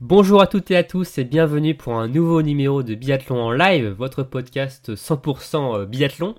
Bonjour 0.00 0.40
à 0.40 0.46
toutes 0.46 0.70
et 0.70 0.76
à 0.76 0.84
tous 0.84 1.18
et 1.18 1.24
bienvenue 1.24 1.74
pour 1.74 1.94
un 1.94 2.06
nouveau 2.06 2.40
numéro 2.42 2.84
de 2.84 2.94
Biathlon 2.94 3.42
en 3.42 3.50
live, 3.50 3.88
votre 3.98 4.22
podcast 4.22 4.94
100% 4.94 5.86
biathlon. 5.86 6.36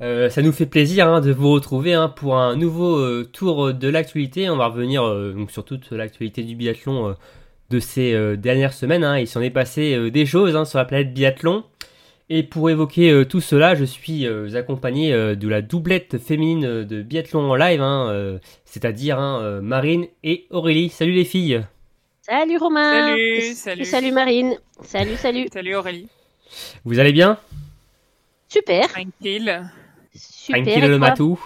Euh, 0.00 0.30
ça 0.30 0.40
nous 0.40 0.52
fait 0.52 0.66
plaisir 0.66 1.08
hein, 1.08 1.20
de 1.20 1.32
vous 1.32 1.50
retrouver 1.50 1.94
hein, 1.94 2.08
pour 2.08 2.38
un 2.38 2.54
nouveau 2.54 2.96
euh, 2.96 3.28
tour 3.30 3.74
de 3.74 3.88
l'actualité. 3.88 4.48
On 4.50 4.56
va 4.56 4.68
revenir 4.68 5.04
euh, 5.04 5.34
sur 5.48 5.64
toute 5.64 5.90
l'actualité 5.90 6.44
du 6.44 6.54
biathlon 6.54 7.08
euh, 7.08 7.12
de 7.70 7.80
ces 7.80 8.14
euh, 8.14 8.36
dernières 8.36 8.72
semaines. 8.72 9.02
Hein. 9.02 9.18
Il 9.18 9.26
s'en 9.26 9.40
est 9.40 9.50
passé 9.50 9.94
euh, 9.94 10.10
des 10.12 10.24
choses 10.24 10.52
sur 10.68 10.78
la 10.78 10.84
planète 10.84 11.12
biathlon. 11.12 11.64
Et 12.28 12.44
pour 12.44 12.70
évoquer 12.70 13.10
euh, 13.10 13.24
tout 13.24 13.40
cela, 13.40 13.74
je 13.74 13.84
suis 13.84 14.28
euh, 14.28 14.54
accompagné 14.54 15.12
euh, 15.12 15.34
de 15.34 15.48
la 15.48 15.60
doublette 15.60 16.18
féminine 16.18 16.84
de 16.84 17.02
biathlon 17.02 17.50
en 17.50 17.56
live, 17.56 17.80
euh, 17.82 18.38
c'est-à-dire 18.64 19.20
euh, 19.20 19.60
Marine 19.60 20.06
et 20.22 20.46
Aurélie. 20.50 20.88
Salut 20.88 21.12
les 21.12 21.24
filles 21.24 21.64
Salut 22.30 22.58
Romain 22.58 23.06
Salut, 23.08 23.54
salut. 23.54 23.82
et 23.82 23.84
salut 23.84 24.12
Marine 24.12 24.54
Salut, 24.84 25.16
salut 25.16 25.48
Salut 25.52 25.74
Aurélie. 25.74 26.08
Vous 26.84 27.00
allez 27.00 27.12
bien? 27.12 27.38
Super 28.48 28.86
Tranquille. 28.88 29.68
Super 30.14 30.62
Tranquille 30.62 30.86
le 30.88 30.98
matou 30.98 31.40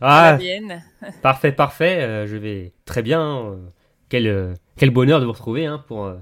Ah. 0.00 0.38
Ah, 0.40 1.08
parfait, 1.22 1.52
parfait. 1.52 1.98
euh, 2.00 2.26
je 2.26 2.36
vais 2.38 2.72
très 2.86 3.02
bien. 3.02 3.20
euh, 3.20 3.56
quel, 4.08 4.26
euh, 4.26 4.54
quel 4.78 4.88
bonheur 4.90 5.20
de 5.20 5.26
vous 5.26 5.32
retrouver 5.32 5.66
hein, 5.66 5.84
pour 5.86 6.06
euh, 6.06 6.14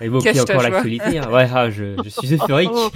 évoquer 0.00 0.32
cache 0.32 0.44
ta 0.46 0.54
encore 0.54 0.62
l'actualité. 0.62 1.18
hein. 1.18 1.28
Ouais, 1.30 1.46
ah, 1.52 1.68
je, 1.68 1.94
je 2.02 2.08
suis 2.08 2.32
euphorique 2.34 2.70
Oh, 2.74 2.90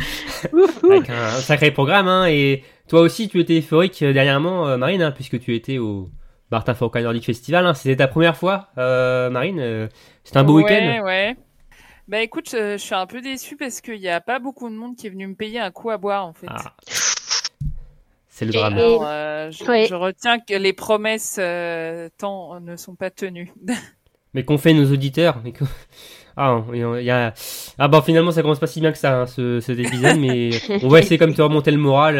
Ouhou. 0.55 0.93
avec 0.93 1.11
un, 1.11 1.23
un 1.37 1.41
sacré 1.41 1.71
programme. 1.71 2.09
hein, 2.09 2.27
et 2.29 2.65
toi 2.89 3.03
aussi, 3.03 3.29
tu 3.29 3.41
étais 3.41 3.59
euphorique 3.59 4.03
dernièrement, 4.03 4.67
euh, 4.69 4.79
Marine, 4.79 5.03
hein, 5.03 5.11
puisque 5.13 5.39
tu 5.39 5.55
étais 5.55 5.77
au 5.77 6.09
Martin 6.51 6.75
Fourcade 6.75 7.05
Nordic 7.05 7.25
Festival. 7.25 7.67
hein. 7.67 7.75
C'était 7.75 7.97
ta 7.97 8.09
première 8.09 8.37
fois, 8.37 8.69
euh, 8.79 9.31
Marine. 9.31 9.61
euh, 9.61 9.89
C'était 10.25 10.39
un 10.39 10.45
beau 10.45 10.57
ouais, 10.61 10.65
week-end. 10.65 11.05
Ouais, 11.05 11.37
Bah 12.09 12.21
écoute, 12.21 12.49
je, 12.51 12.73
je 12.73 12.77
suis 12.79 12.95
un 12.95 13.07
peu 13.07 13.21
déçue 13.21 13.57
parce 13.57 13.81
qu'il 13.81 14.01
n'y 14.01 14.09
a 14.09 14.21
pas 14.21 14.39
beaucoup 14.41 14.69
de 14.69 14.75
monde 14.75 14.97
qui 14.97 15.07
est 15.07 15.11
venu 15.11 15.27
me 15.29 15.35
payer 15.35 15.61
un 15.61 15.71
coup 15.71 15.91
à 15.91 15.97
boire 15.99 16.27
en 16.27 16.33
fait. 16.33 16.47
Ah. 16.51 16.75
C'est 18.29 18.47
le 18.47 18.53
drame. 18.53 18.75
Alors, 18.75 19.05
euh, 19.07 19.51
je, 19.51 19.65
Ouais. 19.65 19.87
je 19.89 19.95
retiens 19.95 20.39
que 20.39 20.55
les 20.55 20.73
promesses 20.73 21.37
euh, 21.39 22.09
tant 22.19 22.59
ne 22.61 22.77
sont 22.77 22.95
pas 22.95 23.11
tenues. 23.11 23.53
Mais 24.35 24.45
qu'ont 24.45 24.59
fait 24.59 24.73
nos 24.73 24.91
auditeurs? 24.93 25.41
Mais 25.45 25.53
Ah, 26.37 26.63
il 26.73 26.79
y 27.03 27.11
a- 27.11 27.35
ah 27.79 27.89
bon, 27.89 28.01
finalement, 28.01 28.31
ça 28.31 28.41
commence 28.43 28.61
pas 28.61 28.69
si 28.69 28.81
bien 28.81 28.93
que 28.93 28.99
ça, 28.99 29.21
hein, 29.23 29.27
ce, 29.27 29.59
cet 29.61 29.79
épisode, 29.79 30.17
mais 30.19 30.51
on 30.85 30.89
va 30.89 31.01
essayer 31.01 31.19
comme 31.19 31.33
de 31.33 31.37
te 31.37 31.43
remonter 31.43 31.71
le 31.73 31.77
moral. 31.79 32.15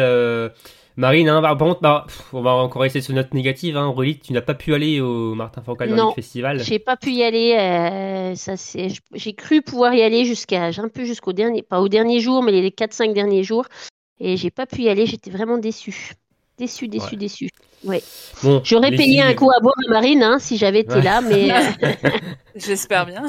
Marine, 1.01 1.29
hein, 1.29 1.41
bah, 1.41 1.55
par 1.55 1.67
contre, 1.67 1.81
bah, 1.81 2.03
pff, 2.07 2.31
on 2.31 2.41
va 2.41 2.51
encore 2.51 2.85
essayer 2.85 3.01
sur 3.01 3.09
une 3.11 3.17
note 3.17 3.33
négative. 3.33 3.75
Hein. 3.75 3.87
Aurélie, 3.87 4.19
tu 4.19 4.33
n'as 4.33 4.41
pas 4.41 4.53
pu 4.53 4.73
aller 4.75 5.01
au 5.01 5.33
Martin 5.33 5.61
Fourcade 5.63 5.89
Non. 5.89 6.13
Festival. 6.13 6.63
J'ai 6.63 6.77
pas 6.77 6.95
pu 6.95 7.11
y 7.11 7.23
aller. 7.23 7.55
euh, 7.59 8.35
ça 8.35 8.55
c'est. 8.55 8.89
J'ai 9.15 9.33
cru 9.33 9.63
pouvoir 9.63 9.95
y 9.95 10.03
aller 10.03 10.25
jusqu'à 10.25 10.65
un 10.67 10.89
peu 10.89 11.03
jusqu'au 11.03 11.33
dernier, 11.33 11.63
pas 11.63 11.81
au 11.81 11.89
dernier 11.89 12.19
jour, 12.19 12.43
mais 12.43 12.51
les 12.51 12.69
4-5 12.69 13.13
derniers 13.13 13.43
jours. 13.43 13.65
Et 14.19 14.37
j'ai 14.37 14.51
pas 14.51 14.67
pu 14.67 14.83
y 14.83 14.89
aller. 14.89 15.07
J'étais 15.07 15.31
vraiment 15.31 15.57
déçue, 15.57 16.11
déçue, 16.59 16.87
déçue, 16.87 17.15
Ouais. 17.15 17.17
déçue. 17.17 17.49
Bon, 18.43 18.61
J'aurais 18.63 18.91
payé 18.91 19.03
filles- 19.03 19.21
un 19.21 19.33
coup 19.33 19.49
à 19.49 19.59
boire 19.59 19.73
à 19.87 19.89
Marine 19.91 20.21
hein, 20.21 20.37
si 20.37 20.55
j'avais 20.57 20.81
été 20.81 20.93
Ouais. 20.93 21.01
là, 21.01 21.21
mais 21.21 21.51
euh, 21.51 21.55
J'espère 22.55 23.07
bien. 23.07 23.23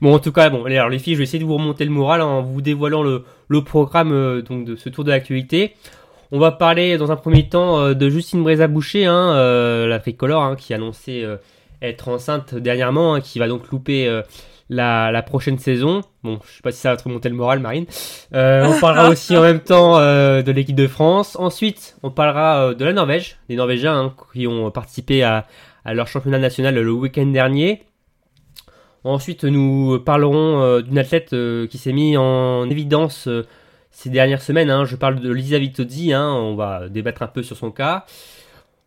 Bon, 0.00 0.14
en 0.14 0.18
tout 0.18 0.30
cas, 0.32 0.50
bon, 0.50 0.64
alors 0.64 0.88
les 0.88 0.98
filles, 0.98 1.14
je 1.14 1.18
vais 1.18 1.24
essayer 1.24 1.38
de 1.40 1.44
vous 1.44 1.54
remonter 1.56 1.84
le 1.84 1.90
moral 1.90 2.22
en 2.22 2.42
vous 2.42 2.60
dévoilant 2.62 3.02
le, 3.02 3.24
le 3.48 3.64
programme 3.64 4.12
euh, 4.12 4.42
donc 4.42 4.64
de 4.64 4.76
ce 4.76 4.88
tour 4.88 5.04
de 5.04 5.10
l'actualité. 5.10 5.74
On 6.34 6.38
va 6.38 6.50
parler 6.50 6.96
dans 6.96 7.12
un 7.12 7.16
premier 7.16 7.46
temps 7.46 7.78
euh, 7.78 7.92
de 7.92 8.08
Justine 8.08 8.42
Brézaboucher, 8.42 9.04
hein, 9.04 9.34
euh, 9.34 9.86
la 9.86 9.98
tricolore, 9.98 10.42
hein, 10.42 10.56
qui 10.56 10.72
a 10.72 10.76
annoncé 10.76 11.22
euh, 11.22 11.36
être 11.82 12.08
enceinte 12.08 12.54
dernièrement, 12.54 13.14
hein, 13.14 13.20
qui 13.20 13.38
va 13.38 13.48
donc 13.48 13.68
louper 13.70 14.08
euh, 14.08 14.22
la, 14.70 15.12
la 15.12 15.20
prochaine 15.20 15.58
saison. 15.58 16.00
Bon, 16.24 16.38
je 16.46 16.56
sais 16.56 16.62
pas 16.62 16.72
si 16.72 16.80
ça 16.80 16.90
va 16.90 16.96
te 16.96 17.04
remonter 17.04 17.28
le 17.28 17.34
moral, 17.34 17.58
Marine. 17.58 17.84
On 18.32 18.80
parlera 18.80 19.08
aussi 19.10 19.36
en 19.36 19.42
même 19.42 19.60
temps 19.60 19.98
de 19.98 20.50
l'équipe 20.52 20.74
de 20.74 20.86
France. 20.86 21.36
Ensuite, 21.38 21.98
on 22.02 22.10
parlera 22.10 22.72
de 22.72 22.82
la 22.82 22.94
Norvège, 22.94 23.36
des 23.50 23.56
Norvégiens 23.56 24.14
qui 24.32 24.46
ont 24.46 24.70
participé 24.70 25.22
à, 25.22 25.46
à 25.84 25.92
leur 25.92 26.08
championnat 26.08 26.38
national 26.38 26.76
le 26.76 26.92
week-end 26.92 27.26
dernier. 27.26 27.82
Ensuite, 29.04 29.44
nous 29.44 30.00
parlerons 30.00 30.80
d'une 30.80 30.96
athlète 30.96 31.36
qui 31.68 31.76
s'est 31.76 31.92
mise 31.92 32.16
en 32.16 32.70
évidence 32.70 33.28
ces 33.92 34.10
dernières 34.10 34.42
semaines. 34.42 34.70
hein. 34.70 34.84
Je 34.84 34.96
parle 34.96 35.20
de 35.20 35.30
Lisa 35.32 35.58
Vitozzi. 35.58 36.12
hein. 36.12 36.32
On 36.32 36.56
va 36.56 36.88
débattre 36.88 37.22
un 37.22 37.28
peu 37.28 37.42
sur 37.42 37.56
son 37.56 37.70
cas. 37.70 38.04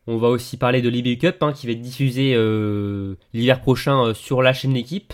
On 0.08 0.18
va 0.18 0.28
aussi 0.28 0.58
parler 0.58 0.82
de 0.82 0.90
l'IBU 0.90 1.18
Cup 1.18 1.38
hein, 1.42 1.52
qui 1.54 1.66
va 1.66 1.72
être 1.74 1.82
diffusé 1.82 2.34
euh, 2.36 3.16
l'hiver 3.34 3.62
prochain 3.62 4.08
euh, 4.08 4.14
sur 4.14 4.42
la 4.44 4.54
chaîne 4.54 4.74
L'équipe. 4.74 5.14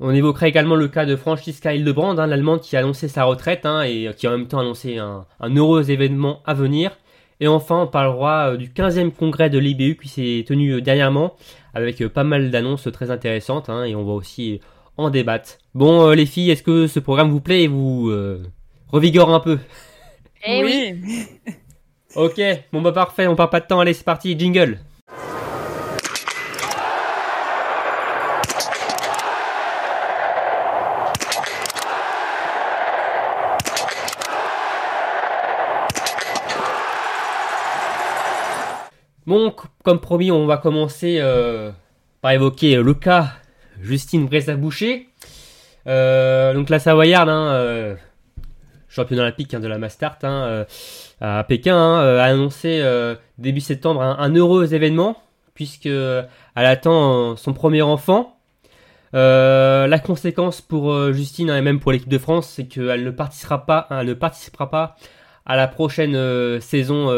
On 0.00 0.10
évoquera 0.12 0.46
également 0.46 0.76
le 0.76 0.86
cas 0.86 1.06
de 1.06 1.16
Francisca 1.16 1.74
Hildebrand, 1.74 2.16
hein, 2.18 2.26
l'allemande 2.28 2.60
qui 2.60 2.76
a 2.76 2.80
annoncé 2.80 3.08
sa 3.08 3.24
retraite 3.24 3.66
hein, 3.66 3.82
et 3.82 4.08
qui 4.16 4.28
a 4.28 4.30
en 4.30 4.38
même 4.38 4.46
temps 4.46 4.60
annoncé 4.60 4.98
un, 4.98 5.26
un 5.40 5.56
heureux 5.56 5.90
événement 5.90 6.40
à 6.46 6.54
venir. 6.54 6.92
Et 7.40 7.48
enfin, 7.48 7.82
on 7.82 7.86
parlera 7.88 8.50
euh, 8.50 8.56
du 8.56 8.68
15e 8.68 9.10
congrès 9.10 9.50
de 9.50 9.58
l'IBU 9.58 9.96
qui 10.00 10.08
s'est 10.08 10.44
tenu 10.46 10.74
euh, 10.74 10.80
dernièrement 10.80 11.34
avec 11.74 12.00
euh, 12.00 12.08
pas 12.08 12.24
mal 12.24 12.50
d'annonces 12.52 12.88
très 12.92 13.10
intéressantes 13.10 13.68
hein, 13.68 13.82
et 13.84 13.96
on 13.96 14.04
va 14.04 14.12
aussi 14.12 14.60
en 14.96 15.10
débattre. 15.10 15.58
Bon, 15.74 16.08
euh, 16.08 16.14
les 16.14 16.26
filles, 16.26 16.50
est-ce 16.50 16.62
que 16.62 16.86
ce 16.86 17.00
programme 17.00 17.30
vous 17.30 17.40
plaît 17.40 17.62
et 17.64 17.68
vous 17.68 18.10
euh, 18.10 18.42
revigore 18.90 19.34
un 19.34 19.40
peu 19.40 19.58
eh 20.44 20.62
oui. 20.64 21.26
Ok, 22.16 22.40
bon 22.72 22.80
bah 22.80 22.92
parfait, 22.92 23.26
on 23.26 23.36
perd 23.36 23.50
pas 23.50 23.60
de 23.60 23.66
temps, 23.66 23.80
allez 23.80 23.92
c'est 23.92 24.04
parti, 24.04 24.36
jingle 24.38 24.78
Bon, 39.28 39.54
comme 39.84 40.00
promis, 40.00 40.30
on 40.30 40.46
va 40.46 40.56
commencer 40.56 41.18
euh, 41.20 41.70
par 42.22 42.30
évoquer 42.30 42.76
euh, 42.76 42.82
le 42.82 42.94
cas 42.94 43.34
Justine 43.78 44.26
Bressa-Boucher. 44.26 45.06
Euh, 45.86 46.54
donc 46.54 46.70
la 46.70 46.78
Savoyarde, 46.78 47.28
hein, 47.28 47.48
euh, 47.52 47.94
championne 48.98 49.20
olympique 49.20 49.54
hein, 49.54 49.60
de 49.60 49.68
la 49.68 49.78
Mastart 49.78 50.18
hein, 50.22 50.42
euh, 50.44 50.64
à 51.20 51.44
Pékin, 51.44 51.76
hein, 51.76 52.00
euh, 52.00 52.18
a 52.18 52.24
annoncé 52.24 52.80
euh, 52.82 53.14
début 53.38 53.60
septembre 53.60 54.02
un, 54.02 54.34
heureux 54.34 54.74
événement 54.74 55.22
puisque 55.54 55.86
elle 55.86 56.26
attend 56.54 57.34
son 57.36 57.52
premier 57.52 57.82
enfant. 57.82 58.36
La 59.12 59.98
conséquence 59.98 60.60
pour 60.60 61.12
Justine 61.12 61.50
et 61.50 61.62
même 61.62 61.80
pour 61.80 61.90
l'équipe 61.90 62.08
de 62.08 62.18
France, 62.18 62.48
c'est 62.48 62.66
qu'elle 62.68 63.02
ne 63.02 63.10
participera 63.10 63.66
pas, 63.66 63.88
ne 64.04 64.14
participera 64.14 64.70
pas 64.70 64.94
à 65.46 65.56
la 65.56 65.66
prochaine 65.66 66.60
saison 66.60 67.08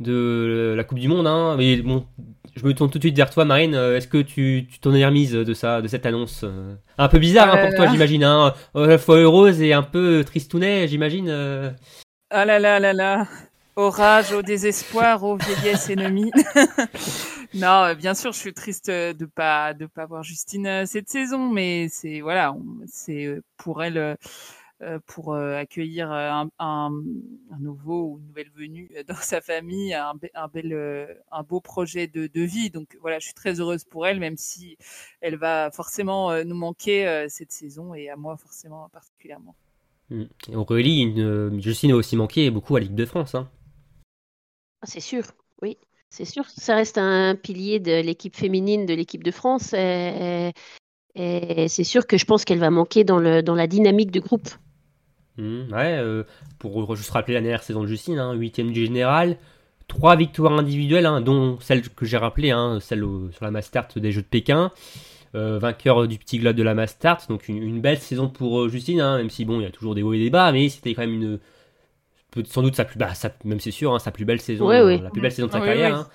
de 0.00 0.74
la 0.76 0.84
Coupe 0.84 0.98
du 0.98 1.08
Monde. 1.08 1.26
Hein. 1.26 1.54
Mais 1.56 1.76
bon, 1.76 2.06
je 2.56 2.64
me 2.64 2.74
tourne 2.74 2.90
tout 2.90 2.98
de 2.98 3.02
suite 3.04 3.16
vers 3.16 3.30
toi, 3.30 3.44
Marine. 3.44 3.74
Euh, 3.74 3.96
Est-ce 3.96 4.08
que 4.08 4.18
tu 4.22 4.66
tu 4.70 4.78
t'en 4.78 4.94
es 4.94 5.04
remise 5.04 5.32
de 5.32 5.54
ça, 5.54 5.80
de 5.82 5.88
cette 5.88 6.06
annonce 6.06 6.42
euh, 6.44 6.74
Un 6.98 7.08
peu 7.08 7.18
bizarre 7.18 7.48
hein, 7.54 7.58
pour 7.58 7.70
Euh. 7.72 7.76
toi, 7.76 7.86
j'imagine. 7.88 8.24
Hein. 8.24 8.54
À 8.74 8.80
la 8.86 8.98
fois 8.98 9.16
heureuse 9.18 9.60
et 9.62 9.72
un 9.72 9.82
peu 9.82 10.22
tristounet, 10.24 10.88
j'imagine. 10.88 11.30
Ah 12.30 12.44
là 12.44 12.58
là 12.58 12.80
là 12.80 12.92
là. 12.92 13.26
Au 13.76 13.90
rage, 13.90 14.32
au 14.32 14.42
désespoir, 14.42 15.24
aux 15.24 15.36
vieillesse 15.36 15.90
ennemies. 15.90 16.30
non, 17.54 17.92
bien 17.98 18.14
sûr, 18.14 18.32
je 18.32 18.38
suis 18.38 18.54
triste 18.54 18.88
de 18.88 19.26
pas 19.26 19.74
de 19.74 19.86
pas 19.86 20.06
voir 20.06 20.22
Justine 20.22 20.86
cette 20.86 21.08
saison, 21.08 21.50
mais 21.50 21.88
c'est 21.90 22.20
voilà, 22.20 22.54
c'est 22.86 23.40
pour 23.56 23.82
elle 23.82 24.16
pour 25.06 25.34
euh, 25.34 25.56
accueillir 25.56 26.10
euh, 26.12 26.30
un, 26.30 26.50
un, 26.58 26.90
un 27.50 27.58
nouveau 27.60 28.04
ou 28.12 28.18
une 28.18 28.26
nouvelle 28.28 28.50
venue 28.50 28.90
euh, 28.96 29.02
dans 29.08 29.14
sa 29.16 29.40
famille, 29.40 29.94
un, 29.94 30.14
be- 30.14 30.30
un 30.34 30.48
bel 30.48 30.72
euh, 30.72 31.06
un 31.32 31.42
beau 31.42 31.60
projet 31.60 32.06
de, 32.06 32.26
de 32.26 32.40
vie. 32.42 32.70
Donc 32.70 32.96
voilà, 33.00 33.18
je 33.18 33.26
suis 33.26 33.34
très 33.34 33.60
heureuse 33.60 33.84
pour 33.84 34.06
elle, 34.06 34.20
même 34.20 34.36
si 34.36 34.76
elle 35.20 35.36
va 35.36 35.70
forcément 35.72 36.30
euh, 36.30 36.44
nous 36.44 36.56
manquer 36.56 37.06
euh, 37.08 37.26
cette 37.28 37.52
saison 37.52 37.94
et 37.94 38.08
à 38.10 38.16
moi 38.16 38.36
forcément 38.36 38.88
particulièrement. 38.90 39.56
Mm. 40.10 40.24
Aurélie, 40.54 41.00
une, 41.02 41.20
euh, 41.20 41.60
Justine 41.60 41.92
a 41.92 41.96
aussi 41.96 42.16
manqué 42.16 42.50
beaucoup 42.50 42.74
à 42.76 42.80
l'équipe 42.80 42.94
de 42.94 43.04
France. 43.04 43.34
Hein. 43.34 43.50
Ah, 44.82 44.86
c'est 44.86 45.00
sûr, 45.00 45.24
oui, 45.62 45.78
c'est 46.10 46.24
sûr. 46.24 46.44
Ça 46.48 46.74
reste 46.76 46.98
un 46.98 47.34
pilier 47.36 47.80
de 47.80 48.00
l'équipe 48.00 48.36
féminine 48.36 48.86
de 48.86 48.94
l'équipe 48.94 49.24
de 49.24 49.30
France. 49.30 49.72
Et, 49.72 50.52
Et 51.16 51.68
c'est 51.68 51.84
sûr 51.84 52.06
que 52.06 52.18
je 52.18 52.24
pense 52.24 52.44
qu'elle 52.44 52.60
va 52.60 52.70
manquer 52.70 53.04
dans, 53.04 53.18
le, 53.18 53.42
dans 53.42 53.54
la 53.56 53.66
dynamique 53.66 54.10
du 54.12 54.20
groupe. 54.20 54.48
Mmh, 55.36 55.72
ouais, 55.72 55.98
euh, 55.98 56.22
pour 56.58 56.94
juste 56.94 57.10
rappeler 57.10 57.34
la 57.34 57.40
dernière 57.40 57.62
saison 57.62 57.82
de 57.82 57.88
Justine, 57.88 58.18
hein, 58.18 58.34
8ème 58.36 58.70
du 58.70 58.84
général, 58.84 59.36
trois 59.88 60.14
victoires 60.14 60.52
individuelles, 60.52 61.06
hein, 61.06 61.20
dont 61.20 61.58
celle 61.60 61.82
que 61.88 62.06
j'ai 62.06 62.16
rappelée, 62.16 62.52
hein, 62.52 62.78
celle 62.80 63.00
sur 63.32 63.44
la 63.44 63.50
Mastart 63.50 63.88
des 63.96 64.12
Jeux 64.12 64.22
de 64.22 64.26
Pékin, 64.26 64.70
euh, 65.34 65.58
vainqueur 65.58 66.06
du 66.06 66.18
petit 66.18 66.38
globe 66.38 66.54
de 66.54 66.62
la 66.62 66.74
Mastart, 66.74 67.22
donc 67.28 67.48
une, 67.48 67.80
belle 67.80 67.98
saison 67.98 68.28
pour 68.28 68.60
euh, 68.60 68.68
Justine, 68.68 69.00
hein, 69.00 69.18
même 69.18 69.30
si 69.30 69.44
bon, 69.44 69.58
il 69.58 69.64
y 69.64 69.66
a 69.66 69.70
toujours 69.70 69.96
des 69.96 70.02
hauts 70.02 70.12
et 70.12 70.20
des 70.20 70.30
bas, 70.30 70.52
mais 70.52 70.68
c'était 70.68 70.94
quand 70.94 71.02
même 71.02 71.14
une, 71.14 71.38
sans 72.46 72.62
doute 72.62 72.76
sa 72.76 72.84
plus, 72.84 72.98
bah, 72.98 73.10
même 73.44 73.58
c'est 73.58 73.72
sûr, 73.72 74.00
sa 74.00 74.12
plus 74.12 74.24
belle 74.24 74.40
saison, 74.40 74.68
la 74.68 75.10
plus 75.10 75.20
belle 75.20 75.32
saison 75.32 75.48
de 75.48 75.52
sa 75.52 75.60
carrière. 75.60 76.08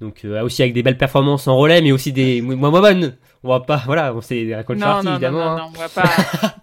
Donc 0.00 0.26
aussi 0.42 0.62
avec 0.62 0.72
des 0.72 0.82
belles 0.82 0.96
performances 0.96 1.46
en 1.46 1.58
relais, 1.58 1.82
mais 1.82 1.92
aussi 1.92 2.12
des 2.12 2.40
moins 2.40 2.70
bonnes. 2.70 3.16
On 3.42 3.50
va 3.50 3.60
pas, 3.60 3.82
voilà, 3.84 4.14
on 4.14 4.22
sait 4.22 4.44
des 4.46 4.54
racontes 4.54 4.78
évidemment. 4.78 5.56
Non, 5.56 5.56
non, 5.56 5.72
on 5.74 5.78
va 5.78 5.88
pas. 5.88 6.56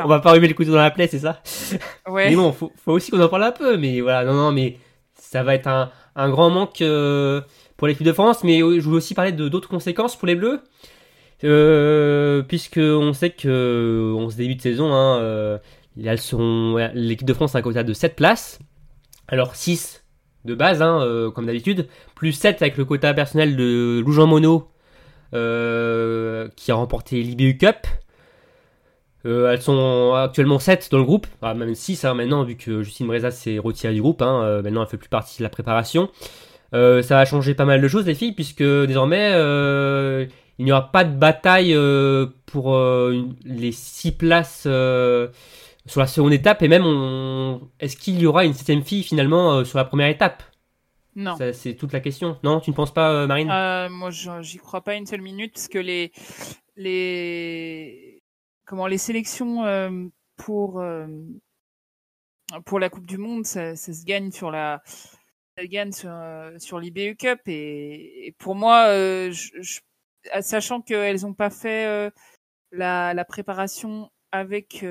on 0.04 0.08
va 0.08 0.20
pas 0.20 0.32
remuer 0.32 0.48
le 0.48 0.54
couteau 0.54 0.72
dans 0.72 0.78
la 0.78 0.90
plaie, 0.90 1.08
c'est 1.08 1.20
ça 1.20 1.42
Ouais. 2.08 2.30
Mais 2.30 2.36
bon, 2.36 2.52
faut, 2.52 2.72
faut 2.84 2.92
aussi 2.92 3.10
qu'on 3.10 3.20
en 3.20 3.28
parle 3.28 3.44
un 3.44 3.52
peu. 3.52 3.76
Mais 3.76 4.00
voilà, 4.00 4.24
non, 4.24 4.34
non, 4.34 4.52
mais 4.52 4.78
ça 5.14 5.42
va 5.42 5.54
être 5.54 5.66
un, 5.66 5.90
un 6.14 6.30
grand 6.30 6.50
manque 6.50 6.82
euh, 6.82 7.40
pour 7.76 7.86
l'équipe 7.88 8.06
de 8.06 8.12
France. 8.12 8.44
Mais 8.44 8.58
je 8.58 8.80
voulais 8.80 8.96
aussi 8.96 9.14
parler 9.14 9.32
de 9.32 9.48
d'autres 9.48 9.68
conséquences 9.68 10.16
pour 10.16 10.26
les 10.26 10.34
Bleus. 10.34 10.60
Euh, 11.44 12.42
puisque 12.42 12.78
on 12.78 13.12
sait 13.12 13.30
que 13.30 14.14
on 14.16 14.30
se 14.30 14.36
début 14.36 14.54
de 14.54 14.62
saison, 14.62 14.92
hein, 14.92 15.18
euh, 15.20 15.58
l'équipe 15.96 17.26
de 17.26 17.34
France 17.34 17.54
a 17.54 17.58
un 17.58 17.62
quota 17.62 17.82
de 17.82 17.92
7 17.92 18.16
places. 18.16 18.58
Alors 19.28 19.54
6 19.54 20.04
de 20.44 20.54
base, 20.54 20.80
hein, 20.80 21.00
euh, 21.02 21.30
comme 21.30 21.46
d'habitude, 21.46 21.88
plus 22.14 22.32
7 22.32 22.62
avec 22.62 22.76
le 22.76 22.84
quota 22.84 23.12
personnel 23.12 23.56
de 23.56 24.02
Lou 24.04 24.26
Monod, 24.26 24.62
qui 25.32 26.72
a 26.72 26.74
remporté 26.74 27.22
l'IBU 27.22 27.58
Cup. 27.58 27.86
Euh, 29.26 29.52
elles 29.52 29.60
sont 29.60 30.14
actuellement 30.14 30.60
7 30.60 30.88
dans 30.92 30.98
le 30.98 31.04
groupe, 31.04 31.26
ah, 31.42 31.52
même 31.54 31.74
6 31.74 32.04
hein, 32.04 32.14
maintenant, 32.14 32.44
vu 32.44 32.56
que 32.56 32.82
Justine 32.82 33.08
Breza 33.08 33.32
s'est 33.32 33.58
retirée 33.58 33.92
du 33.92 34.00
groupe. 34.00 34.22
Hein, 34.22 34.42
euh, 34.44 34.62
maintenant, 34.62 34.82
elle 34.82 34.88
fait 34.88 34.96
plus 34.96 35.08
partie 35.08 35.38
de 35.38 35.42
la 35.42 35.48
préparation. 35.48 36.08
Euh, 36.74 37.02
ça 37.02 37.16
va 37.16 37.24
changer 37.24 37.54
pas 37.54 37.64
mal 37.64 37.80
de 37.80 37.88
choses, 37.88 38.06
les 38.06 38.14
filles, 38.14 38.32
puisque 38.32 38.62
désormais, 38.62 39.32
il 40.58 40.64
n'y 40.64 40.72
aura 40.72 40.92
pas 40.92 41.04
de 41.04 41.14
bataille 41.14 41.76
pour 42.46 42.78
les 43.44 43.72
6 43.72 44.12
places 44.12 44.62
sur 44.62 46.00
la 46.00 46.06
seconde 46.06 46.32
étape. 46.32 46.62
Et 46.62 46.68
même, 46.68 46.84
est-ce 47.80 47.96
qu'il 47.96 48.20
y 48.20 48.26
aura 48.26 48.44
une 48.44 48.54
septième 48.54 48.82
fille 48.82 49.02
finalement 49.02 49.64
sur 49.64 49.78
la 49.78 49.84
première 49.84 50.08
étape? 50.08 50.42
Non. 51.16 51.34
C'est 51.52 51.74
toute 51.74 51.92
la 51.92 52.00
question. 52.00 52.36
Non, 52.44 52.60
tu 52.60 52.70
ne 52.70 52.76
penses 52.76 52.94
pas, 52.94 53.26
Marine? 53.26 53.48
Moi, 53.90 54.10
j'y 54.10 54.58
crois 54.58 54.82
pas 54.82 54.94
une 54.94 55.06
seule 55.06 55.22
minute, 55.22 55.54
parce 55.54 55.68
que 55.68 55.78
les, 55.78 56.12
les, 56.76 58.15
comment 58.66 58.86
les 58.86 58.98
sélections 58.98 59.64
euh, 59.64 60.06
pour 60.36 60.80
euh, 60.80 61.06
pour 62.64 62.78
la 62.78 62.90
Coupe 62.90 63.06
du 63.06 63.16
Monde, 63.16 63.46
ça, 63.46 63.74
ça, 63.74 63.92
se 63.92 64.04
gagne 64.04 64.30
sur 64.30 64.50
la 64.50 64.82
gagne 65.58 65.92
sur, 65.92 66.10
euh, 66.12 66.58
sur 66.58 66.78
l'IBU 66.78 67.16
Cup. 67.16 67.40
Et, 67.46 68.34
pour 68.38 68.54
moi, 68.54 68.88
je, 69.30 69.80
sachant 70.40 70.82
qu'elles 70.82 71.22
n'ont 71.22 71.34
pas 71.34 71.50
fait 71.50 72.12
la, 72.72 73.14
la, 73.14 73.24
préparation 73.24 74.10
avec 74.32 74.84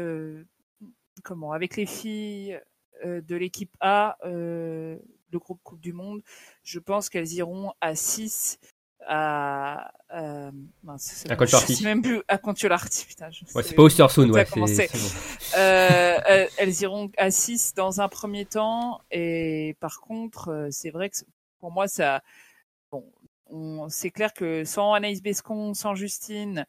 comment 1.23 1.51
avec 1.53 1.77
les 1.77 1.85
filles 1.85 2.59
de 3.05 3.35
l'équipe 3.35 3.75
A, 3.79 4.17
le 4.23 4.99
groupe 5.33 5.61
Coupe 5.63 5.81
du 5.81 5.93
Monde, 5.93 6.21
je 6.63 6.79
pense 6.79 7.09
qu'elles 7.09 7.31
iront 7.33 7.73
à 7.79 7.95
6 7.95 8.59
à, 9.07 9.91
euh, 10.13 10.51
à 11.29 11.35
Concholarty. 11.35 11.83
même 11.83 12.01
plus 12.01 12.21
à 12.27 12.37
putain. 12.37 13.29
ouais, 13.53 13.63
c'est 13.63 13.75
pas 13.75 13.83
Ostersund, 13.83 14.31
ouais. 14.31 14.45
C'est, 14.67 14.89
euh, 15.57 16.47
elles 16.57 16.81
iront 16.81 17.11
à 17.17 17.31
6 17.31 17.73
dans 17.75 18.01
un 18.01 18.07
premier 18.07 18.45
temps, 18.45 19.01
et 19.11 19.75
par 19.79 20.01
contre, 20.01 20.49
euh, 20.49 20.67
c'est 20.71 20.89
vrai 20.89 21.09
que 21.09 21.17
pour 21.59 21.71
moi, 21.71 21.87
ça, 21.87 22.21
bon, 22.91 23.05
on, 23.47 23.89
c'est 23.89 24.09
clair 24.09 24.33
que 24.33 24.63
sans 24.65 24.93
Anaïs 24.93 25.21
Bescon, 25.21 25.73
sans 25.73 25.93
Justine, 25.95 26.65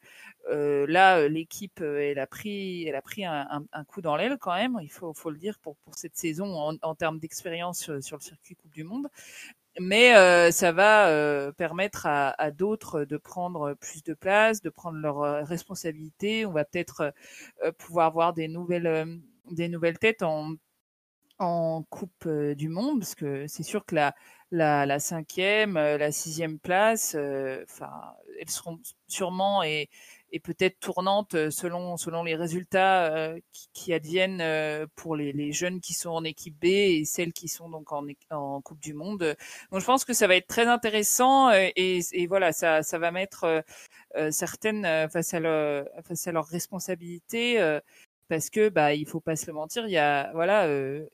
euh, 0.49 0.85
là, 0.87 1.27
l'équipe, 1.27 1.81
elle 1.81 2.19
a 2.19 2.27
pris, 2.27 2.87
elle 2.87 2.95
a 2.95 3.01
pris 3.01 3.25
un, 3.25 3.47
un, 3.49 3.63
un 3.73 3.83
coup 3.83 4.01
dans 4.01 4.15
l'aile 4.15 4.37
quand 4.39 4.53
même. 4.53 4.77
Il 4.81 4.91
faut, 4.91 5.13
faut 5.13 5.29
le 5.29 5.37
dire 5.37 5.59
pour 5.59 5.75
pour 5.77 5.95
cette 5.95 6.15
saison 6.15 6.55
en, 6.55 6.75
en 6.81 6.95
termes 6.95 7.19
d'expérience 7.19 7.79
sur, 7.79 8.01
sur, 8.03 8.17
le 8.17 8.21
circuit 8.21 8.55
Coupe 8.55 8.73
du 8.73 8.83
Monde 8.83 9.07
mais 9.79 10.15
euh, 10.15 10.51
ça 10.51 10.71
va 10.71 11.07
euh, 11.09 11.51
permettre 11.51 12.05
à, 12.05 12.29
à 12.41 12.51
d'autres 12.51 13.03
de 13.05 13.17
prendre 13.17 13.73
plus 13.75 14.03
de 14.03 14.13
place, 14.13 14.61
de 14.61 14.69
prendre 14.69 14.97
leurs 14.99 15.21
euh, 15.23 15.43
responsabilités. 15.43 16.45
On 16.45 16.51
va 16.51 16.65
peut-être 16.65 17.13
pouvoir 17.77 18.11
voir 18.11 18.33
des 18.33 18.47
nouvelles 18.47 19.19
des 19.51 19.69
nouvelles 19.69 19.99
têtes 19.99 20.23
en 20.23 20.53
en 21.39 21.83
Coupe 21.89 22.27
du 22.29 22.69
Monde, 22.69 22.99
parce 23.01 23.15
que 23.15 23.47
c'est 23.47 23.63
sûr 23.63 23.85
que 23.85 23.95
la, 23.95 24.15
la, 24.51 24.85
la 24.87 24.99
cinquième, 24.99 25.75
la 25.75 26.11
sixième 26.11 26.59
place, 26.59 27.15
enfin, 27.63 27.91
elles 28.39 28.49
seront 28.49 28.79
sûrement 29.07 29.63
et 29.63 29.89
et 30.31 30.39
peut-être 30.39 30.79
tournante 30.79 31.35
euh, 31.35 31.49
selon 31.49 31.97
selon 31.97 32.23
les 32.23 32.35
résultats 32.35 33.05
euh, 33.15 33.39
qui, 33.53 33.69
qui, 33.73 33.93
adviennent 33.93 34.41
euh, 34.41 34.85
pour 34.95 35.15
les, 35.15 35.31
les, 35.31 35.51
jeunes 35.51 35.79
qui 35.81 35.93
sont 35.93 36.09
en 36.09 36.23
équipe 36.23 36.59
B 36.59 36.65
et 36.65 37.05
celles 37.05 37.33
qui 37.33 37.47
sont 37.47 37.69
donc 37.69 37.91
en, 37.91 38.05
en 38.31 38.61
Coupe 38.61 38.79
du 38.79 38.93
Monde. 38.93 39.35
Donc 39.71 39.81
je 39.81 39.85
pense 39.85 40.05
que 40.05 40.13
ça 40.13 40.27
va 40.27 40.35
être 40.35 40.47
très 40.47 40.67
intéressant 40.67 41.51
et, 41.51 42.01
et 42.11 42.27
voilà 42.27 42.51
ça 42.51 42.83
ça 42.83 42.97
va 42.97 43.11
mettre 43.11 43.63
certaines 44.31 45.09
face 45.09 45.33
à 45.33 45.39
leur 45.39 45.87
face 46.03 46.27
à 46.27 46.31
leurs 46.31 46.47
responsabilités 46.47 47.79
parce 48.29 48.49
que 48.49 48.69
bah 48.69 48.93
il 48.93 49.07
faut 49.07 49.19
pas 49.19 49.35
se 49.35 49.47
le 49.47 49.53
mentir 49.53 49.85
il 49.85 49.91
y 49.91 49.97
a 49.97 50.31
voilà 50.33 50.67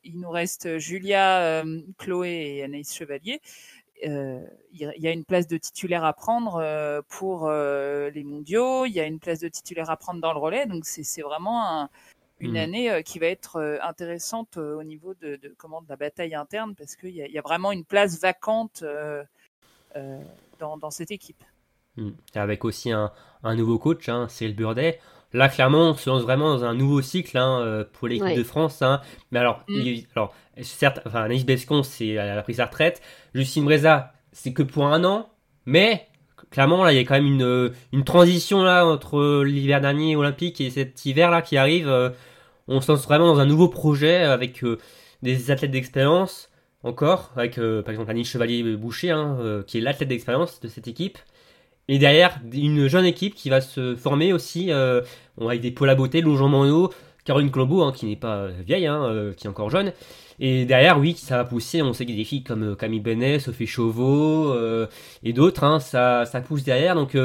il 0.03 0.19
nous 0.19 0.29
reste 0.29 0.77
Julia 0.77 1.63
Chloé 1.97 2.57
et 2.57 2.63
Anaïs 2.63 2.93
Chevalier 2.93 3.41
euh, 3.41 3.82
il 4.03 4.93
y 4.97 5.07
a 5.07 5.11
une 5.11 5.25
place 5.25 5.47
de 5.47 5.57
titulaire 5.57 6.03
à 6.03 6.13
prendre 6.13 6.55
euh, 6.55 7.01
pour 7.07 7.47
euh, 7.47 8.09
les 8.09 8.23
mondiaux, 8.23 8.85
il 8.85 8.91
y 8.91 8.99
a 8.99 9.05
une 9.05 9.19
place 9.19 9.39
de 9.39 9.47
titulaire 9.47 9.89
à 9.89 9.97
prendre 9.97 10.21
dans 10.21 10.33
le 10.33 10.39
relais, 10.39 10.65
donc 10.65 10.85
c'est 10.85 11.21
vraiment 11.21 11.89
une 12.39 12.53
mmh. 12.53 12.57
année 12.57 13.03
qui 13.03 13.19
va 13.19 13.27
être 13.27 13.79
intéressante 13.81 14.57
au 14.57 14.83
niveau 14.83 15.13
de, 15.13 15.37
de, 15.37 15.53
comment, 15.57 15.81
de 15.81 15.89
la 15.89 15.95
bataille 15.95 16.35
interne 16.35 16.75
parce 16.75 16.95
qu'il 16.95 17.11
y, 17.11 17.19
y, 17.19 17.37
a 17.37 17.41
vraiment 17.41 17.71
une 17.71 17.85
place 17.85 18.19
vacante 18.19 18.83
dans, 20.59 20.77
dans, 20.77 20.91
cette 20.91 21.11
équipe. 21.11 21.43
Mmh. 21.97 22.11
Avec 22.35 22.65
aussi 22.65 22.91
un, 22.91 23.11
un 23.43 23.55
nouveau 23.55 23.77
coach, 23.77 24.09
hein, 24.09 24.27
c'est 24.29 24.47
le 24.47 24.53
Burdet. 24.53 24.99
Là, 25.33 25.49
clairement, 25.49 25.89
on 25.89 25.93
se 25.95 26.09
lance 26.09 26.21
vraiment 26.21 26.55
dans 26.55 26.63
un 26.63 26.75
nouveau 26.75 27.01
cycle 27.01 27.37
hein, 27.37 27.59
euh, 27.61 27.83
pour 27.91 28.07
l'équipe 28.07 28.37
de 28.37 28.43
France. 28.43 28.81
Hein. 28.83 29.01
Mais 29.31 29.39
alors, 29.39 29.63
mm. 29.67 29.81
alors 30.15 30.33
certes, 30.61 30.99
enfin, 31.05 31.23
Anaïs 31.23 31.43
Bescon, 31.43 31.81
c'est, 31.81 32.09
elle 32.09 32.37
a 32.37 32.41
pris 32.43 32.55
sa 32.55 32.65
retraite. 32.65 33.01
Justine 33.33 33.65
Breza, 33.65 34.13
c'est 34.31 34.53
que 34.53 34.61
pour 34.61 34.85
un 34.85 35.03
an. 35.03 35.29
Mais 35.65 36.07
clairement, 36.51 36.83
là, 36.83 36.93
il 36.93 36.97
y 36.97 36.99
a 36.99 37.03
quand 37.03 37.15
même 37.15 37.25
une, 37.25 37.73
une 37.93 38.03
transition 38.03 38.61
là 38.61 38.85
entre 38.85 39.43
l'hiver 39.43 39.81
dernier 39.81 40.15
olympique 40.15 40.61
et 40.61 40.69
cet 40.69 41.03
hiver 41.05 41.31
là 41.31 41.41
qui 41.41 41.57
arrive. 41.57 41.89
Euh, 41.89 42.11
on 42.67 42.79
se 42.79 42.91
lance 42.91 43.03
vraiment 43.03 43.25
dans 43.25 43.39
un 43.39 43.45
nouveau 43.45 43.69
projet 43.69 44.17
avec 44.17 44.63
euh, 44.63 44.77
des 45.23 45.49
athlètes 45.49 45.71
d'expérience 45.71 46.49
encore, 46.83 47.31
avec 47.37 47.55
par 47.55 47.89
exemple 47.89 48.11
Annie 48.11 48.25
Chevalier-Boucher, 48.25 49.11
hein, 49.11 49.63
qui 49.65 49.77
est 49.77 49.81
l'athlète 49.81 50.09
d'expérience 50.09 50.59
de 50.59 50.67
cette 50.67 50.89
équipe. 50.89 51.17
Et 51.89 51.99
derrière, 51.99 52.39
une 52.51 52.87
jeune 52.87 53.05
équipe 53.05 53.35
qui 53.35 53.49
va 53.49 53.59
se 53.59 53.95
former 53.95 54.31
aussi, 54.31 54.71
euh, 54.71 55.01
avec 55.39 55.61
des 55.61 55.71
Paula 55.71 55.95
Beauté, 55.95 56.21
Longeant 56.21 56.47
Mano, 56.47 56.91
Caroline 57.25 57.51
Colombo, 57.51 57.83
hein, 57.83 57.91
qui 57.93 58.05
n'est 58.05 58.15
pas 58.15 58.47
vieille, 58.47 58.87
hein, 58.87 59.03
euh, 59.03 59.33
qui 59.33 59.47
est 59.47 59.49
encore 59.49 59.69
jeune. 59.69 59.91
Et 60.39 60.65
derrière, 60.65 60.97
oui, 60.97 61.15
ça 61.17 61.37
va 61.37 61.43
pousser. 61.43 61.81
On 61.81 61.93
sait 61.93 62.05
qu'il 62.05 62.15
y 62.15 62.17
a 62.19 62.21
des 62.21 62.27
filles 62.27 62.43
comme 62.43 62.71
euh, 62.71 62.75
Camille 62.75 63.01
Benet, 63.01 63.39
Sophie 63.39 63.67
Chauveau 63.67 64.55
et 65.23 65.33
d'autres. 65.33 65.63
Hein, 65.63 65.79
ça, 65.79 66.25
ça 66.25 66.41
pousse 66.41 66.63
derrière. 66.63 66.95
Donc, 66.95 67.17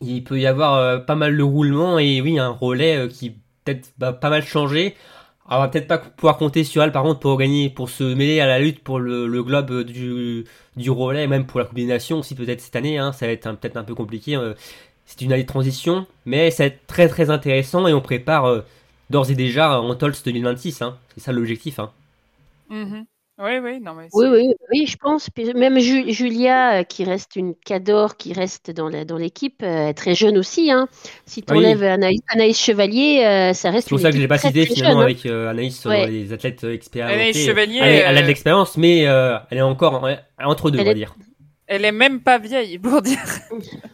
il 0.00 0.24
peut 0.24 0.38
y 0.38 0.46
avoir 0.46 1.04
pas 1.04 1.14
mal 1.14 1.36
de 1.36 1.42
roulement 1.42 1.98
et 1.98 2.20
oui, 2.20 2.38
un 2.38 2.50
relais 2.50 3.08
qui 3.08 3.34
peut-être 3.64 3.92
va 3.98 4.12
pas 4.12 4.30
mal 4.30 4.44
changer. 4.44 4.94
Alors, 5.48 5.62
on 5.62 5.64
va 5.64 5.68
peut-être 5.68 5.88
pas 5.88 5.98
pouvoir 5.98 6.36
compter 6.36 6.62
sur 6.62 6.82
elle, 6.82 6.92
par 6.92 7.02
contre, 7.02 7.20
pour 7.20 7.38
gagner, 7.38 7.70
pour 7.70 7.88
se 7.88 8.04
mêler 8.04 8.40
à 8.40 8.46
la 8.46 8.58
lutte 8.58 8.82
pour 8.84 8.98
le, 8.98 9.26
le 9.26 9.42
globe 9.42 9.82
du, 9.82 10.44
du 10.76 10.90
relais, 10.90 11.26
même 11.26 11.46
pour 11.46 11.58
la 11.58 11.64
Coupe 11.66 11.76
des 11.76 11.86
Nations 11.86 12.18
aussi, 12.18 12.34
peut-être 12.34 12.60
cette 12.60 12.76
année. 12.76 12.98
Hein, 12.98 13.12
ça 13.12 13.26
va 13.26 13.32
être 13.32 13.50
peut-être 13.56 13.78
un 13.78 13.84
peu 13.84 13.94
compliqué. 13.94 14.36
Euh, 14.36 14.54
c'est 15.06 15.22
une 15.22 15.32
année 15.32 15.44
de 15.44 15.48
transition, 15.48 16.06
mais 16.26 16.50
ça 16.50 16.64
va 16.64 16.66
être 16.68 16.86
très 16.86 17.08
très 17.08 17.30
intéressant 17.30 17.86
et 17.88 17.94
on 17.94 18.02
prépare 18.02 18.44
euh, 18.44 18.60
d'ores 19.08 19.30
et 19.30 19.34
déjà 19.34 19.80
en 19.80 19.94
Tols 19.94 20.14
2026. 20.22 20.82
Hein, 20.82 20.98
c'est 21.14 21.20
ça 21.20 21.32
l'objectif. 21.32 21.78
Hein. 21.78 21.90
Mm-hmm. 22.70 23.04
Oui, 23.40 23.58
oui, 23.62 23.80
non, 23.80 23.94
mais 23.94 24.08
oui, 24.14 24.26
oui, 24.28 24.54
oui, 24.72 24.86
je 24.86 24.96
pense. 24.96 25.28
Même 25.54 25.78
Julia, 25.78 26.80
euh, 26.80 26.82
qui 26.82 27.04
reste 27.04 27.36
une 27.36 27.54
cador, 27.54 28.16
qui 28.16 28.32
reste 28.32 28.72
dans 28.72 28.88
l'équipe, 28.88 29.60
dans 29.60 29.92
très 29.94 30.16
jeune 30.16 30.36
aussi. 30.36 30.72
Hein. 30.72 30.88
Si 31.24 31.44
tu 31.44 31.54
enlèves 31.54 31.84
Anaïs, 31.84 32.58
Chevalier, 32.58 33.22
euh, 33.24 33.52
ça 33.52 33.70
reste. 33.70 33.88
C'est 33.88 33.90
pour 33.90 34.00
ça 34.00 34.10
que 34.10 34.16
je 34.16 34.20
l'ai 34.20 34.26
pas 34.26 34.38
cité 34.38 34.66
finalement 34.66 35.00
hein. 35.00 35.04
avec 35.04 35.24
euh, 35.24 35.50
Anaïs 35.50 35.78
sur 35.80 35.90
les 35.90 36.32
athlètes 36.32 36.64
expérimentés. 36.64 37.14
Anaïs 37.14 37.46
Chevalier. 37.46 37.78
Elle, 37.80 38.18
a 38.18 38.22
de 38.22 38.26
l'expérience, 38.26 38.76
mais 38.76 39.02
elle 39.02 39.58
est 39.58 39.62
encore 39.62 40.04
entre 40.38 40.70
deux, 40.72 40.80
on 40.80 40.84
va 40.84 40.94
dire. 40.94 41.14
Elle 41.70 41.84
est 41.84 41.92
même 41.92 42.20
pas 42.20 42.38
vieille, 42.38 42.78
pour 42.78 43.02
dire. 43.02 43.18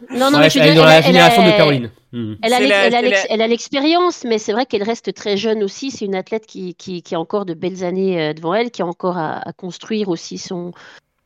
Non, 0.09 0.31
non, 0.31 0.39
mais 0.39 0.49
je 0.49 0.59
elle 0.59 0.69
est 0.69 0.75
dans 0.75 0.85
la 0.85 1.01
génération 1.01 1.45
de 1.45 1.51
Caroline. 1.51 1.91
Hmm. 2.13 2.35
Elle 2.41 2.53
a 2.53 2.61
elle 2.61 3.13
elle 3.29 3.49
l'expérience, 3.49 4.23
mais 4.23 4.37
c'est 4.39 4.53
vrai 4.53 4.65
qu'elle 4.65 4.83
reste 4.83 5.13
très 5.13 5.35
jeune 5.35 5.61
aussi. 5.61 5.91
C'est 5.91 6.05
une 6.05 6.15
athlète 6.15 6.45
qui, 6.45 6.73
qui, 6.75 7.03
qui 7.03 7.15
a 7.15 7.19
encore 7.19 7.45
de 7.45 7.53
belles 7.53 7.83
années 7.83 8.29
euh, 8.29 8.33
devant 8.33 8.53
elle, 8.53 8.71
qui 8.71 8.81
a 8.81 8.85
encore 8.85 9.17
à, 9.17 9.45
à 9.47 9.51
construire 9.51 10.07
aussi 10.07 10.37
son, 10.37 10.71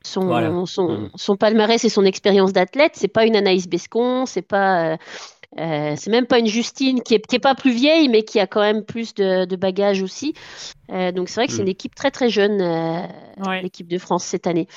son, 0.03 0.25
Voilà. 0.25 0.51
son, 0.65 1.11
son 1.15 1.37
palmarès 1.37 1.83
et 1.83 1.89
son 1.89 2.03
expérience 2.03 2.51
d'athlète. 2.51 2.93
C'est 2.95 3.07
pas 3.07 3.25
une 3.25 3.35
Anaïs 3.35 3.67
Bescon, 3.67 4.25
c'est 4.25 4.41
pas, 4.41 4.93
euh, 4.93 4.97
euh, 5.59 5.93
c'est 5.97 6.09
même 6.09 6.25
pas 6.25 6.39
une 6.39 6.47
Justine 6.47 7.03
qui 7.03 7.13
est, 7.13 7.27
qui 7.27 7.35
est 7.35 7.39
pas 7.39 7.53
plus 7.53 7.71
vieille, 7.71 8.09
mais 8.09 8.23
qui 8.23 8.39
a 8.39 8.47
quand 8.47 8.61
même 8.61 8.83
plus 8.83 9.13
de, 9.13 9.45
de 9.45 9.55
bagages 9.55 10.01
aussi. 10.01 10.33
Euh, 10.91 11.11
donc 11.11 11.29
c'est 11.29 11.35
vrai 11.41 11.45
que 11.47 11.53
c'est 11.53 11.59
Mm. 11.61 11.65
une 11.65 11.69
équipe 11.69 11.93
très 11.93 12.09
très 12.09 12.29
jeune, 12.29 12.59
euh, 12.61 13.01
Ouais. 13.45 13.61
l'équipe 13.61 13.87
de 13.87 13.99
France 13.99 14.23
cette 14.25 14.47
année. 14.47 14.67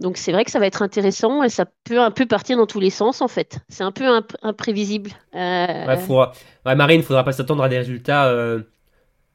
Donc 0.00 0.16
c'est 0.16 0.32
vrai 0.32 0.44
que 0.44 0.50
ça 0.50 0.58
va 0.58 0.66
être 0.66 0.82
intéressant 0.82 1.42
et 1.42 1.48
ça 1.48 1.66
peut 1.84 2.00
un 2.00 2.10
peu 2.10 2.26
partir 2.26 2.56
dans 2.56 2.66
tous 2.66 2.80
les 2.80 2.90
sens 2.90 3.20
en 3.22 3.28
fait. 3.28 3.58
C'est 3.68 3.84
un 3.84 3.92
peu 3.92 4.04
imp- 4.06 4.36
imprévisible. 4.42 5.10
Euh, 5.34 5.86
Ouais, 5.86 5.96
faudra... 5.98 6.32
ouais, 6.64 6.74
Marine, 6.74 7.02
faudra 7.02 7.24
pas 7.24 7.32
s'attendre 7.32 7.62
à 7.62 7.68
des 7.68 7.76
résultats, 7.78 8.26
euh, 8.28 8.62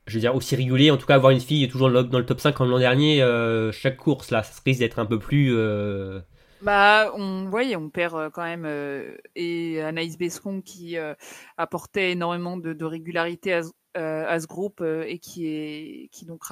je 0.07 0.15
veux 0.15 0.21
dire, 0.21 0.35
aussi 0.35 0.55
réguliers. 0.55 0.91
En 0.91 0.97
tout 0.97 1.07
cas, 1.07 1.15
avoir 1.15 1.31
une 1.31 1.41
fille 1.41 1.67
toujours 1.69 1.91
dans 1.91 2.19
le- 2.19 2.25
top 2.25 2.39
5 2.41 2.53
comme 2.55 2.69
l'an 2.71 2.79
dernier, 2.79 3.21
euh, 3.23 3.71
chaque 3.71 3.97
course, 3.97 4.31
là, 4.31 4.43
ça 4.43 4.61
risque 4.65 4.79
d'être 4.79 4.99
un 4.99 5.05
peu 5.07 5.19
plus. 5.19 5.55
euh, 5.55 6.21
Bah, 6.61 7.11
on 7.15 7.49
voyez, 7.49 7.77
on 7.77 7.89
perd 7.89 8.31
quand 8.31 8.43
même 8.43 8.65
euh, 8.65 9.15
et 9.35 9.81
Anaïs 9.81 10.17
Bescon 10.17 10.61
qui 10.61 10.97
euh, 10.97 11.13
apportait 11.57 12.11
énormément 12.11 12.57
de, 12.57 12.73
de 12.73 12.85
régularité 12.85 13.53
à, 13.53 13.63
ce- 13.63 13.71
euh, 13.97 14.25
à 14.27 14.39
ce 14.41 14.47
groupe 14.47 14.81
euh, 14.81 15.05
et 15.07 15.19
qui 15.19 15.45
est 15.47 16.09
qui 16.11 16.25
donc 16.25 16.43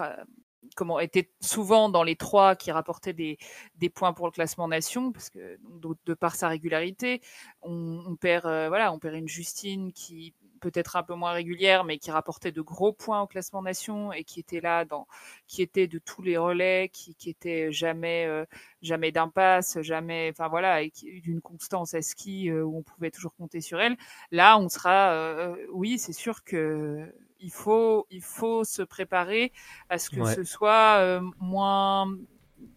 comment 0.75 0.99
était 0.99 1.31
souvent 1.41 1.89
dans 1.89 2.03
les 2.03 2.15
trois 2.15 2.55
qui 2.55 2.71
rapportaient 2.71 3.13
des, 3.13 3.37
des 3.75 3.89
points 3.89 4.13
pour 4.13 4.25
le 4.25 4.31
classement 4.31 4.67
nation 4.67 5.11
parce 5.11 5.29
que 5.29 5.57
de, 5.81 5.95
de 6.05 6.13
par 6.13 6.35
sa 6.35 6.47
régularité, 6.47 7.21
on, 7.61 8.03
on 8.07 8.15
perd 8.15 8.45
euh, 8.45 8.67
voilà, 8.67 8.91
on 8.91 8.99
perd 8.99 9.15
une 9.15 9.27
Justine 9.27 9.91
qui 9.93 10.33
peut-être 10.59 10.95
un 10.95 11.03
peu 11.03 11.13
moins 11.13 11.33
régulière 11.33 11.83
mais 11.83 11.99
qui 11.99 12.09
rapportait 12.09 12.51
de 12.51 12.61
gros 12.61 12.91
points 12.91 13.21
au 13.21 13.27
classement 13.27 13.61
nation 13.61 14.11
et 14.11 14.23
qui 14.23 14.39
était 14.39 14.59
là 14.59 14.85
dans 14.85 15.07
qui 15.47 15.61
était 15.61 15.87
de 15.87 15.99
tous 15.99 16.21
les 16.21 16.37
relais, 16.37 16.89
qui 16.91 17.15
qui 17.15 17.29
était 17.29 17.71
jamais 17.71 18.25
euh, 18.25 18.45
jamais 18.81 19.11
d'impasse, 19.11 19.81
jamais, 19.81 20.29
enfin 20.31 20.47
voilà, 20.47 20.81
et 20.83 20.91
d'une 21.21 21.41
constance 21.41 21.93
à 21.93 22.01
ski 22.01 22.49
euh, 22.49 22.63
où 22.63 22.77
on 22.77 22.83
pouvait 22.83 23.11
toujours 23.11 23.33
compter 23.35 23.61
sur 23.61 23.79
elle. 23.79 23.97
Là, 24.31 24.57
on 24.57 24.69
sera, 24.69 25.11
euh, 25.13 25.55
oui, 25.71 25.97
c'est 25.99 26.13
sûr 26.13 26.43
que 26.43 27.11
il 27.39 27.51
faut, 27.51 28.07
il 28.11 28.21
faut 28.23 28.63
se 28.63 28.81
préparer 28.81 29.51
à 29.89 29.97
ce 29.99 30.09
que 30.09 30.23
Ouais. 30.23 30.25
ce 30.25 30.43
soit 30.43 30.97
euh, 30.99 31.21
moins, 31.39 32.07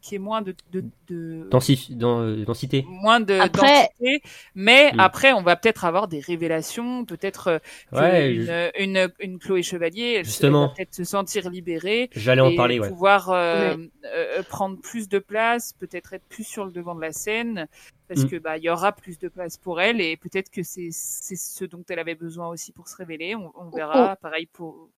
qu'il 0.03 0.13
y 0.13 0.17
ait 0.17 0.19
moins 0.19 0.41
de, 0.43 0.55
de, 0.73 0.85
de 1.09 1.49
densi- 1.51 1.95
dans- 1.97 2.21
euh, 2.23 2.45
densité. 2.45 2.85
moins 2.89 3.21
de 3.21 3.35
Après- 3.35 3.89
densité, 4.01 4.23
mais 4.55 4.93
après 4.99 5.33
on 5.33 5.43
va 5.43 5.57
peut-être 5.57 5.85
avoir 5.85 6.09
des 6.09 6.21
révélations, 6.21 7.05
peut-être 7.05 7.49
euh, 7.49 7.59
Ouais, 7.93 8.35
une, 8.35 8.43
je- 8.43 8.83
une, 8.83 9.13
une 9.21 9.39
Chloé 9.39 9.63
Chevalier, 9.63 10.15
elle 10.19 10.25
Justement. 10.25 10.69
va 10.69 10.75
peut-être 10.75 10.95
se 10.95 11.05
sentir 11.05 11.51
libérée 11.51 12.09
J'allais 12.15 12.41
en 12.41 12.55
parler, 12.57 12.79
ouais. 12.81 12.89
pouvoir 12.89 13.31
euh, 13.31 13.77
euh, 14.07 14.43
prendre 14.45 14.79
plus 14.81 15.09
de 15.09 15.19
place, 15.19 15.73
peut-être 15.75 16.13
être 16.15 16.25
plus 16.29 16.45
sur 16.45 16.65
le 16.65 16.73
devant 16.73 16.95
de 16.95 17.01
la 17.03 17.13
scène, 17.13 17.67
parce 18.09 18.25
Mm. 18.25 18.29
que 18.29 18.37
bah 18.37 18.57
il 18.59 18.65
y 18.65 18.71
aura 18.71 18.93
plus 18.93 19.19
de 19.19 19.29
place 19.29 19.57
pour 19.59 19.81
elle 19.81 20.01
et 20.01 20.17
peut-être 20.17 20.51
que 20.51 20.63
c'est 20.63 20.89
c'est 20.91 21.37
ce 21.37 21.65
dont 21.65 21.85
elle 21.89 21.99
avait 21.99 22.15
besoin 22.15 22.49
aussi 22.49 22.73
pour 22.73 22.89
se 22.89 22.97
révéler. 22.97 23.35
On, 23.35 23.53
on 23.55 23.69
verra. 23.71 24.17
Pareil 24.17 24.47
pour 24.47 24.89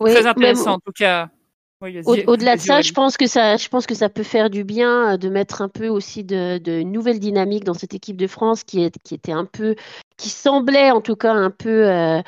oui, 0.00 0.10
très 0.10 0.22
même 0.22 0.30
intéressant 0.30 0.74
en 0.74 0.78
tout 0.80 0.92
cas. 0.92 1.30
Oui, 1.84 1.92
vas-y, 1.92 2.04
Au- 2.06 2.32
Au-delà 2.32 2.56
de 2.56 2.60
ça, 2.60 2.80
je 2.80 2.92
pense 2.92 3.16
que 3.16 3.26
ça, 3.26 3.56
je 3.58 3.68
pense 3.68 3.86
que 3.86 3.94
ça 3.94 4.08
peut 4.08 4.22
faire 4.22 4.48
du 4.50 4.64
bien 4.64 5.12
euh, 5.12 5.16
de 5.18 5.28
mettre 5.28 5.60
un 5.62 5.68
peu 5.68 5.88
aussi 5.88 6.24
de, 6.24 6.58
de 6.58 6.82
nouvelles 6.82 7.20
dynamiques 7.20 7.64
dans 7.64 7.74
cette 7.74 7.92
équipe 7.94 8.16
de 8.16 8.26
France 8.26 8.64
qui 8.64 8.82
est, 8.84 8.96
qui 9.04 9.14
était 9.14 9.32
un 9.32 9.44
peu, 9.44 9.74
qui 10.16 10.30
semblait 10.30 10.90
en 10.90 11.00
tout 11.02 11.16
cas 11.16 11.32
un 11.32 11.50
peu, 11.50 11.86
euh, 11.88 12.22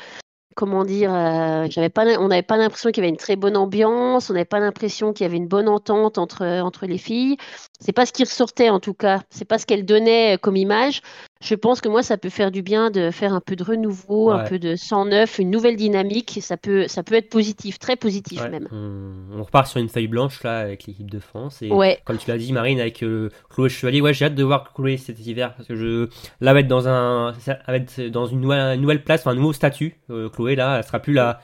comment 0.55 0.83
dire, 0.85 1.13
euh, 1.13 1.65
j'avais 1.69 1.89
pas, 1.89 2.05
on 2.19 2.27
n'avait 2.27 2.41
pas 2.43 2.57
l'impression 2.57 2.91
qu'il 2.91 3.03
y 3.03 3.05
avait 3.05 3.09
une 3.11 3.17
très 3.17 3.35
bonne 3.35 3.57
ambiance, 3.57 4.29
on 4.29 4.33
n'avait 4.33 4.45
pas 4.45 4.59
l'impression 4.59 5.13
qu'il 5.13 5.23
y 5.23 5.27
avait 5.27 5.37
une 5.37 5.47
bonne 5.47 5.67
entente 5.69 6.17
entre 6.17 6.45
entre 6.61 6.85
les 6.85 6.97
filles. 6.97 7.37
C'est 7.79 7.91
pas 7.93 8.05
ce 8.05 8.13
qui 8.13 8.23
ressortait 8.23 8.69
en 8.69 8.79
tout 8.79 8.93
cas, 8.93 9.21
c'est 9.29 9.45
pas 9.45 9.57
ce 9.57 9.65
qu'elle 9.65 9.85
donnait 9.85 10.37
comme 10.41 10.55
image. 10.55 11.01
Je 11.41 11.53
pense 11.55 11.81
que 11.81 11.89
moi, 11.89 12.01
ça 12.03 12.17
peut 12.17 12.29
faire 12.29 12.51
du 12.51 12.61
bien 12.61 12.89
de 12.89 13.11
faire 13.11 13.33
un 13.33 13.41
peu 13.41 13.55
de 13.55 13.63
renouveau, 13.63 14.31
un 14.31 14.43
peu 14.43 14.57
de 14.59 14.75
sang 14.75 15.05
neuf, 15.05 15.37
une 15.39 15.51
nouvelle 15.51 15.75
dynamique. 15.75 16.39
Ça 16.41 16.57
peut, 16.57 16.87
ça 16.87 17.03
peut 17.03 17.15
être 17.15 17.29
positif, 17.29 17.77
très 17.79 17.95
positif 17.95 18.41
Ouais. 18.41 18.49
même. 18.49 18.67
On, 18.71 19.39
on 19.39 19.43
repart 19.43 19.67
sur 19.67 19.79
une 19.79 19.89
feuille 19.89 20.07
blanche 20.07 20.41
là 20.43 20.59
avec 20.59 20.85
l'équipe 20.85 21.09
de 21.09 21.19
France 21.19 21.61
et 21.61 21.71
Ouais. 21.71 21.99
comme 22.05 22.17
tu 22.17 22.29
l'as 22.29 22.37
dit 22.37 22.51
Marine 22.53 22.79
avec 22.79 23.03
euh, 23.03 23.29
Chloé 23.49 23.69
Chevalier 23.69 24.01
ouais 24.01 24.13
j'ai 24.13 24.25
hâte 24.25 24.35
de 24.35 24.43
voir 24.43 24.73
Chloé 24.73 24.97
cet 24.97 25.25
hiver 25.25 25.53
parce 25.55 25.67
que 25.67 25.75
je 25.75 26.09
là 26.41 26.53
va 26.53 26.59
être 26.61 26.67
dans 26.67 26.87
un 26.87 27.33
ça 27.39 27.57
va 27.67 27.75
être 27.75 28.01
dans 28.09 28.25
une 28.25 28.39
nouvelle, 28.41 29.03
place 29.03 29.21
enfin 29.21 29.31
un 29.31 29.35
nouveau 29.35 29.53
statut 29.53 29.95
Euh, 30.09 30.29
Chloé 30.29 30.55
là 30.55 30.77
elle 30.77 30.83
sera 30.83 30.99
plus 30.99 31.13
la 31.13 31.39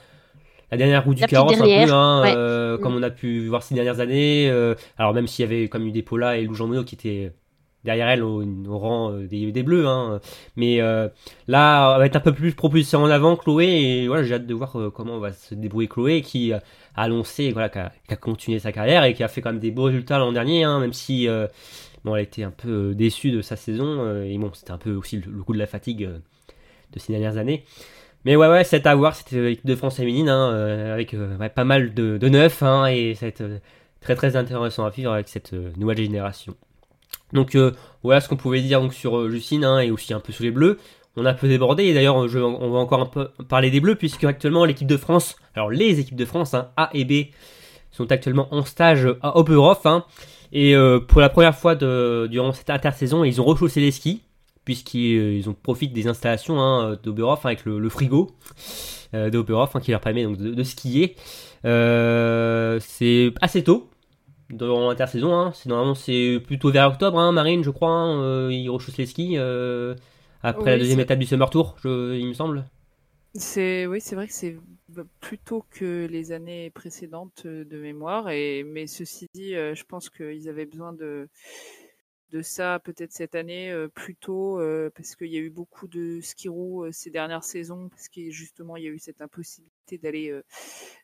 la 0.72 0.78
dernière 0.78 1.04
roue 1.04 1.14
du 1.14 1.24
carrosse 1.26 1.60
un 1.60 1.64
peu 1.66 1.92
hein, 1.94 2.24
euh, 2.36 2.78
comme 2.80 2.96
on 2.96 3.04
a 3.04 3.10
pu 3.12 3.48
voir 3.48 3.62
ces 3.64 3.76
dernières 3.76 4.00
années 4.00 4.50
alors 4.98 5.14
même 5.14 5.28
s'il 5.28 5.44
y 5.44 5.48
avait 5.48 5.68
comme 5.70 5.86
eu 5.88 5.92
des 5.92 6.02
Paula 6.04 6.38
et 6.38 6.44
Lou 6.46 6.54
Jean 6.56 6.68
Monod 6.68 6.86
qui 6.86 6.96
étaient 6.96 7.32
derrière 7.84 8.08
elle 8.10 8.24
au, 8.24 8.44
rang 8.68 9.12
euh, 9.12 9.28
des, 9.28 9.64
bleus 9.64 9.88
hein. 9.88 10.20
mais 10.56 10.82
euh, 10.82 11.10
là 11.48 11.94
elle 11.94 12.00
va 12.00 12.06
être 12.06 12.16
un 12.16 12.22
peu 12.22 12.34
plus 12.34 12.54
propulsée 12.54 12.98
en 12.98 13.06
avant 13.06 13.36
Chloé 13.36 13.66
et 13.66 14.08
voilà 14.08 14.24
j'ai 14.24 14.36
hâte 14.36 14.48
de 14.48 14.54
voir 14.54 14.80
euh, 14.80 14.90
comment 14.90 15.20
va 15.20 15.34
se 15.34 15.54
débrouiller 15.54 15.88
Chloé 15.88 16.22
qui 16.22 16.54
a 16.54 16.62
annoncé 16.96 17.52
voilà 17.52 17.70
qui 17.70 17.80
a, 17.80 17.92
a 18.10 18.16
continué 18.16 18.60
sa 18.60 18.72
carrière 18.72 19.04
et 19.04 19.14
qui 19.14 19.24
a 19.24 19.28
fait 19.28 19.42
quand 19.42 19.52
même 19.52 19.60
des 19.60 19.72
beaux 19.72 19.84
résultats 19.84 20.18
l'an 20.18 20.32
dernier 20.32 20.64
hein, 20.64 20.80
même 20.80 20.94
si 20.94 21.28
bon 22.04 22.16
elle 22.16 22.24
était 22.24 22.44
un 22.44 22.52
peu 22.52 22.94
déçue 22.96 23.32
de 23.32 23.42
sa 23.42 23.56
saison 23.56 24.24
et 24.24 24.38
bon 24.38 24.52
c'était 24.54 24.72
un 24.72 24.78
peu 24.78 24.94
aussi 24.94 25.18
le, 25.18 25.44
coup 25.44 25.54
de 25.54 25.60
la 25.60 25.68
fatigue 25.68 26.10
de 26.92 27.00
ces 27.00 27.12
dernières 27.12 27.38
années 27.38 27.64
mais 28.26 28.36
ouais 28.36 28.48
ouais 28.48 28.64
c'est 28.64 28.86
à 28.88 28.96
voir 28.96 29.16
cette 29.16 29.34
équipe 29.34 29.66
de 29.66 29.76
France 29.76 29.98
féminine 29.98 30.30
hein, 30.30 30.92
avec 30.94 31.16
pas 31.56 31.64
mal 31.64 31.94
de, 31.94 32.18
de 32.18 32.30
neuf 32.30 32.64
hein, 32.64 32.86
et 32.86 33.16
ça 33.16 33.26
va 33.26 33.30
être 33.30 33.44
très 34.00 34.16
très 34.16 34.36
intéressant 34.36 34.86
à 34.86 34.90
vivre 34.90 35.12
avec 35.12 35.28
cette 35.28 35.54
nouvelle 35.78 35.98
génération 35.98 36.56
donc 37.34 37.56
euh, 37.56 37.72
voilà 38.04 38.22
ce 38.22 38.30
qu'on 38.30 38.38
pouvait 38.38 38.62
dire 38.62 38.82
sur 38.94 39.18
euh, 39.18 39.30
Justine 39.30 39.66
hein, 39.66 39.80
et 39.80 39.92
aussi 39.92 40.14
un 40.14 40.20
peu 40.20 40.32
sur 40.32 40.44
les 40.44 40.52
Bleus. 40.52 40.80
On 41.16 41.26
a 41.26 41.32
un 41.32 41.36
peu 41.36 41.48
débordé 41.48 41.84
et 41.84 41.94
d'ailleurs 41.94 42.16
on 42.16 42.70
va 42.72 42.80
encore 42.80 43.02
un 43.02 43.06
peu 43.06 43.30
parler 43.48 43.70
des 43.70 43.80
Bleus 43.80 43.96
puisque 43.96 44.24
actuellement 44.24 44.66
l'équipe 44.66 44.88
de 44.88 44.98
France, 44.98 45.36
alors 45.54 45.70
les 45.70 46.00
équipes 46.00 46.16
de 46.16 46.26
France 46.26 46.54
hein, 46.56 46.70
A 46.76 46.90
et 46.94 47.06
B 47.06 47.30
sont 47.92 48.12
actuellement 48.12 48.48
en 48.52 48.66
stage 48.66 49.08
à 49.22 49.38
Oberhof 49.38 49.86
hein, 49.86 50.06
et 50.52 50.76
euh, 50.76 51.00
pour 51.00 51.22
la 51.22 51.30
première 51.30 51.56
fois 51.56 51.76
durant 51.76 52.52
cette 52.52 52.72
intersaison 52.72 53.24
ils 53.24 53.40
ont 53.40 53.44
rechaussé 53.44 53.80
les 53.80 53.92
skis 53.92 54.24
puisqu'ils 54.66 55.18
euh, 55.18 55.34
ils 55.34 55.50
ont 55.50 55.54
profitent 55.54 55.94
des 55.94 56.08
installations 56.08 56.60
hein, 56.60 56.98
d'Oberhof 57.04 57.46
avec 57.46 57.66
le, 57.66 57.90
frigo 57.90 58.32
euh, 59.14 59.30
d'Oberhof 59.30 59.80
qui 59.82 59.92
leur 59.92 60.02
permet 60.02 60.24
donc 60.24 60.38
de, 60.38 60.64
skier. 60.64 61.16
Euh, 61.66 62.80
c'est 62.82 63.34
assez 63.42 63.64
tôt 63.64 63.90
dans 64.58 64.90
l'intersaison. 64.90 65.34
Hein. 65.36 65.52
C'est 65.54 65.70
normalement 65.70 65.96
c'est 65.96 66.40
plutôt 66.46 66.72
vers 66.72 66.88
octobre, 66.90 67.20
hein, 67.20 67.32
Marine, 67.32 67.64
je 67.64 67.70
crois. 67.70 67.90
hein, 67.92 68.22
euh, 68.22 68.50
les 68.98 69.06
skis 69.06 69.38
euh, 69.38 69.96
après 70.44 70.72
la 70.72 70.78
deuxième 70.80 71.00
étape 71.00 71.20
du 71.20 71.26
Summer 71.26 71.50
Tour, 71.50 71.76
je- 71.84 72.16
il 72.18 72.28
me 72.28 72.34
semble. 72.34 72.66
C'est 73.36 73.88
oui, 73.88 74.00
c'est 74.00 74.14
vrai 74.16 74.28
que 74.28 74.34
c'est 74.34 74.56
plus 75.20 75.40
tôt 75.40 75.66
que 75.72 76.06
les 76.10 76.32
années 76.32 76.70
précédentes 76.70 77.44
euh, 77.48 77.66
de 77.66 77.80
mémoire. 77.80 78.30
Et 78.30 78.64
mais 78.64 78.86
ceci 78.86 79.26
dit, 79.34 79.56
euh, 79.56 79.74
je 79.74 79.84
pense 79.86 80.10
qu'ils 80.12 80.50
avaient 80.50 80.68
besoin 80.68 80.94
de 80.94 81.28
de 82.32 82.42
ça 82.42 82.80
peut-être 82.84 83.12
cette 83.12 83.36
année 83.36 83.72
euh, 83.72 83.88
plus 83.88 84.16
tôt 84.16 84.60
euh, 84.60 84.90
parce 84.96 85.16
qu'il 85.16 85.28
y 85.28 85.38
a 85.38 85.40
eu 85.40 85.52
beaucoup 85.52 85.88
de 85.88 86.20
ski 86.22 86.50
roue 86.50 86.86
euh, 86.86 86.92
ces 86.92 87.12
dernières 87.12 87.44
saisons 87.44 87.90
parce 87.90 88.10
que 88.10 88.30
justement 88.32 88.76
il 88.76 88.84
y 88.84 88.88
a 88.88 88.90
eu 88.90 88.98
cette 89.00 89.22
impossibilité 89.22 90.00
d'aller 90.00 90.34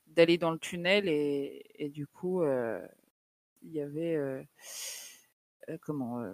d'aller 0.08 0.38
dans 0.40 0.52
le 0.52 0.58
tunnel 0.60 1.08
et, 1.08 1.64
et 1.76 1.90
du 1.90 2.08
coup 2.08 2.42
il 3.64 3.72
y 3.72 3.82
avait 3.82 4.16
euh, 4.16 4.42
euh, 5.70 5.78
comment 5.82 6.20
euh, 6.22 6.34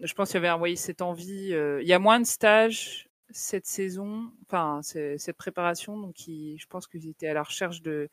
je 0.00 0.12
pense 0.14 0.28
qu'il 0.30 0.36
y 0.36 0.38
avait 0.38 0.50
envoyé 0.50 0.76
cette 0.76 1.02
envie 1.02 1.50
il 1.50 1.86
y 1.86 1.92
a 1.92 1.98
moins 1.98 2.20
de 2.20 2.26
stages 2.26 3.08
cette 3.30 3.66
saison 3.66 4.30
enfin 4.46 4.80
cette 4.82 5.36
préparation 5.36 5.98
donc 5.98 6.16
je 6.26 6.66
pense 6.68 6.86
qu'ils 6.86 7.08
étaient 7.08 7.28
à 7.28 7.34
la 7.34 7.42
recherche 7.42 7.82
de 7.82 8.08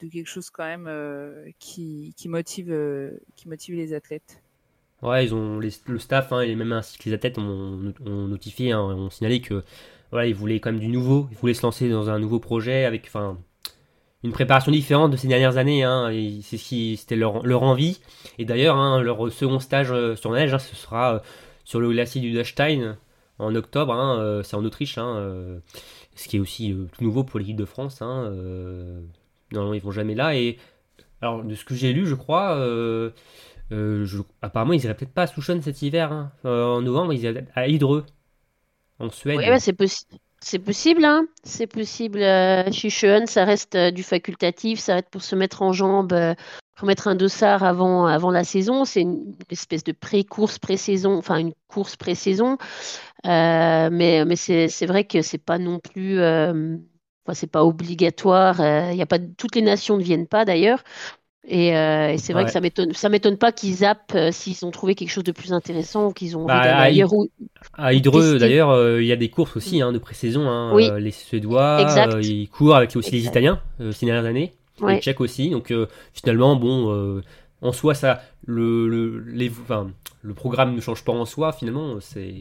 de 0.00 0.08
quelque 0.08 0.28
chose 0.28 0.50
quand 0.50 0.64
même 0.64 1.52
qui 1.58 2.14
qui 2.16 2.28
motive 2.28 2.72
qui 3.36 3.48
motive 3.48 3.76
les 3.76 3.94
athlètes. 3.94 4.42
Ouais, 5.02 5.24
ils 5.26 5.34
ont 5.34 5.58
les- 5.60 5.70
le 5.86 5.98
staff 5.98 6.32
hein, 6.32 6.40
et 6.40 6.54
même 6.54 6.72
ainsi 6.72 6.98
que 6.98 7.04
les 7.08 7.14
athlètes 7.14 7.38
ont, 7.38 7.92
ont 8.04 8.26
notifié, 8.28 8.72
hein, 8.72 8.80
ont 8.80 9.10
signalé 9.10 9.40
que 9.42 9.62
voilà, 10.10 10.26
ils 10.26 10.34
voulaient 10.34 10.58
quand 10.60 10.72
même 10.72 10.80
du 10.80 10.88
nouveau, 10.88 11.28
ils 11.30 11.36
voulaient 11.36 11.54
se 11.54 11.62
lancer 11.62 11.90
dans 11.90 12.08
un 12.10 12.18
nouveau 12.18 12.40
projet 12.40 12.84
avec 12.84 13.04
enfin 13.06 13.38
une 14.24 14.32
préparation 14.32 14.72
différente 14.72 15.12
de 15.12 15.16
ces 15.16 15.28
dernières 15.28 15.56
années. 15.56 15.82
Hein, 15.84 16.10
c'est 16.42 16.56
ce 16.56 16.64
qui 16.68 16.96
c'était 16.96 17.16
leur, 17.16 17.44
leur 17.46 17.62
envie. 17.62 18.00
Et 18.38 18.44
d'ailleurs, 18.44 18.76
hein, 18.76 19.00
leur 19.00 19.32
second 19.32 19.60
stage 19.60 19.92
euh, 19.92 20.16
sur 20.16 20.32
neige, 20.32 20.52
hein, 20.54 20.58
ce 20.58 20.74
sera 20.76 21.14
euh, 21.16 21.18
sur 21.64 21.80
le 21.80 21.90
glacier 21.90 22.20
du 22.20 22.32
Dachstein 22.32 22.96
en 23.38 23.54
octobre. 23.54 23.92
hein, 23.92 24.18
euh, 24.18 24.42
c'est 24.42 24.56
en 24.56 24.64
Autriche, 24.64 24.96
ce 24.96 26.28
qui 26.28 26.36
est 26.36 26.40
aussi 26.40 26.74
tout 26.92 27.04
nouveau 27.04 27.24
pour 27.24 27.38
l'équipe 27.38 27.56
de 27.56 27.64
France. 27.64 28.00
Normalement, 28.00 29.74
ils 29.74 29.82
vont 29.82 29.92
jamais 29.92 30.14
là. 30.14 30.34
Et 30.36 30.58
alors, 31.20 31.44
de 31.44 31.54
ce 31.54 31.64
que 31.64 31.74
j'ai 31.74 31.92
lu, 31.92 32.06
je 32.06 32.14
crois. 32.14 32.58
apparemment, 34.42 34.72
ils 34.72 34.84
iraient 34.84 34.96
peut-être 34.96 35.14
pas 35.14 35.22
à 35.22 35.26
Souchon 35.26 35.60
cet 35.62 35.82
hiver. 35.82 36.30
en 36.44 36.80
novembre, 36.80 37.12
ils 37.12 37.22
iraient 37.22 37.46
à 37.54 37.68
Hydreux. 37.68 38.04
en 38.98 39.10
Suède. 39.10 39.36
Ouais, 39.36 39.50
ouais, 39.50 39.60
c'est 39.60 39.72
possible. 39.72 40.18
C'est 40.48 40.60
possible, 40.60 41.04
hein. 41.04 41.26
C'est 41.42 41.66
possible. 41.66 42.22
Euh, 42.22 42.70
chez 42.70 42.88
ça 43.26 43.44
reste 43.44 43.74
euh, 43.74 43.90
du 43.90 44.04
facultatif, 44.04 44.78
ça 44.78 44.94
reste 44.94 45.08
pour 45.10 45.24
se 45.24 45.34
mettre 45.34 45.62
en 45.62 45.72
jambe, 45.72 46.12
euh, 46.12 46.36
pour 46.76 46.86
mettre 46.86 47.08
un 47.08 47.16
dossard 47.16 47.64
avant, 47.64 48.06
avant 48.06 48.30
la 48.30 48.44
saison. 48.44 48.84
C'est 48.84 49.00
une 49.00 49.34
espèce 49.50 49.82
de 49.82 49.90
pré-course, 49.90 50.60
pré-saison, 50.60 51.18
enfin 51.18 51.38
une 51.38 51.52
course 51.66 51.96
pré-saison. 51.96 52.58
Mais 53.24 54.36
c'est 54.36 54.86
vrai 54.86 55.02
que 55.02 55.20
c'est 55.20 55.44
pas 55.44 55.58
non 55.58 55.80
plus, 55.80 56.20
c'est 57.32 57.50
pas 57.50 57.64
obligatoire. 57.64 58.60
Il 58.92 58.96
y 58.96 59.02
a 59.02 59.06
pas, 59.06 59.18
toutes 59.18 59.56
les 59.56 59.62
nations 59.62 59.96
ne 59.96 60.02
viennent 60.04 60.28
pas 60.28 60.44
d'ailleurs. 60.44 60.84
Et, 61.48 61.76
euh, 61.76 62.10
et 62.10 62.18
c'est 62.18 62.32
vrai 62.32 62.42
Ouais. 62.42 62.46
que 62.46 62.52
ça 62.52 62.60
m'étonne, 62.60 62.92
ça 62.92 63.08
m'étonne 63.08 63.36
pas 63.38 63.52
qu'ils 63.52 63.74
zappent 63.74 64.12
euh, 64.16 64.32
s'ils 64.32 64.64
ont 64.66 64.72
trouvé 64.72 64.96
quelque 64.96 65.10
chose 65.10 65.22
de 65.22 65.30
plus 65.30 65.52
intéressant 65.52 66.08
ou 66.08 66.12
qu'ils 66.12 66.36
ont 66.36 66.44
Bah, 66.44 66.54
à- 66.58 66.80
ailleurs. 66.82 67.12
ou- 67.12 67.28
À 67.74 67.92
Hydreux, 67.92 68.38
d'ailleurs, 68.38 68.70
euh, 68.70 69.00
il 69.00 69.06
y 69.06 69.12
a 69.12 69.16
des 69.16 69.28
courses 69.28 69.56
aussi 69.56 69.80
hein, 69.80 69.92
de 69.92 69.98
pré-saison. 69.98 70.48
hein. 70.48 70.72
Oui. 70.74 70.90
Les 70.98 71.12
Suédois, 71.12 71.86
ils 72.20 72.48
courent 72.48 72.74
avec 72.76 72.96
aussi 72.96 73.12
les. 73.12 73.26
Italiens 73.26 73.60
ces 73.92 74.06
dernières 74.06 74.24
années. 74.24 74.54
Ouais. 74.80 74.96
Les 74.96 75.00
Tchèques 75.00 75.20
aussi. 75.20 75.50
Donc 75.50 75.72
finalement, 76.12 76.56
bon, 76.56 77.22
en 77.62 77.72
soi, 77.72 77.94
ça, 77.94 78.22
le, 78.44 78.88
le, 78.88 79.20
les, 79.28 79.48
enfin, 79.48 79.88
le 80.22 80.34
programme 80.34 80.74
ne 80.74 80.80
change 80.80 81.04
pas 81.04 81.12
en 81.12 81.24
soi. 81.26 81.52
Finalement, 81.52 81.94
c'est 82.00 82.34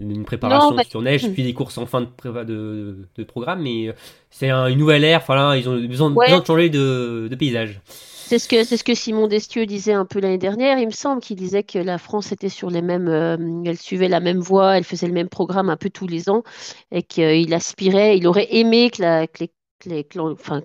une 0.00 0.24
préparation 0.24 0.70
Non, 0.72 0.76
bah- 0.76 0.82
sur 0.88 1.00
neige, 1.00 1.30
puis 1.32 1.44
des 1.44 1.54
courses 1.54 1.78
en 1.78 1.86
fin 1.86 2.00
de, 2.00 2.06
prépa- 2.06 2.44
de, 2.44 3.06
de 3.16 3.22
programme. 3.24 3.62
Mais 3.62 3.94
c'est 4.30 4.50
un- 4.50 4.66
une 4.66 4.78
nouvelle 4.78 5.04
ère. 5.04 5.22
Voilà, 5.26 5.56
ils 5.56 5.68
ont 5.68 5.76
besoin, 5.80 6.10
Ouais. 6.12 6.26
besoin 6.26 6.40
de 6.40 6.44
changer 6.46 6.68
de 6.70 7.34
paysage. 7.38 7.80
C'est 8.28 8.38
ce 8.38 8.46
que 8.46 8.62
c'est 8.62 8.76
ce 8.76 8.84
que 8.84 8.92
Simon 8.92 9.26
Destieux 9.26 9.64
disait 9.64 9.94
un 9.94 10.04
peu 10.04 10.20
l'année 10.20 10.36
dernière. 10.36 10.78
Il 10.78 10.84
me 10.84 10.90
semble 10.92 11.22
qu'il 11.22 11.36
disait 11.36 11.62
que 11.62 11.78
la 11.78 11.96
France 11.96 12.30
était 12.30 12.50
sur 12.50 12.68
les 12.68 12.82
mêmes, 12.82 13.08
euh, 13.08 13.38
elle 13.64 13.78
suivait 13.78 14.08
la 14.08 14.20
même 14.20 14.38
voie, 14.40 14.76
elle 14.76 14.84
faisait 14.84 15.06
le 15.06 15.14
même 15.14 15.30
programme 15.30 15.70
un 15.70 15.78
peu 15.78 15.88
tous 15.88 16.06
les 16.06 16.28
ans, 16.28 16.42
et 16.90 17.02
qu'il 17.02 17.54
aspirait, 17.54 18.18
il 18.18 18.26
aurait 18.26 18.54
aimé 18.54 18.90
que 18.90 19.00
la, 19.00 19.26
que 19.26 19.44
les, 19.44 19.48
que 19.78 19.88
les- 19.88 20.04
que 20.04 20.18
l'on- 20.18 20.32
enfin, 20.32 20.60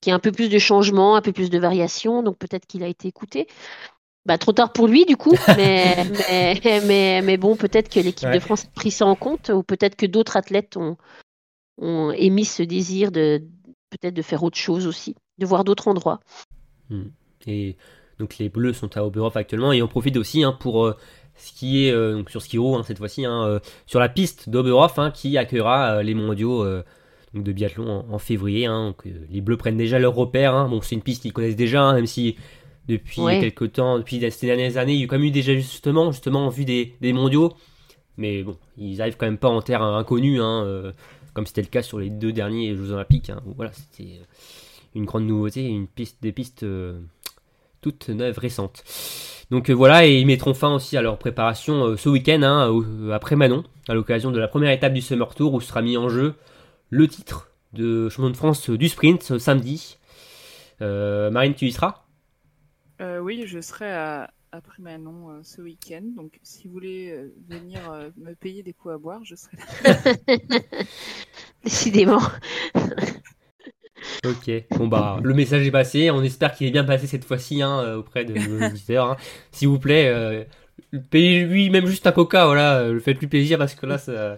qu'il 0.00 0.10
y 0.10 0.10
ait 0.10 0.14
un 0.14 0.20
peu 0.20 0.32
plus 0.32 0.48
de 0.48 0.58
changements, 0.58 1.14
un 1.14 1.20
peu 1.20 1.32
plus 1.32 1.50
de 1.50 1.58
variations. 1.58 2.22
Donc 2.22 2.38
peut-être 2.38 2.64
qu'il 2.64 2.82
a 2.82 2.88
été 2.88 3.08
écouté. 3.08 3.46
Bah, 4.24 4.38
trop 4.38 4.52
tard 4.52 4.72
pour 4.72 4.88
lui 4.88 5.04
du 5.04 5.18
coup, 5.18 5.34
mais 5.58 6.06
mais 6.30 6.80
mais, 6.86 7.20
mais 7.20 7.36
bon, 7.36 7.56
peut-être 7.56 7.90
que 7.90 8.00
l'équipe 8.00 8.26
Ouais. 8.26 8.34
de 8.36 8.40
France 8.40 8.64
a 8.64 8.70
pris 8.74 8.90
ça 8.90 9.04
en 9.04 9.16
compte, 9.16 9.50
ou 9.50 9.62
peut-être 9.62 9.96
que 9.96 10.06
d'autres 10.06 10.38
athlètes 10.38 10.78
ont 10.78 10.96
ont 11.76 12.10
émis 12.12 12.46
ce 12.46 12.62
désir 12.62 13.12
de 13.12 13.42
peut-être 13.90 14.14
de 14.14 14.22
faire 14.22 14.42
autre 14.44 14.56
chose 14.56 14.86
aussi, 14.86 15.14
de 15.36 15.44
voir 15.44 15.64
d'autres 15.64 15.88
endroits. 15.88 16.20
Et 17.46 17.76
donc 18.18 18.38
les 18.38 18.48
Bleus 18.48 18.72
sont 18.74 18.96
à 18.96 19.04
Oberhof 19.04 19.36
actuellement 19.36 19.72
et 19.72 19.82
on 19.82 19.88
profite 19.88 20.16
aussi 20.16 20.44
hein, 20.44 20.52
pour 20.52 20.86
euh, 20.86 20.96
skier 21.36 21.90
euh, 21.90 22.14
donc 22.16 22.30
sur 22.30 22.40
Skiro 22.42 22.76
hein, 22.76 22.82
cette 22.86 22.98
fois-ci 22.98 23.24
hein, 23.24 23.44
euh, 23.46 23.58
sur 23.86 23.98
la 24.00 24.08
piste 24.08 24.48
d'Oberhof 24.48 24.98
qui 25.14 25.36
accueillera 25.38 25.96
euh, 25.96 26.02
les 26.02 26.14
mondiaux 26.14 26.62
euh, 26.62 26.82
donc 27.34 27.44
de 27.44 27.52
biathlon 27.52 27.88
en, 28.08 28.14
en 28.14 28.18
février. 28.18 28.66
donc, 28.66 29.06
euh, 29.06 29.10
les 29.30 29.40
Bleus 29.40 29.56
prennent 29.56 29.78
déjà 29.78 29.98
leur 29.98 30.14
repère. 30.14 30.68
Bon, 30.68 30.80
c'est 30.82 30.94
une 30.94 31.02
piste 31.02 31.22
qu'ils 31.22 31.32
connaissent 31.32 31.56
déjà, 31.56 31.92
même 31.94 32.06
si 32.06 32.36
depuis 32.88 33.22
Ouais. 33.22 33.40
quelques 33.40 33.72
temps, 33.72 33.96
depuis 33.98 34.20
ces 34.30 34.46
dernières 34.46 34.76
années, 34.76 34.92
il 34.94 35.00
y 35.00 35.04
a 35.04 35.06
quand 35.06 35.16
même 35.16 35.26
eu 35.26 35.30
déjà 35.30 35.54
justement, 35.54 36.12
justement 36.12 36.46
en 36.46 36.48
vue 36.50 36.64
des, 36.66 36.94
des 37.00 37.12
mondiaux. 37.14 37.54
Mais 38.18 38.42
bon, 38.42 38.56
ils 38.76 39.00
arrivent 39.00 39.16
quand 39.16 39.24
même 39.26 39.38
pas 39.38 39.48
en 39.48 39.62
terre 39.62 39.82
inconnue, 39.82 40.40
euh, 40.42 40.92
comme 41.32 41.46
c'était 41.46 41.62
le 41.62 41.68
cas 41.68 41.80
sur 41.80 41.98
les 41.98 42.10
deux 42.10 42.32
derniers 42.32 42.74
Jeux 42.76 42.90
Olympiques. 42.92 43.32
voilà, 43.56 43.72
c'était 43.72 44.10
euh, 44.20 44.24
une 44.94 45.04
grande 45.04 45.26
nouveauté, 45.26 45.64
une 45.64 45.86
piste, 45.86 46.18
des 46.22 46.32
pistes 46.32 46.62
euh, 46.62 47.00
toutes 47.80 48.08
neuves, 48.08 48.38
récentes. 48.38 48.84
Donc 49.50 49.70
euh, 49.70 49.72
voilà, 49.72 50.06
et 50.06 50.18
ils 50.18 50.26
mettront 50.26 50.54
fin 50.54 50.74
aussi 50.74 50.96
à 50.96 51.02
leur 51.02 51.18
préparation 51.18 51.84
euh, 51.84 51.96
ce 51.96 52.08
week-end, 52.08 52.42
hein, 52.42 52.82
après 53.12 53.36
Manon, 53.36 53.64
à 53.88 53.94
l'occasion 53.94 54.30
de 54.30 54.38
la 54.38 54.48
première 54.48 54.70
étape 54.70 54.92
du 54.92 55.00
Summer 55.00 55.34
Tour, 55.34 55.54
où 55.54 55.60
sera 55.60 55.82
mis 55.82 55.96
en 55.96 56.08
jeu 56.08 56.34
le 56.90 57.08
titre 57.08 57.50
de 57.72 58.08
champion 58.08 58.30
de 58.30 58.36
France 58.36 58.70
du 58.70 58.88
sprint 58.88 59.32
euh, 59.32 59.38
samedi. 59.38 59.98
Euh, 60.80 61.30
Marine, 61.30 61.54
tu 61.54 61.66
y 61.66 61.72
seras? 61.72 62.04
Euh, 63.00 63.18
oui, 63.18 63.44
je 63.46 63.60
serai 63.60 63.90
à, 63.90 64.30
après 64.52 64.82
Manon 64.82 65.30
euh, 65.30 65.40
ce 65.42 65.62
week-end. 65.62 66.02
Donc, 66.16 66.38
si 66.42 66.66
vous 66.66 66.74
voulez 66.74 67.10
euh, 67.10 67.34
venir 67.48 67.90
euh, 67.90 68.10
me 68.16 68.34
payer 68.34 68.62
des 68.62 68.72
coups 68.72 68.94
à 68.94 68.98
boire, 68.98 69.24
je 69.24 69.34
serai 69.34 69.56
là. 69.56 69.94
Décidément. 71.64 72.20
Ok, 74.24 74.50
bon 74.78 74.86
bah 74.86 75.18
le 75.22 75.34
message 75.34 75.66
est 75.66 75.70
passé, 75.72 76.10
on 76.12 76.22
espère 76.22 76.52
qu'il 76.54 76.68
est 76.68 76.70
bien 76.70 76.84
passé 76.84 77.08
cette 77.08 77.24
fois-ci 77.24 77.60
hein, 77.60 77.80
euh, 77.80 77.96
auprès 77.96 78.24
de 78.24 78.34
nos 78.34 78.66
auditeurs. 78.70 79.10
hein. 79.10 79.16
S'il 79.50 79.66
vous 79.68 79.80
plaît, 79.80 80.06
euh, 80.14 80.44
payez-lui 81.10 81.70
même 81.70 81.86
juste 81.86 82.06
un 82.06 82.12
coca, 82.12 82.46
voilà, 82.46 82.76
euh, 82.78 83.00
faites-lui 83.00 83.26
plaisir 83.26 83.58
parce 83.58 83.74
que 83.74 83.84
là 83.84 83.98
ça, 83.98 84.36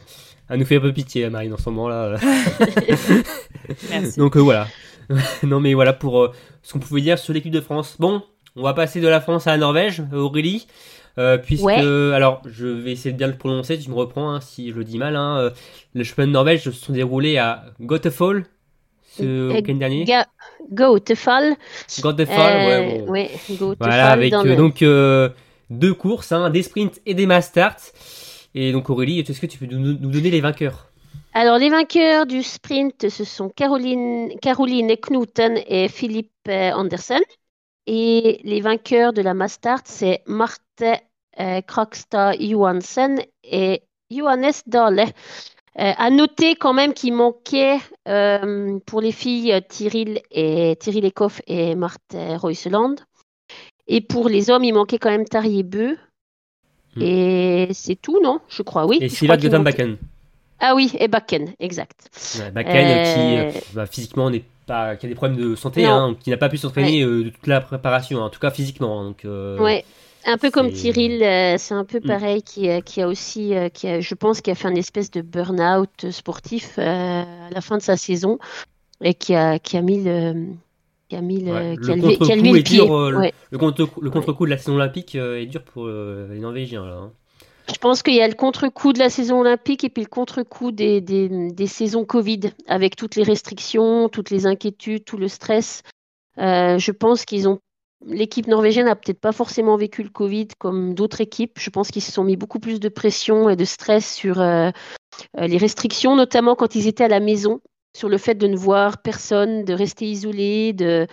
ça 0.49 0.57
nous 0.57 0.65
fait 0.65 0.77
un 0.77 0.81
peu 0.81 0.93
pitié 0.93 1.29
Marine 1.29 1.53
en 1.53 1.59
ce 1.59 1.69
moment 1.69 1.89
là. 1.91 2.17
Merci. 3.91 4.19
Donc 4.19 4.37
euh, 4.37 4.41
voilà. 4.41 4.67
non 5.43 5.61
mais 5.61 5.75
voilà 5.75 5.93
pour 5.93 6.23
euh, 6.23 6.33
ce 6.63 6.73
qu'on 6.73 6.79
pouvait 6.79 7.03
dire 7.03 7.19
sur 7.19 7.35
l'équipe 7.35 7.53
de 7.53 7.61
France. 7.61 7.97
Bon, 7.99 8.23
on 8.57 8.63
va 8.63 8.73
passer 8.73 9.01
de 9.03 9.09
la 9.09 9.21
France 9.21 9.47
à 9.47 9.51
la 9.51 9.59
Norvège, 9.59 10.03
euh, 10.13 10.17
Aurélie. 10.19 10.67
Euh, 11.17 11.39
puisque, 11.39 11.63
Ouais. 11.63 11.79
alors, 11.79 12.43
je 12.45 12.67
vais 12.67 12.91
essayer 12.91 13.13
de 13.13 13.17
bien 13.17 13.29
le 13.29 13.37
prononcer, 13.37 13.79
tu 13.79 13.89
me 13.89 13.95
reprends 13.95 14.35
hein, 14.35 14.41
si 14.41 14.71
je 14.73 14.75
le 14.77 14.83
dis 14.83 14.99
mal. 14.99 15.15
Hein, 15.15 15.37
euh, 15.39 15.51
les 15.95 16.03
championnats 16.03 16.27
de 16.27 16.33
Norvège 16.33 16.65
se 16.65 16.73
sont 16.73 16.93
déroulés 16.93 17.37
à 17.39 17.67
Göteborg 17.81 18.43
ce 19.17 19.23
Euh, 19.25 19.53
week-end 19.55 19.75
dernier. 19.75 20.05
Go 20.71 20.99
Tefal. 20.99 21.57
Göteborg, 22.03 22.39
Euh, 22.39 22.67
ouais, 22.69 22.99
bon. 23.07 23.13
ouais, 23.13 23.31
Go 23.51 23.75
Voilà, 23.79 24.11
avec 24.13 24.33
euh, 24.33 24.43
le- 24.45 24.57
donc 24.57 24.83
euh, 24.83 25.29
deux 25.71 25.95
courses, 25.95 26.33
hein, 26.33 26.51
des 26.51 26.63
sprints 26.63 27.01
et 27.07 27.15
des 27.15 27.27
mass 27.27 27.47
starts. 27.49 27.93
Et 28.55 28.73
donc 28.73 28.89
Aurélie, 28.91 29.21
est-ce 29.21 29.41
que 29.41 29.47
tu 29.47 29.59
peux 29.59 29.67
nous, 29.67 29.79
nous 29.99 30.11
donner 30.11 30.31
les 30.31 30.41
vainqueurs? 30.41 30.89
Alors, 31.33 31.59
les 31.59 31.69
vainqueurs 31.71 32.27
du 32.27 32.43
sprint, 32.45 33.09
ce 33.09 33.25
sont 33.25 33.49
Caroline, 33.49 34.31
Caroline 34.41 34.95
Knuten 34.97 35.59
et 35.67 35.89
Philippe 35.89 36.31
euh, 36.49 36.71
Andersen. 36.73 37.21
Et 37.87 38.41
les 38.45 38.61
vainqueurs 38.61 39.13
de 39.13 39.21
la 39.21 39.35
Mastart, 39.35 39.83
c'est 39.85 40.23
Marte 40.27 40.61
euh, 41.41 41.61
Krogstad 41.63 42.37
Johansen 42.41 43.21
et 43.43 43.83
Johannes 44.11 44.53
Dahle. 44.67 45.07
Euh, 45.81 45.93
à 45.97 46.11
noter 46.11 46.55
quand 46.55 46.73
même 46.73 46.95
qu'il 46.95 47.15
manquait 47.15 47.79
euh, 48.07 48.79
pour 48.87 49.01
les 49.01 49.11
filles 49.11 49.53
euh, 49.53 49.61
Tyril 49.61 50.21
et 50.31 50.77
Tyril 50.79 51.05
Ekoff 51.05 51.43
et 51.49 51.75
Marte 51.75 52.15
Royseland. 52.37 52.95
Et 53.89 54.01
pour 54.01 54.29
les 54.29 54.51
hommes, 54.51 54.63
il 54.63 54.73
manquait 54.73 54.99
quand 54.99 55.11
même 55.11 55.25
Tarier 55.25 55.65
Beu. 55.65 55.97
Hmm. 56.95 57.03
Et 57.03 57.69
c'est 57.73 57.97
tout, 58.01 58.21
non? 58.23 58.41
Je 58.49 58.63
crois, 58.63 58.87
oui. 58.87 58.99
Et 59.01 59.09
manquait- 59.27 59.49
Göttenbacken. 59.49 59.97
Ah 60.61 60.77
oui, 60.77 60.93
et 60.99 61.09
Bakken, 61.09 61.53
exact. 61.59 62.09
Ouais, 62.39 62.51
Bakken 62.53 62.87
euh, 62.87 63.51
qui 63.51 63.59
bah, 63.75 63.87
physiquement 63.87 64.31
n'est 64.31 64.45
pas, 64.67 64.95
qui 64.95 65.07
a 65.07 65.09
des 65.09 65.17
problèmes 65.17 65.37
de 65.39 65.57
santé, 65.57 65.85
hein, 65.85 66.17
qui 66.21 66.31
n'a 66.31 66.37
pas 66.37 66.49
pu 66.49 66.57
s'entraîner 66.57 67.05
de 67.05 67.31
toute 67.31 67.49
la 67.49 67.61
préparation, 67.61 68.21
en 68.21 68.31
tout 68.31 68.39
cas 68.39 68.53
physiquement. 68.53 69.01
hein, 69.01 69.05
Donc, 69.07 69.25
Ouais, 69.25 69.85
un 70.27 70.39
peu 70.39 70.51
comme 70.51 70.71
Tyril, 70.73 71.23
euh, 71.23 71.57
c'est 71.59 71.75
un 71.75 71.85
peu 71.85 71.99
Mm. 71.99 72.07
pareil, 72.07 72.43
qui, 72.43 72.69
euh, 72.69 72.81
qui 72.81 73.01
a 73.03 73.09
aussi, 73.09 73.55
euh, 73.55 73.69
qui 73.69 73.87
a, 73.89 74.01
je 74.01 74.15
pense, 74.15 74.41
qui 74.41 74.51
a 74.51 74.55
fait 74.55 74.69
un 74.69 74.75
espèce 74.75 75.11
de 75.11 75.21
burn-out 75.21 76.11
sportif 76.11 76.79
à 76.79 77.25
la 77.51 77.61
fin 77.61 77.77
de 77.79 77.83
sa 77.83 77.97
saison 77.97 78.39
et 79.03 79.15
qui 79.15 79.35
a, 79.35 79.59
qui 79.59 79.77
a 79.77 79.83
mis 79.83 80.03
le, 80.03 80.47
qui 81.09 81.17
a 81.17 81.21
mis 81.21 81.41
le, 81.43 81.53
Ouais, 81.53 81.79
qui 81.83 81.91
a 81.91 81.97
le 81.97 82.03
levé, 82.03 82.19
qui 82.19 82.33
a 82.33 82.37
levé 82.37 82.49
contre-coup 82.49 82.55
le 82.55 82.63
dur, 82.63 83.11
le- 83.11 83.19
Ouais. 83.19 83.33
le 83.51 83.59
contre 83.59 83.89
le 84.01 84.11
contre-coup 84.11 84.45
de 84.47 84.51
la 84.51 84.59
saison 84.59 84.75
olympique 84.77 85.15
est 85.15 85.47
dur 85.47 85.63
pour 85.63 85.87
les 85.89 86.39
Norvégiens 86.41 86.85
là. 86.87 86.95
hein. 86.95 87.13
Je 87.73 87.79
pense 87.79 88.03
qu'il 88.03 88.15
y 88.15 88.21
a 88.21 88.29
le 88.29 88.35
contre-coup 88.35 88.93
de 88.93 88.99
la 88.99 89.09
saison 89.09 89.41
olympique 89.41 89.85
et 89.85 89.89
puis 89.89 90.03
le 90.03 90.09
contre-coup 90.09 90.71
des, 90.71 91.01
des, 91.01 91.51
des 91.51 91.67
saisons 91.67 92.05
Covid, 92.05 92.41
avec 92.67 92.95
toutes 92.95 93.17
les 93.17 93.23
restrictions, 93.23 94.11
toutes 94.11 94.29
les 94.29 94.45
inquiétudes, 94.45 95.05
tout 95.07 95.17
le 95.17 95.29
stress. 95.29 95.83
Euh, 96.39 96.77
je 96.79 96.93
pense 96.93 97.25
qu'ils 97.25 97.49
ont. 97.49 97.61
L'équipe 98.07 98.47
norvégienne 98.47 98.89
a 98.89 98.97
peut-être 98.97 99.21
pas 99.21 99.33
forcément 99.33 99.77
vécu 99.77 100.03
le 100.03 100.11
Covid 100.11 100.49
comme 100.59 100.95
d'autres 100.95 101.21
équipes. 101.21 101.59
Je 101.59 101.71
pense 101.71 101.91
qu'ils 101.91 102.03
se 102.03 102.13
sont 102.13 102.25
mis 102.25 102.37
beaucoup 102.37 102.59
plus 102.59 102.81
de 102.81 102.89
pression 102.89 103.49
et 103.49 103.57
de 103.57 103.65
stress 103.65 104.15
sur 104.15 104.41
euh, 104.41 104.71
euh, 105.39 105.47
les 105.47 105.57
restrictions, 105.57 106.15
notamment 106.17 106.55
quand 106.55 106.75
ils 106.75 106.87
étaient 106.87 107.05
à 107.05 107.09
la 107.09 107.21
maison, 107.21 107.61
sur 107.97 108.09
le 108.09 108.19
fait 108.19 108.35
de 108.35 108.47
ne 108.47 108.57
voir 108.57 109.01
personne, 109.01 109.65
de 109.65 109.73
rester 109.73 110.07
isolés, 110.07 110.73
de, 110.73 111.07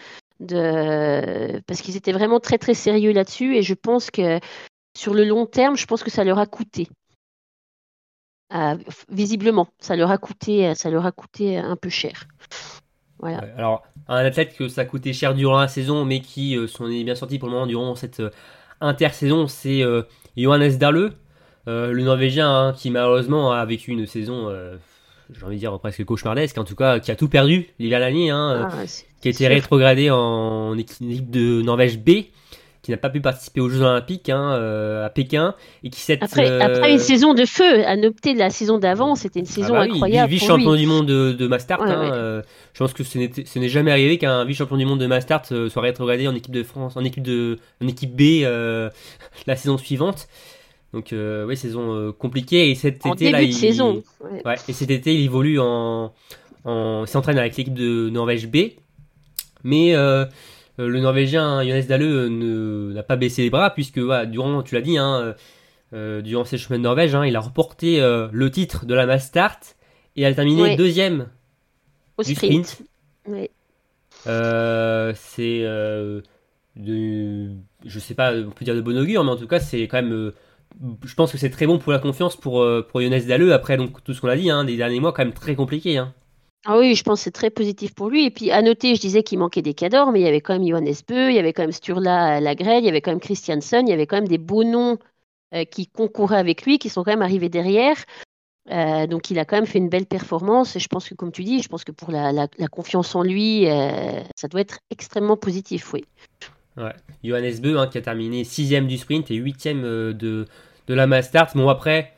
parce 1.67 1.81
qu'ils 1.81 1.95
étaient 1.95 2.11
vraiment 2.11 2.39
très 2.39 2.57
très 2.57 2.73
sérieux 2.73 3.13
là-dessus. 3.13 3.55
Et 3.55 3.61
je 3.61 3.73
pense 3.73 4.11
que 4.11 4.39
sur 4.97 5.13
le 5.13 5.23
long 5.23 5.45
terme, 5.45 5.77
je 5.77 5.85
pense 5.85 6.03
que 6.03 6.11
ça 6.11 6.23
leur 6.23 6.39
a 6.39 6.45
coûté. 6.45 6.87
F- 8.51 9.05
visiblement, 9.07 9.67
ça 9.79 9.95
leur 9.95 10.11
a 10.11 10.17
coûté, 10.17 10.75
ça 10.75 10.89
leur 10.89 11.05
a 11.05 11.13
coûté 11.13 11.57
un 11.57 11.77
peu 11.77 11.89
cher. 11.89 12.25
Voilà. 13.21 13.37
Ouais, 13.37 13.53
alors, 13.57 13.83
un 14.07 14.25
athlète 14.25 14.55
que 14.57 14.67
ça 14.67 14.81
a 14.81 14.85
coûté 14.85 15.13
cher 15.13 15.33
durant 15.33 15.59
la 15.59 15.67
saison, 15.67 16.05
mais 16.05 16.19
qui 16.21 16.57
euh, 16.57 16.67
s'en 16.67 16.89
est 16.89 17.03
bien 17.03 17.15
sorti 17.15 17.39
pour 17.39 17.47
le 17.47 17.53
moment 17.53 17.67
durant 17.67 17.95
cette 17.95 18.19
euh, 18.19 18.29
intersaison, 18.81 19.47
c'est 19.47 19.83
euh, 19.83 20.01
Johannes 20.35 20.77
Dahle, 20.77 21.11
euh, 21.67 21.91
le 21.91 22.03
Norvégien, 22.03 22.49
hein, 22.49 22.73
qui 22.73 22.89
malheureusement 22.89 23.51
a 23.51 23.63
vécu 23.65 23.91
une 23.91 24.07
saison, 24.07 24.49
j'ai 25.31 25.45
envie 25.45 25.55
de 25.55 25.59
dire 25.59 25.79
presque 25.79 26.03
cauchemardesque, 26.03 26.57
en 26.57 26.63
tout 26.63 26.75
cas, 26.75 26.99
qui 26.99 27.11
a 27.11 27.15
tout 27.15 27.29
perdu 27.29 27.69
l'hiver 27.79 27.99
dernier, 27.99 28.31
hein, 28.31 28.69
Ah, 28.71 28.83
qui 29.21 29.27
a 29.27 29.31
été 29.31 29.47
rétrogradé 29.47 30.09
en 30.09 30.77
équipe 30.77 31.29
de 31.29 31.61
Norvège 31.61 31.99
B. 31.99 32.25
qui 32.81 32.91
n'a 32.91 32.97
pas 32.97 33.09
pu 33.09 33.21
participer 33.21 33.61
aux 33.61 33.69
Jeux 33.69 33.81
Olympiques 33.81 34.29
hein, 34.29 34.53
à 35.05 35.09
Pékin 35.09 35.53
et 35.83 35.89
qui 35.89 35.99
s'est 35.99 36.17
après, 36.21 36.61
après, 36.61 36.91
une 36.91 36.99
saison 36.99 37.33
de 37.33 37.45
feu, 37.45 37.85
à 37.85 37.95
noter 37.95 38.33
la 38.33 38.49
saison 38.49 38.79
d'avant, 38.79 39.15
c'était 39.15 39.39
une 39.41 39.45
saison 39.45 39.75
ah 39.75 39.85
bah 39.85 39.93
incroyable. 39.93 40.31
vice 40.31 40.45
champion 40.45 40.75
du 40.75 40.87
monde 40.87 41.05
de, 41.05 41.31
de 41.31 41.47
Mastart. 41.47 41.81
Hein, 41.83 42.41
je 42.73 42.79
pense 42.79 42.93
que 42.93 43.03
ce 43.03 43.59
n'est 43.59 43.69
jamais 43.69 43.91
arrivé 43.91 44.17
qu'un 44.17 44.45
vice 44.45 44.57
champion 44.57 44.77
du 44.77 44.85
monde 44.85 44.99
de 44.99 45.07
Mastart 45.07 45.45
soit 45.45 45.81
rétrogradé 45.81 46.27
en 46.27 46.33
équipe 46.35 46.53
de 46.53 46.63
France, 46.63 46.97
en 46.97 47.03
équipe 47.03 47.23
de, 47.23 47.59
en 47.83 47.87
équipe 47.87 48.15
B 48.15 48.43
la 49.47 49.55
saison 49.55 49.77
suivante. 49.77 50.27
Donc 50.93 51.13
euh, 51.13 51.45
oui, 51.45 51.55
saison 51.55 51.93
euh, 51.93 52.11
compliquée 52.11 52.69
et 52.69 52.75
cet 52.75 53.05
en 53.05 53.13
été 53.13 53.25
début 53.25 53.33
là, 53.33 53.39
de 53.39 53.45
il... 53.45 53.53
saison. 53.53 54.03
Ouais. 54.45 54.55
et 54.67 54.73
cet 54.73 54.91
été 54.91 55.15
il 55.15 55.23
évolue 55.23 55.59
en, 55.59 56.13
en... 56.65 57.05
s'entraîne 57.05 57.37
avec 57.37 57.55
l'équipe 57.55 57.73
de 57.73 58.09
Norvège 58.09 58.47
B, 58.47 58.73
mais 59.63 59.95
euh, 59.95 60.25
le 60.87 60.99
Norvégien 60.99 61.63
Jonas 61.63 61.83
Dalle 61.83 62.29
n'a 62.29 63.03
pas 63.03 63.15
baissé 63.15 63.43
les 63.43 63.49
bras 63.49 63.69
puisque 63.71 63.99
voilà, 63.99 64.25
durant, 64.25 64.63
tu 64.63 64.75
l'as 64.75 64.81
dit, 64.81 64.97
hein, 64.97 65.35
durant 65.91 66.45
ses 66.45 66.57
chemins 66.57 66.77
de 66.77 66.83
Norvège, 66.83 67.15
hein, 67.15 67.25
il 67.25 67.35
a 67.35 67.39
remporté 67.39 67.99
le 67.99 68.51
titre 68.51 68.85
de 68.85 68.93
la 68.93 69.05
Mass 69.05 69.27
Start 69.27 69.75
et 70.15 70.25
a 70.25 70.33
terminé 70.33 70.75
deuxième 70.75 71.27
au 72.17 72.23
du 72.23 72.35
sprint. 72.35 72.65
sprint. 72.65 72.89
Oui. 73.27 73.49
c'est 75.15 75.63
de, 76.75 77.49
je 77.85 77.99
sais 77.99 78.13
pas, 78.13 78.33
on 78.33 78.51
peut 78.51 78.65
dire 78.65 78.75
de 78.75 78.81
bon 78.81 78.97
augure, 78.97 79.23
mais 79.23 79.31
en 79.31 79.37
tout 79.37 79.47
cas 79.47 79.59
c'est 79.59 79.83
quand 79.83 80.01
même 80.01 80.31
je 81.05 81.13
pense 81.15 81.31
que 81.31 81.37
c'est 81.37 81.49
très 81.49 81.67
bon 81.67 81.77
pour 81.77 81.91
la 81.91 81.99
confiance 81.99 82.35
pour, 82.35 82.61
euh, 82.61 82.85
pour 82.87 83.01
Younes 83.01 83.19
Dalleux. 83.27 83.53
Après, 83.53 83.77
donc, 83.77 84.03
tout 84.03 84.13
ce 84.13 84.21
qu'on 84.21 84.29
a 84.29 84.35
dit, 84.35 84.49
hein, 84.49 84.63
des 84.63 84.77
derniers 84.77 84.99
mois, 84.99 85.13
quand 85.13 85.23
même 85.23 85.33
très 85.33 85.55
compliqué. 85.55 85.97
Hein. 85.97 86.13
Ah 86.65 86.77
oui, 86.77 86.93
je 86.93 87.03
pense 87.03 87.19
que 87.19 87.23
c'est 87.23 87.31
très 87.31 87.49
positif 87.49 87.95
pour 87.95 88.09
lui. 88.09 88.25
Et 88.25 88.31
puis, 88.31 88.51
à 88.51 88.61
noter, 88.61 88.95
je 88.95 89.01
disais 89.01 89.23
qu'il 89.23 89.39
manquait 89.39 89.63
des 89.63 89.73
cadors, 89.73 90.11
mais 90.11 90.19
il 90.19 90.23
y 90.23 90.27
avait 90.27 90.41
quand 90.41 90.53
même 90.53 90.67
Johannes 90.67 90.93
Beu, 91.07 91.29
il 91.31 91.35
y 91.35 91.39
avait 91.39 91.53
quand 91.53 91.63
même 91.63 91.71
Sturla 91.71 92.39
Lagrelle, 92.39 92.83
il 92.83 92.85
y 92.85 92.89
avait 92.89 93.01
quand 93.01 93.11
même 93.11 93.19
Christiansen, 93.19 93.87
il 93.87 93.89
y 93.89 93.93
avait 93.93 94.05
quand 94.05 94.17
même 94.17 94.27
des 94.27 94.37
beaux 94.37 94.63
noms 94.63 94.99
euh, 95.55 95.65
qui 95.65 95.87
concouraient 95.87 96.37
avec 96.37 96.63
lui, 96.63 96.77
qui 96.77 96.89
sont 96.89 97.03
quand 97.03 97.11
même 97.11 97.23
arrivés 97.23 97.49
derrière. 97.49 97.97
Euh, 98.69 99.07
donc, 99.07 99.31
il 99.31 99.39
a 99.39 99.45
quand 99.45 99.55
même 99.55 99.65
fait 99.65 99.79
une 99.79 99.89
belle 99.89 100.05
performance. 100.05 100.75
Et 100.75 100.79
je 100.79 100.87
pense 100.87 101.09
que, 101.09 101.15
comme 101.15 101.31
tu 101.31 101.43
dis, 101.43 101.63
je 101.63 101.67
pense 101.67 101.83
que 101.83 101.91
pour 101.91 102.11
la, 102.11 102.47
confiance 102.69 103.15
en 103.15 103.23
lui, 103.23 103.65
ça 104.35 104.47
doit 104.47 104.61
être 104.61 104.77
extrêmement 104.91 105.37
positif, 105.37 105.93
oui. 105.93 106.05
Johannes 107.23 107.59
Beu, 107.59 107.79
hein, 107.79 107.87
qui 107.87 107.97
a 107.97 108.01
terminé 108.01 108.43
6 108.43 108.69
du 108.81 108.97
sprint 108.97 109.31
et 109.31 109.35
8 109.35 109.67
de, 109.67 110.13
de 110.13 110.93
la 110.93 111.07
Mastart. 111.07 111.49
Bon, 111.55 111.69
après, 111.69 112.13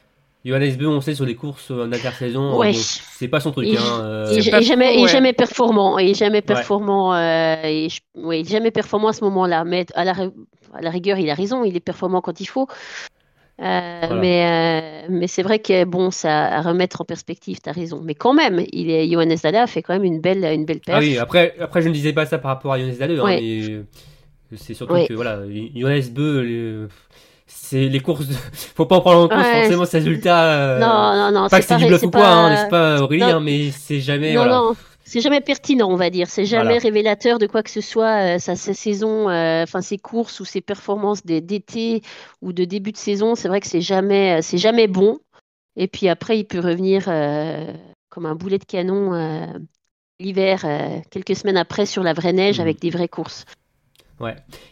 Johannes 0.46 0.76
Beu, 0.76 0.88
on 0.88 1.00
sait, 1.00 1.16
sur 1.16 1.26
les 1.26 1.36
courses 1.36 1.72
en 1.72 1.92
intersaison, 1.92 2.58
ouais. 2.58 2.74
c'est 2.74 3.30
pas 3.30 3.40
son 3.40 3.52
truc. 3.52 3.68
Il, 3.70 3.78
hein, 3.78 4.02
euh... 4.02 4.28
il, 4.32 4.38
il, 4.40 4.62
jamais, 4.64 5.00
il, 5.00 5.08
jamais, 5.08 5.32
performant. 5.32 5.98
Il 6.00 6.16
jamais 6.16 6.42
performant. 6.42 7.14
Euh, 7.16 7.88
ouais, 8.16 8.44
jamais 8.44 8.72
performant 8.72 9.08
à 9.08 9.14
ce 9.14 9.24
moment-là. 9.24 9.64
Mais 9.64 9.86
à 9.96 10.04
la, 10.04 10.12
à 10.74 10.82
la, 10.82 10.90
rigueur, 10.90 11.18
il 11.18 11.30
a 11.30 11.34
raison. 11.34 11.64
Il 11.64 11.78
est 11.78 11.82
performant 11.82 12.20
quand 12.20 12.42
il 12.42 12.46
faut. 12.46 12.68
Euh, 13.62 14.00
voilà. 14.02 14.16
Mais, 14.16 15.04
euh, 15.06 15.08
mais 15.10 15.28
c'est 15.28 15.44
vrai 15.44 15.60
que 15.60 15.86
bon, 15.86 16.12
ça 16.12 16.46
à 16.48 16.62
remettre 16.62 17.00
en 17.00 17.06
perspective, 17.06 17.60
tu 17.64 17.70
as 17.70 17.74
raison. 17.74 18.02
Mais 18.04 18.16
quand 18.16 18.34
même, 18.34 18.66
il 18.74 18.90
est, 18.90 19.10
Johannes 19.10 19.38
Dalle 19.42 19.56
a 19.56 19.68
fait 19.68 19.82
quand 19.82 19.94
même 19.94 20.04
une 20.04 20.20
belle, 20.20 20.44
une 20.44 20.66
belle 20.66 20.82
perf. 20.82 20.98
Ah 20.98 21.02
oui, 21.02 21.18
après, 21.18 21.56
après, 21.60 21.82
je 21.82 21.88
ne 21.88 21.94
disais 21.94 22.12
pas 22.12 22.26
ça 22.26 22.38
par 22.38 22.50
rapport 22.50 22.74
à 22.74 22.80
Johannes 22.80 22.98
Dalle. 22.98 23.18
Hein, 23.20 23.38
mais 24.52 24.58
c'est 24.58 24.74
surtout 24.74 24.94
Ouais. 24.94 25.08
que 25.08 25.14
voilà, 25.14 25.40
Johannes 25.76 26.10
Beu, 26.12 26.42
les- 26.42 26.88
c'est 27.56 27.88
les 27.90 28.00
courses. 28.00 28.28
de- 28.28 28.34
Faut 28.76 28.86
pas 28.86 28.98
en 28.98 29.02
prendre 29.02 29.22
en 29.22 29.28
compte 29.30 29.38
Ouais, 29.38 29.62
forcément 29.62 29.86
ses 29.86 29.98
résultats. 30.00 30.44
euh, 30.54 30.80
non, 30.80 31.16
non, 31.32 31.42
non. 31.42 31.50
Pas 31.50 31.60
que 31.60 31.66
c'est 31.66 31.78
du 31.78 31.86
bluff 31.86 32.04
ou 32.04 32.12
quoi, 32.12 32.22
pas- 32.22 32.28
hein, 32.34 32.50
n'est-ce 32.50 32.70
pas, 32.70 33.02
Aurélie 33.02 33.24
hein, 33.24 33.40
Mais 33.40 33.72
c'est 33.72 34.00
jamais. 34.02 34.34
non, 34.34 34.42
voilà. 34.42 34.56
non, 34.58 34.76
c'est 35.06 35.22
jamais 35.22 35.42
pertinent, 35.42 35.90
on 35.92 35.96
va 35.96 36.10
dire. 36.10 36.28
C'est 36.28 36.46
jamais 36.46 36.64
Voilà. 36.66 36.80
révélateur 36.80 37.38
de 37.40 37.48
quoi 37.48 37.62
que 37.64 37.70
ce 37.70 37.82
soit. 37.82 38.36
euh, 38.36 38.40
sa, 38.40 38.56
sa 38.56 38.74
saison, 38.74 39.30
euh, 39.30 39.64
enfin 39.64 39.82
ses 39.82 39.98
courses 39.98 40.40
ou 40.40 40.46
ses 40.46 40.62
performances 40.62 41.26
d'é- 41.26 41.42
d'été 41.42 42.02
ou 42.42 42.54
de 42.54 42.64
début 42.66 42.92
de 42.92 42.98
saison, 42.98 43.36
c'est 43.36 43.48
vrai 43.48 43.60
que 43.60 43.68
c'est 43.68 43.82
jamais, 43.82 44.38
euh, 44.38 44.42
c'est 44.42 44.58
jamais 44.58 44.88
bon. 44.88 45.20
Et 45.76 45.88
puis 45.88 46.08
après, 46.10 46.38
il 46.40 46.46
peut 46.46 46.60
revenir 46.60 47.06
euh, 47.08 47.72
comme 48.10 48.26
un 48.28 48.36
boulet 48.36 48.60
de 48.60 48.66
canon 48.66 49.12
l'hiver, 50.20 50.64
quelques 51.10 51.36
semaines 51.36 51.58
après, 51.58 51.86
sur 51.86 52.04
la 52.04 52.14
vraie 52.14 52.32
neige 52.34 52.58
Mhm. 52.58 52.62
avec 52.62 52.80
des 52.80 52.90
vraies 52.92 53.08
courses. 53.08 53.46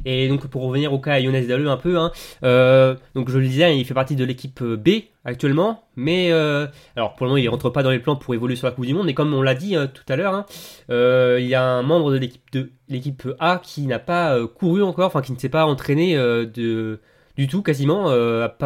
Et 0.05 0.27
donc 0.27 0.47
pour 0.47 0.63
revenir 0.63 0.93
au 0.93 0.99
cas 0.99 1.13
à 1.13 1.21
Jonas 1.21 1.41
Dalle 1.41 1.67
un 1.67 1.77
peu, 1.77 1.97
hein, 1.97 2.11
euh, 2.43 2.95
donc 3.15 3.29
je 3.29 3.37
le 3.37 3.45
disais, 3.45 3.77
il 3.77 3.85
fait 3.85 3.93
partie 3.93 4.15
de 4.15 4.23
l'équipe 4.23 4.61
euh, 4.61 4.77
B 4.77 5.03
actuellement, 5.23 5.83
mais 5.95 6.31
euh, 6.31 6.67
alors 6.95 7.15
pour 7.15 7.25
le 7.25 7.31
moment 7.31 7.37
il 7.37 7.47
rentre 7.49 7.69
pas 7.69 7.83
dans 7.83 7.91
les 7.91 7.99
plans 7.99 8.15
pour 8.15 8.33
évoluer 8.33 8.55
sur 8.55 8.67
la 8.67 8.73
Coupe 8.73 8.85
du 8.85 8.93
Monde, 8.93 9.05
mais 9.05 9.13
comme 9.13 9.33
on 9.33 9.41
l'a 9.41 9.53
dit 9.53 9.75
euh, 9.75 9.87
tout 9.87 10.03
à 10.09 10.15
l'heure, 10.15 10.33
hein, 10.33 10.45
euh, 10.89 11.37
il 11.39 11.47
y 11.47 11.55
a 11.55 11.63
un 11.63 11.83
membre 11.83 12.11
de 12.11 12.17
l'équipe 12.17 12.51
de 12.51 12.71
l'équipe 12.89 13.27
A 13.39 13.59
qui 13.63 13.83
n'a 13.83 13.99
pas 13.99 14.37
couru 14.47 14.83
encore, 14.83 15.07
enfin 15.07 15.21
qui 15.21 15.31
ne 15.31 15.37
s'est 15.37 15.49
pas 15.49 15.65
entraîné 15.65 16.15
de 16.15 16.99
du 17.37 17.47
tout 17.47 17.61
quasiment, 17.61 18.09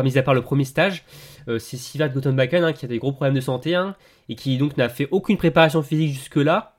mis 0.04 0.18
à 0.18 0.24
part 0.24 0.34
le 0.34 0.42
premier 0.42 0.66
stage. 0.66 1.04
C'est 1.60 1.78
Sivert 1.78 2.12
Gottenbakken 2.12 2.64
hein, 2.64 2.74
qui 2.74 2.86
a 2.86 2.88
des 2.88 2.98
gros 2.98 3.12
problèmes 3.12 3.36
de 3.36 3.42
santé 3.42 3.76
hein, 3.76 3.96
et 4.30 4.36
qui 4.36 4.58
donc 4.58 4.78
n'a 4.78 4.90
fait 4.90 5.08
aucune 5.12 5.38
préparation 5.38 5.84
physique 5.84 6.12
jusque 6.12 6.38
là 6.38 6.76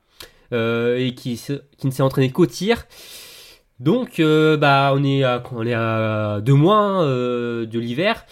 et 0.50 1.14
qui, 1.16 1.40
qui 1.78 1.86
ne 1.86 1.92
s'est 1.92 2.02
entraîné 2.02 2.32
qu'au 2.32 2.46
tir. 2.46 2.86
Donc, 3.80 4.20
euh, 4.20 4.56
bah, 4.56 4.92
on 4.94 5.04
est 5.04 5.22
à, 5.22 5.42
on 5.52 5.66
est 5.66 6.42
deux 6.42 6.54
mois 6.54 6.78
hein, 6.78 7.04
euh, 7.04 7.66
de 7.66 7.78
l'hiver. 7.78 8.24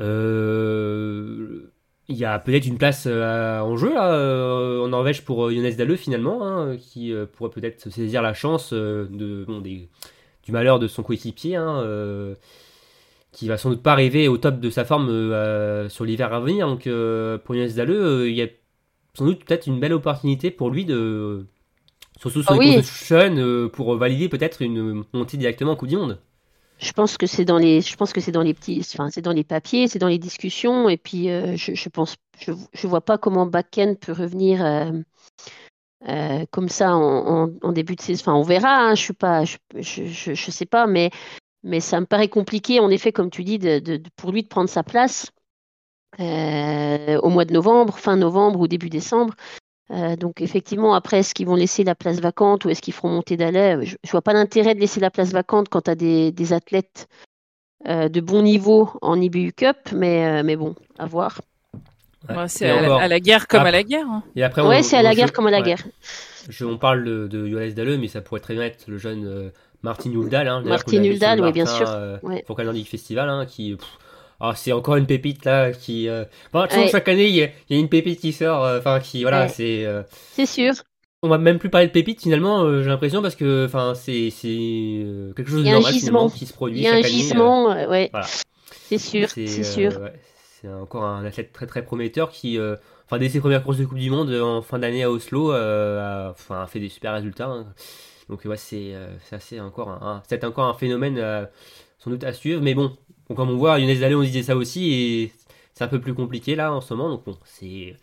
Euh, 0.00 1.72
Il 2.08 2.16
y 2.16 2.24
a 2.24 2.38
peut-être 2.38 2.66
une 2.66 2.76
place 2.78 3.06
en 3.06 3.76
jeu 3.76 3.94
là, 3.94 4.12
en 4.82 4.88
Norvège 4.88 5.24
pour 5.24 5.50
Jonas 5.50 5.72
Dalle 5.72 5.96
finalement, 5.96 6.46
hein, 6.46 6.76
qui 6.76 7.14
pourrait 7.32 7.50
peut-être 7.50 7.90
saisir 7.90 8.20
la 8.20 8.34
chance 8.34 8.72
de, 8.74 9.44
bon, 9.46 9.60
du 9.60 9.88
malheur 10.52 10.78
de 10.78 10.86
son 10.86 11.02
coéquipier, 11.02 11.56
hein, 11.56 11.82
qui 13.32 13.48
va 13.48 13.56
sans 13.56 13.70
doute 13.70 13.82
pas 13.82 13.92
arriver 13.92 14.28
au 14.28 14.36
top 14.36 14.60
de 14.60 14.70
sa 14.70 14.84
forme 14.84 15.08
sur 15.88 16.04
l'hiver 16.04 16.32
à 16.34 16.40
venir. 16.40 16.66
Donc, 16.66 16.82
pour 17.44 17.54
Jonas 17.54 17.72
Dalle, 17.74 17.90
euh, 17.90 18.28
il 18.28 18.36
y 18.36 18.42
a 18.42 18.48
sans 19.14 19.24
doute 19.26 19.44
peut-être 19.44 19.66
une 19.66 19.80
belle 19.80 19.92
opportunité 19.92 20.50
pour 20.50 20.70
lui 20.70 20.84
de 20.84 21.46
surtout 22.20 22.42
sur 22.42 22.52
Ah 22.52 22.56
les 22.56 22.60
oui. 22.60 22.82
de 22.82 23.40
euh, 23.40 23.68
pour 23.68 23.96
valider 23.96 24.28
peut-être 24.28 24.62
une 24.62 25.04
montée 25.12 25.36
directement 25.36 25.72
en 25.72 25.76
Coupe 25.76 25.88
du 25.88 25.96
Monde. 25.96 26.20
Je 26.78 26.92
pense 26.92 27.16
que 27.16 27.26
c'est 27.26 27.44
dans 27.44 27.58
les, 27.58 27.80
je 27.80 27.96
pense 27.96 28.12
que 28.12 28.20
c'est 28.20 28.32
dans 28.32 28.42
les 28.42 28.52
petits, 28.54 28.80
enfin 28.80 29.08
c'est 29.10 29.22
dans 29.22 29.32
les 29.32 29.44
papiers, 29.44 29.88
c'est 29.88 29.98
dans 29.98 30.08
les 30.08 30.18
discussions, 30.18 30.88
et 30.88 30.96
puis 30.96 31.30
euh, 31.30 31.56
je, 31.56 31.74
je 31.74 31.88
pense, 31.88 32.16
je, 32.38 32.52
je 32.72 32.86
vois 32.86 33.00
pas 33.00 33.16
comment 33.16 33.46
Bakken 33.46 33.96
peut 33.96 34.12
revenir 34.12 34.64
euh, 34.64 34.90
euh, 36.08 36.44
comme 36.50 36.68
ça 36.68 36.94
en, 36.96 37.46
en- 37.48 37.50
en 37.62 37.72
début 37.72 37.96
de 37.96 38.00
saison. 38.02 38.20
Enfin, 38.22 38.34
on 38.34 38.42
verra. 38.42 38.88
hein, 38.90 38.94
je 38.94 39.02
suis 39.02 39.12
pas, 39.14 39.44
je, 39.44 39.56
je, 39.76 40.04
je- 40.34 40.50
sais 40.50 40.66
pas, 40.66 40.86
mais 40.86 41.10
mais 41.64 41.80
ça 41.80 42.00
me 42.00 42.06
paraît 42.06 42.28
compliqué 42.30 42.80
en 42.80 42.90
effet, 42.90 43.12
comme 43.12 43.30
tu 43.30 43.44
dis, 43.44 43.58
de, 43.58 43.80
de- 43.80 43.96
de- 43.98 44.10
pour 44.16 44.32
lui 44.32 44.44
de 44.44 44.48
prendre 44.48 44.70
sa 44.70 44.84
place 44.84 45.32
au 47.22 47.28
mois 47.30 47.44
de 47.44 47.52
novembre, 47.52 47.98
fin 47.98 48.16
novembre 48.16 48.60
ou 48.60 48.68
début 48.68 48.90
décembre. 48.90 49.34
Euh, 49.90 50.16
donc 50.16 50.40
effectivement, 50.40 50.94
après, 50.94 51.18
est-ce 51.20 51.34
qu'ils 51.34 51.46
vont 51.46 51.56
laisser 51.56 51.84
la 51.84 51.94
place 51.94 52.18
vacante 52.20 52.64
ou 52.64 52.70
est-ce 52.70 52.80
qu'ils 52.80 52.94
feront 52.94 53.10
monter 53.10 53.36
Dalet 53.36 53.84
Je 53.84 53.96
ne 54.02 54.10
vois 54.10 54.22
pas 54.22 54.32
l'intérêt 54.32 54.74
de 54.74 54.80
laisser 54.80 54.98
la 55.00 55.10
place 55.10 55.32
vacante 55.32 55.68
quand 55.68 55.82
tu 55.82 55.90
as 55.90 55.94
des, 55.94 56.32
des 56.32 56.52
athlètes 56.54 57.06
euh, 57.86 58.08
de 58.08 58.20
bon 58.20 58.40
niveau 58.42 58.90
en 59.02 59.20
IBU 59.20 59.52
Cup, 59.52 59.76
mais, 59.94 60.24
euh, 60.26 60.42
mais 60.42 60.56
bon, 60.56 60.74
à 60.98 61.04
voir. 61.06 61.40
Ouais. 62.28 62.34
Ouais, 62.36 62.48
c'est 62.48 62.70
à, 62.70 62.80
la- 62.80 62.86
encore. 62.88 63.00
à 63.02 63.08
la 63.08 63.20
guerre 63.20 63.46
comme 63.46 63.66
à 63.66 63.70
la 63.70 63.82
guerre. 63.82 64.06
hein. 64.08 64.22
Et 64.34 64.42
après, 64.42 64.62
Ouais, 64.62 64.82
c'est 64.82 64.96
à 64.96 65.00
on- 65.00 65.02
la 65.02 65.12
je- 65.12 65.16
guerre 65.16 65.32
comme 65.34 65.46
à 65.46 65.50
la 65.50 65.58
ouais. 65.58 65.64
guerre. 65.64 65.84
Je- 66.48 66.64
on 66.64 66.78
parle 66.78 67.04
de, 67.04 67.26
de 67.28 67.46
Johannes 67.46 67.74
Dalle, 67.74 67.98
mais 67.98 68.08
ça 68.08 68.22
pourrait 68.22 68.40
très 68.40 68.54
bien 68.54 68.62
être 68.64 68.86
le 68.88 68.96
jeune 68.96 69.26
euh, 69.26 69.50
Martin 69.82 70.10
Huldal. 70.10 70.48
Hein, 70.48 70.62
Martin 70.64 71.02
le 71.02 71.42
oui, 71.42 71.52
bien 71.52 71.66
sûr. 71.66 71.86
euh, 71.86 72.16
Ouais. 72.22 72.42
Pour 72.46 72.56
Festival, 72.86 73.28
hein, 73.28 73.44
qui. 73.44 73.74
pff, 73.76 73.98
ah, 74.40 74.52
c'est 74.56 74.72
encore 74.72 74.96
une 74.96 75.06
pépite 75.06 75.44
là 75.44 75.72
qui. 75.72 76.08
Euh... 76.08 76.24
Enfin, 76.52 76.66
toujours 76.68 76.84
Ouais. 76.84 76.90
chaque 76.90 77.08
année, 77.08 77.28
il 77.28 77.34
y, 77.34 77.42
a- 77.42 77.48
il 77.68 77.76
y 77.76 77.78
a 77.78 77.80
une 77.80 77.88
pépite 77.88 78.20
qui 78.20 78.32
sort. 78.32 78.64
euh, 78.64 78.78
Enfin, 78.78 79.00
qui. 79.00 79.22
Voilà, 79.22 79.42
Ouais. 79.42 79.48
c'est. 79.48 79.84
euh, 79.86 80.02
C'est 80.32 80.46
sûr. 80.46 80.72
On 81.22 81.28
va 81.28 81.38
même 81.38 81.58
plus 81.58 81.70
parler 81.70 81.86
de 81.86 81.92
pépite 81.92 82.20
finalement, 82.20 82.68
j'ai 82.82 82.88
l'impression, 82.88 83.22
parce 83.22 83.34
que 83.34 83.66
c'est 83.94 84.30
quelque 85.34 85.50
chose 85.50 85.64
de 85.64 85.70
normal 85.70 85.92
gisement. 85.92 86.28
qui 86.28 86.44
se 86.46 86.52
produit 86.52 86.78
Il 86.78 86.82
y 86.84 86.86
a 86.86 86.92
un 86.92 86.96
année. 86.96 87.08
gisement, 87.08 87.66
ouais. 87.88 88.10
voilà. 88.12 88.26
C'est 88.86 88.98
sûr, 88.98 89.28
c'est 89.30 89.46
sûr. 89.46 89.98
ouais, 90.00 90.12
c'est 90.60 90.68
encore 90.68 91.04
un 91.04 91.24
athlète 91.24 91.52
très 91.52 91.66
très 91.66 91.82
prometteur 91.82 92.30
qui, 92.30 92.58
enfin 93.06 93.18
dès 93.18 93.28
ses 93.30 93.40
premières 93.40 93.62
courses 93.62 93.78
de 93.78 93.86
Coupe 93.86 93.98
du 93.98 94.10
Monde 94.10 94.30
en 94.34 94.60
fin 94.60 94.78
d'année 94.78 95.02
à 95.02 95.10
Oslo, 95.10 95.52
euh, 95.52 96.28
a, 96.28 96.30
enfin, 96.32 96.62
a 96.62 96.66
fait 96.66 96.80
des 96.80 96.90
super 96.90 97.14
résultats. 97.14 97.46
hein. 97.46 97.66
Donc 98.28 98.44
ouais, 98.44 98.56
c'est 98.58 98.92
euh, 98.94 99.60
encore 99.62 99.88
un, 99.90 100.06
un- 100.16 100.22
c'est 100.28 100.44
encore 100.44 100.66
un 100.66 100.74
phénomène 100.74 101.16
euh, 101.18 101.44
sans 101.98 102.10
doute 102.10 102.24
à 102.24 102.32
suivre. 102.34 102.60
Mais 102.62 102.74
bon, 102.74 102.92
bon, 103.28 103.34
comme 103.34 103.50
on 103.50 103.56
voit, 103.56 103.78
Younes 103.78 103.98
Dalle, 103.98 104.14
on 104.16 104.22
disait 104.22 104.42
ça 104.42 104.56
aussi 104.56 104.92
et 104.92 105.32
c'est 105.74 105.84
un 105.84 105.88
peu 105.88 106.00
plus 106.00 106.14
compliqué 106.14 106.54
là 106.54 106.72
en 106.72 106.80
ce 106.80 106.94
moment. 106.94 107.08
Donc 107.10 107.24
bon, 107.24 107.36
c'est 107.44 107.94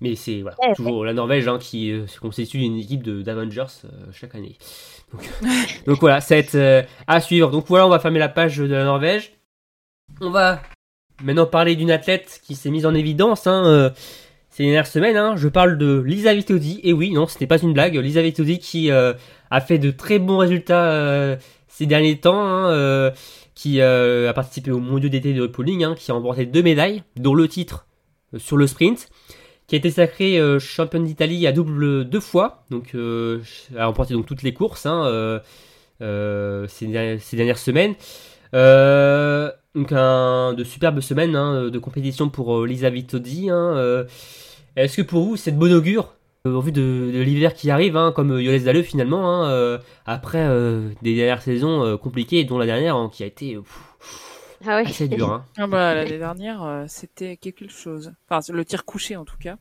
mais 0.00 0.14
c'est 0.14 0.42
voilà, 0.42 0.56
Ouais, 0.60 0.74
toujours 0.74 1.04
la 1.04 1.14
Norvège 1.14 1.48
hein, 1.48 1.58
qui 1.58 1.90
euh, 1.90 2.06
se 2.06 2.20
constitue 2.20 2.58
d'une 2.58 2.76
équipe 2.76 3.02
de 3.02 3.22
d'Avengers 3.22 3.64
euh, 3.84 3.88
chaque 4.12 4.34
année. 4.34 4.56
Donc, 5.12 5.22
donc 5.86 6.00
voilà, 6.00 6.20
c'est 6.20 6.54
euh, 6.54 6.82
à 7.06 7.20
suivre. 7.20 7.50
Donc 7.50 7.66
voilà, 7.68 7.86
on 7.86 7.90
va 7.90 7.98
fermer 7.98 8.18
la 8.18 8.28
page 8.28 8.58
de 8.58 8.66
la 8.74 8.84
Norvège. 8.84 9.32
On 10.20 10.30
va 10.30 10.60
maintenant 11.22 11.46
parler 11.46 11.76
d'une 11.76 11.90
athlète 11.90 12.40
qui 12.44 12.54
s'est 12.56 12.70
mise 12.70 12.84
en 12.84 12.94
évidence 12.94 13.46
hein, 13.46 13.64
euh, 13.66 13.90
ces 14.50 14.64
dernières 14.64 14.86
semaines. 14.86 15.16
hein. 15.16 15.34
Je 15.36 15.48
parle 15.48 15.78
de 15.78 15.98
Lisa 16.00 16.34
Vitodi. 16.34 16.80
Et 16.84 16.92
oui, 16.92 17.10
non, 17.10 17.26
ce 17.26 17.38
n'est 17.40 17.46
pas 17.46 17.58
une 17.58 17.72
blague. 17.72 17.94
Lisa 17.96 18.20
Vitodi 18.22 18.58
qui 18.58 18.90
euh, 18.90 19.14
a 19.50 19.60
fait 19.62 19.78
de 19.78 19.90
très 19.90 20.18
bons 20.18 20.36
résultats 20.38 20.90
euh, 20.92 21.36
ces 21.68 21.86
derniers 21.86 22.18
temps, 22.18 22.40
hein, 22.46 23.12
qui 23.56 23.80
a 23.80 24.32
participé 24.34 24.70
au 24.70 24.78
mondiaux 24.78 25.08
d'été 25.08 25.34
de 25.34 25.46
pooling, 25.48 25.82
hein, 25.82 25.94
qui 25.96 26.08
a 26.12 26.14
remporté 26.14 26.46
deux 26.46 26.62
médailles, 26.62 27.02
dont 27.16 27.34
le 27.34 27.48
titre 27.48 27.86
sur 28.36 28.56
le 28.56 28.68
sprint, 28.68 29.08
qui 29.66 29.74
a 29.74 29.78
été 29.78 29.90
sacré 29.90 30.38
championne 30.60 31.04
d'Italie 31.04 31.46
à 31.46 31.52
double 31.52 32.04
deux 32.04 32.20
fois, 32.20 32.64
donc 32.70 32.94
a 32.94 33.86
remporté 33.86 34.14
donc 34.14 34.26
toutes 34.26 34.42
les 34.42 34.52
courses 34.52 34.86
hein, 34.86 35.40
ces, 35.98 36.86
dernières 36.86 37.58
semaines. 37.58 37.94
donc 38.52 39.90
de 39.90 40.64
superbes 40.64 41.00
semaines 41.00 41.34
hein, 41.34 41.70
de 41.70 41.78
compétition 41.78 42.28
pour 42.28 42.66
Lisa 42.66 42.90
Vitozzi. 42.90 43.48
Est-ce 44.76 44.98
que 44.98 45.02
pour 45.02 45.24
vous 45.24 45.36
c'est 45.36 45.52
de 45.52 45.58
bon 45.58 45.72
augure 45.72 46.15
au 46.54 46.60
vu 46.60 46.72
de, 46.72 47.10
l'hiver 47.12 47.54
qui 47.54 47.70
arrive, 47.70 47.96
hein, 47.96 48.12
comme 48.14 48.38
Yoles 48.40 48.62
Dalleux 48.62 48.82
finalement, 48.82 49.30
hein, 49.30 49.50
euh, 49.50 49.78
après 50.04 50.46
euh, 50.46 50.90
des 51.02 51.14
dernières 51.14 51.42
saisons 51.42 51.82
euh, 51.84 51.96
compliquées, 51.96 52.44
dont 52.44 52.58
la 52.58 52.66
dernière 52.66 52.96
hein, 52.96 53.10
qui 53.12 53.22
a 53.22 53.26
été 53.26 53.58
ah 54.66 54.76
assez 54.76 55.08
dure. 55.08 55.42
Ah 55.58 55.66
bah, 55.66 55.94
l'année 55.94 56.18
dernière, 56.18 56.84
c'était 56.88 57.36
quelque 57.36 57.68
chose. 57.68 58.12
Enfin, 58.28 58.40
le 58.52 58.64
tir 58.64 58.84
couché 58.84 59.16
en 59.16 59.24
tout 59.24 59.36
cas. 59.38 59.56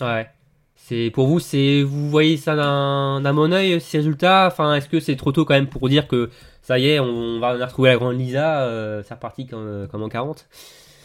Ouais. 0.00 0.28
C'est 0.74 1.10
pour 1.10 1.26
vous, 1.26 1.40
c'est 1.40 1.82
vous 1.82 2.10
voyez 2.10 2.36
ça 2.36 2.54
d'un 2.54 3.34
bon 3.34 3.52
oeil 3.52 3.80
ces 3.80 3.98
résultats? 3.98 4.46
Enfin, 4.46 4.74
est-ce 4.74 4.88
que 4.88 5.00
c'est 5.00 5.16
trop 5.16 5.32
tôt 5.32 5.44
quand 5.44 5.54
même 5.54 5.68
pour 5.68 5.88
dire 5.88 6.06
que 6.06 6.30
ça 6.60 6.78
y 6.78 6.88
est, 6.88 7.00
on, 7.00 7.40
va 7.40 7.54
retrouver 7.54 7.90
la 7.90 7.96
grande 7.96 8.18
Lisa, 8.18 9.02
c'est 9.02 9.14
reparti 9.14 9.46
comme, 9.46 9.88
comme 9.90 10.02
en 10.02 10.08
40 10.08 10.46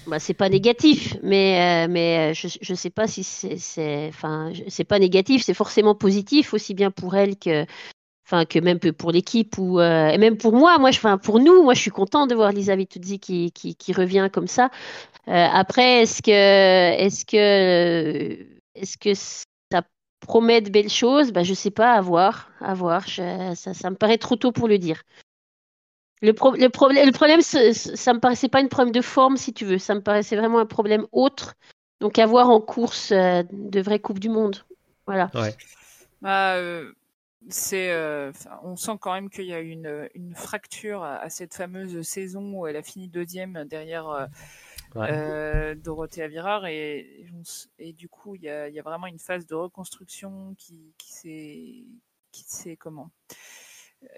bah, 0.08 0.20
c'est 0.20 0.34
pas 0.34 0.50
négatif, 0.50 1.16
mais, 1.22 1.86
euh, 1.86 1.92
mais 1.92 2.32
euh, 2.32 2.34
je 2.34 2.72
ne 2.72 2.76
sais 2.76 2.90
pas 2.90 3.08
si 3.08 3.24
c'est. 3.24 4.08
Enfin, 4.10 4.52
c'est 4.68 4.84
pas 4.84 5.00
négatif, 5.00 5.44
c'est 5.44 5.54
forcément 5.54 5.96
positif, 5.96 6.54
aussi 6.54 6.74
bien 6.74 6.90
pour 6.92 7.16
elle 7.16 7.38
que, 7.38 7.66
enfin, 8.26 8.46
que 8.46 8.60
même 8.60 8.80
pour 8.80 9.12
l'équipe 9.12 9.58
ou 9.60 9.80
euh, 9.80 10.10
et 10.10 10.18
même 10.18 10.38
pour 10.38 10.54
moi. 10.54 10.80
Moi, 10.80 10.90
enfin, 10.90 11.18
pour 11.18 11.40
nous, 11.40 11.64
moi, 11.64 11.76
je 11.76 11.82
suis 11.82 11.92
content 11.92 12.26
de 12.28 12.36
voir 12.36 12.52
Lisa 12.52 12.76
Vituzzi 12.76 13.20
qui, 13.20 13.52
qui, 13.52 13.94
revient 13.94 14.30
comme 14.34 14.48
ça. 14.48 14.72
après, 15.28 16.02
est-ce 16.02 16.22
que, 16.24 16.32
est-ce 16.32 17.26
que, 17.26 18.38
est-ce 18.76 18.98
que 18.98 19.14
ça 19.14 19.84
promet 20.22 20.62
de 20.62 20.72
belles 20.72 20.90
choses? 20.90 21.32
Bah, 21.32 21.44
Je 21.44 21.54
sais 21.54 21.72
pas, 21.72 21.94
à 21.94 22.02
voir. 22.02 22.50
À 22.60 22.74
voir. 22.74 23.08
ça, 23.08 23.56
ça 23.56 23.90
me 23.92 23.96
paraît 23.96 24.18
trop 24.18 24.36
tôt 24.36 24.52
pour 24.52 24.68
le 24.68 24.80
dire. 24.80 25.04
Le, 26.22 26.34
le, 26.58 26.70
problème, 26.70 27.06
le 27.06 27.12
problème, 27.12 27.42
ça 27.42 28.14
me 28.14 28.20
paraissait 28.20 28.50
pas 28.50 28.62
une 28.62 28.70
problème 28.70 28.94
de 28.94 29.02
forme, 29.02 29.38
si 29.38 29.54
tu 29.54 29.66
veux. 29.66 29.80
Ça 29.80 29.96
me 29.96 30.02
paraissait 30.02 30.36
vraiment 30.36 30.60
un 30.60 30.68
problème 30.68 31.08
autre. 31.12 31.56
Donc, 32.00 32.20
avoir 32.20 32.50
en 32.50 32.62
course 32.62 33.12
euh, 33.12 33.44
de 33.52 33.82
vraies 33.82 34.00
Coupes 34.00 34.20
du 34.20 34.30
Monde. 34.30 34.58
Voilà. 35.08 35.32
Ouais. 35.34 35.56
Bah, 36.22 36.56
euh, 36.56 36.92
c'est, 37.50 37.92
euh, 37.92 38.32
on 38.64 38.76
sent 38.76 38.98
quand 39.00 39.14
même 39.14 39.30
qu'il 39.30 39.46
y 39.46 39.54
a 39.54 39.60
une, 39.60 40.10
une 40.14 40.36
fracture 40.36 41.04
à, 41.04 41.30
cette 41.30 41.56
fameuse 41.56 42.02
saison 42.04 42.54
où 42.54 42.68
elle 42.68 42.76
a 42.76 42.84
fini 42.84 43.08
deuxième 43.08 43.66
derrière 43.66 44.28
Dorothée 44.94 46.22
Avirard. 46.22 46.68
Et, 46.68 47.26
et 47.80 47.94
du 47.94 48.10
coup, 48.10 48.36
il 48.36 48.44
y 48.44 48.50
a, 48.50 48.68
il 48.68 48.76
y 48.76 48.80
a 48.80 48.84
vraiment 48.84 49.08
une 49.08 49.20
phase 49.20 49.48
de 49.48 49.56
reconstruction 49.56 50.54
qui, 50.58 50.94
qui 50.98 51.12
s'est. 51.12 51.86
Qui 52.32 52.46
s'est 52.48 52.78
comment? 52.78 53.12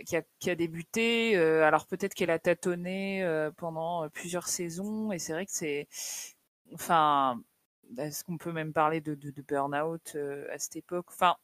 Qui 0.05 0.15
a, 0.17 0.23
qui 0.39 0.49
a 0.49 0.55
débuté. 0.55 1.35
Euh, 1.37 1.63
alors 1.63 1.87
peut-être 1.87 2.13
qu'elle 2.13 2.29
a 2.31 2.39
tâtonné 2.39 3.23
euh, 3.23 3.51
pendant 3.51 4.09
plusieurs 4.09 4.47
saisons 4.47 5.11
et 5.11 5.19
c'est 5.19 5.33
vrai 5.33 5.45
que 5.45 5.51
c'est, 5.53 5.87
enfin, 6.73 7.41
est-ce 7.97 8.23
qu'on 8.23 8.37
peut 8.37 8.51
même 8.53 8.73
parler 8.73 9.01
de, 9.01 9.15
de, 9.15 9.31
de 9.31 9.41
burn-out 9.41 10.13
euh, 10.15 10.47
à 10.53 10.57
cette 10.59 10.75
époque? 10.77 11.07
Enfin, 11.11 11.35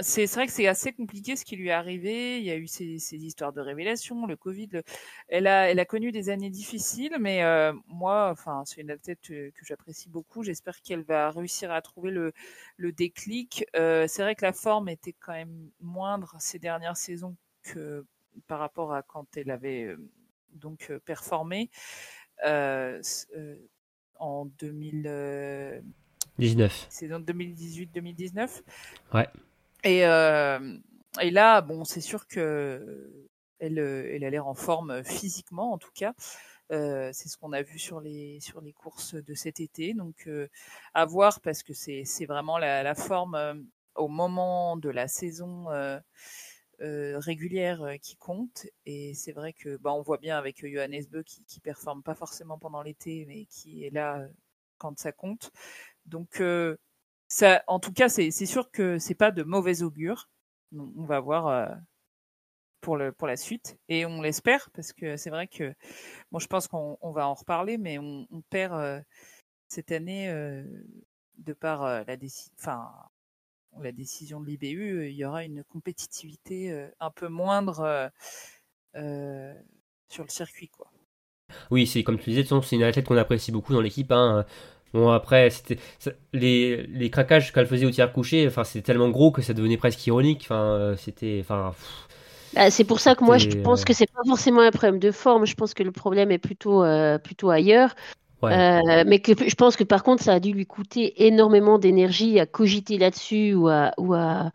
c'est 0.00 0.24
vrai 0.26 0.46
que 0.46 0.52
c'est 0.52 0.68
assez 0.68 0.92
compliqué 0.92 1.34
ce 1.34 1.44
qui 1.44 1.56
lui 1.56 1.68
est 1.68 1.72
arrivé. 1.72 2.38
Il 2.38 2.44
y 2.44 2.50
a 2.50 2.56
eu 2.56 2.68
ces, 2.68 2.98
ces 3.00 3.16
histoires 3.16 3.52
de 3.52 3.60
révélation, 3.60 4.26
le 4.26 4.36
Covid. 4.36 4.82
Elle 5.28 5.48
a, 5.48 5.68
elle 5.68 5.80
a 5.80 5.84
connu 5.84 6.12
des 6.12 6.28
années 6.30 6.50
difficiles, 6.50 7.16
mais 7.18 7.42
euh, 7.42 7.72
moi, 7.88 8.30
enfin, 8.30 8.62
c'est 8.66 8.82
une 8.82 8.90
athlète 8.92 9.20
que 9.28 9.64
j'apprécie 9.64 10.08
beaucoup. 10.08 10.44
J'espère 10.44 10.80
qu'elle 10.82 11.02
va 11.02 11.30
réussir 11.30 11.72
à 11.72 11.82
trouver 11.82 12.12
le, 12.12 12.32
le 12.76 12.92
déclic. 12.92 13.64
Euh, 13.76 14.06
c'est 14.06 14.22
vrai 14.22 14.36
que 14.36 14.44
la 14.44 14.52
forme 14.52 14.88
était 14.88 15.14
quand 15.18 15.32
même 15.32 15.70
moindre 15.80 16.36
ces 16.38 16.60
dernières 16.60 16.96
saisons 16.96 17.32
que 17.32 17.49
par 18.46 18.58
rapport 18.58 18.92
à 18.92 19.02
quand 19.02 19.36
elle 19.36 19.50
avait 19.50 19.84
euh, 19.84 19.96
donc 20.52 20.88
euh, 20.90 20.98
performé 21.00 21.70
euh, 22.46 23.00
en 24.18 24.46
2019. 24.58 26.86
C'est 26.88 27.12
en 27.12 27.20
2018-2019. 27.20 28.62
Ouais. 29.14 29.28
Et, 29.84 30.00
et 30.00 31.30
là, 31.30 31.60
bon, 31.62 31.84
c'est 31.84 32.00
sûr 32.00 32.26
que 32.26 33.28
elle, 33.58 33.78
elle 33.78 34.24
a 34.24 34.30
l'air 34.30 34.46
en 34.46 34.54
forme 34.54 35.02
physiquement, 35.04 35.72
en 35.72 35.78
tout 35.78 35.92
cas. 35.94 36.14
c'est 36.68 37.28
ce 37.28 37.38
qu'on 37.38 37.52
a 37.52 37.62
vu 37.62 37.78
sur 37.78 38.00
les 38.00 38.40
sur 38.40 38.60
les 38.60 38.72
courses 38.72 39.14
de 39.14 39.34
cet 39.34 39.60
été. 39.60 39.94
Donc 39.94 40.28
à 40.92 41.04
voir 41.06 41.40
parce 41.40 41.62
que 41.62 41.72
c'est 41.72 42.04
c'est 42.04 42.26
vraiment 42.26 42.58
la, 42.58 42.82
la 42.82 42.94
forme 42.94 43.64
au 43.94 44.08
moment 44.08 44.76
de 44.76 44.90
la 44.90 45.08
saison 45.08 45.66
euh, 46.82 47.18
régulière 47.18 47.82
euh, 47.82 47.96
qui 47.96 48.16
compte. 48.16 48.66
Et 48.86 49.14
c'est 49.14 49.32
vrai 49.32 49.52
que 49.52 49.76
bah, 49.76 49.92
on 49.92 50.02
voit 50.02 50.18
bien 50.18 50.38
avec 50.38 50.64
Johannes 50.66 51.04
Beu 51.10 51.22
qui, 51.22 51.44
qui 51.44 51.60
performe 51.60 52.02
pas 52.02 52.14
forcément 52.14 52.58
pendant 52.58 52.82
l'été, 52.82 53.24
mais 53.26 53.44
qui 53.46 53.84
est 53.84 53.90
là 53.90 54.20
euh, 54.20 54.28
quand 54.78 54.98
ça 54.98 55.12
compte. 55.12 55.52
Donc 56.06 56.42
ça, 57.28 57.62
en 57.68 57.78
tout 57.80 57.92
cas, 57.92 58.08
c'est 58.08 58.30
sûr 58.30 58.70
que 58.70 58.98
c'est 58.98 59.14
pas 59.14 59.30
de 59.30 59.42
mauvais 59.42 59.82
augure. 59.82 60.28
On 60.72 61.04
va 61.04 61.20
voir 61.20 61.78
pour 62.80 62.96
le 62.96 63.12
pour 63.12 63.28
la 63.28 63.36
suite 63.36 63.78
et 63.88 64.06
on 64.06 64.22
l'espère 64.22 64.70
parce 64.72 64.92
que 64.92 65.16
c'est 65.16 65.30
vrai 65.30 65.46
que 65.48 65.74
bon, 66.32 66.38
je 66.38 66.46
pense 66.46 66.68
qu'on 66.68 66.98
on 67.02 67.12
va 67.12 67.28
en 67.28 67.34
reparler, 67.34 67.78
mais 67.78 67.98
on, 67.98 68.26
on 68.30 68.40
perd 68.42 69.04
cette 69.68 69.92
année 69.92 70.28
de 71.38 71.52
par 71.52 72.04
la 72.04 72.16
décision, 72.16 72.52
enfin 72.58 72.90
la 73.82 73.92
décision 73.92 74.40
de 74.40 74.46
l'IBU, 74.46 74.98
euh, 74.98 75.08
il 75.08 75.16
y 75.16 75.24
aura 75.24 75.44
une 75.44 75.64
compétitivité 75.64 76.72
euh, 76.72 76.88
un 77.00 77.10
peu 77.10 77.28
moindre 77.28 78.10
euh, 78.96 79.54
sur 80.08 80.24
le 80.24 80.28
circuit. 80.28 80.68
Quoi. 80.68 80.90
Oui, 81.70 81.86
c'est 81.86 82.02
comme 82.02 82.18
tu 82.18 82.30
disais, 82.30 82.44
c'est 82.44 82.76
une 82.76 82.82
athlète 82.82 83.06
qu'on 83.06 83.16
apprécie 83.16 83.52
beaucoup 83.52 83.72
dans 83.72 83.80
l'équipe. 83.80 84.10
Hein. 84.12 84.44
Bon 84.92 85.10
après, 85.10 85.50
c'était 85.50 85.78
les, 86.32 86.86
les 86.88 87.10
craquages 87.10 87.52
qu'elle 87.52 87.66
faisait 87.66 87.86
au 87.86 87.90
tir 87.90 88.12
couché, 88.12 88.46
enfin 88.48 88.64
c'était 88.64 88.86
tellement 88.86 89.10
gros 89.10 89.30
que 89.30 89.40
ça 89.40 89.54
devenait 89.54 89.76
presque 89.76 90.04
ironique. 90.06 90.42
Enfin, 90.42 90.94
c'était, 90.98 91.38
enfin. 91.40 91.72
Bah, 92.54 92.72
c'est 92.72 92.82
pour 92.82 92.98
ça 92.98 93.14
que 93.14 93.22
moi 93.22 93.38
je 93.38 93.48
pense 93.62 93.84
que 93.84 93.92
c'est 93.92 94.10
pas 94.10 94.22
forcément 94.26 94.62
un 94.62 94.72
problème 94.72 94.98
de 94.98 95.12
forme. 95.12 95.46
Je 95.46 95.54
pense 95.54 95.74
que 95.74 95.84
le 95.84 95.92
problème 95.92 96.32
est 96.32 96.38
plutôt 96.38 96.82
plutôt 97.22 97.50
ailleurs. 97.50 97.94
Euh, 98.42 99.04
mais 99.06 99.20
que, 99.20 99.32
je 99.48 99.54
pense 99.54 99.76
que 99.76 99.84
par 99.84 100.02
contre, 100.02 100.22
ça 100.22 100.34
a 100.34 100.40
dû 100.40 100.52
lui 100.52 100.66
coûter 100.66 101.26
énormément 101.26 101.78
d'énergie 101.78 102.40
à 102.40 102.46
cogiter 102.46 102.98
là-dessus 102.98 103.54
ou 103.54 103.68
à, 103.68 103.92
ou 103.98 104.14
à, 104.14 104.50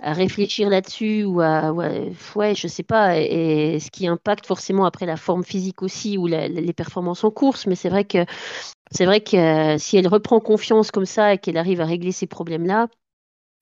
réfléchir 0.00 0.70
là-dessus 0.70 1.24
ou 1.24 1.40
à, 1.40 1.72
ouais, 1.72 2.54
je 2.54 2.66
sais 2.68 2.82
pas, 2.82 3.18
et, 3.18 3.78
ce 3.80 3.90
qui 3.90 4.06
impacte 4.06 4.46
forcément 4.46 4.84
après 4.84 5.06
la 5.06 5.16
forme 5.16 5.44
physique 5.44 5.82
aussi 5.82 6.16
ou 6.16 6.26
les 6.26 6.72
performances 6.72 7.24
en 7.24 7.30
course. 7.30 7.66
Mais 7.66 7.74
c'est 7.74 7.90
vrai 7.90 8.04
que 8.04 8.24
c'est 8.90 9.04
vrai 9.04 9.20
que 9.20 9.36
euh, 9.74 9.78
si 9.78 9.96
elle 9.96 10.08
reprend 10.08 10.40
confiance 10.40 10.90
comme 10.90 11.06
ça 11.06 11.34
et 11.34 11.38
qu'elle 11.38 11.56
arrive 11.56 11.80
à 11.80 11.84
régler 11.84 12.12
ces 12.12 12.26
problèmes-là, 12.26 12.88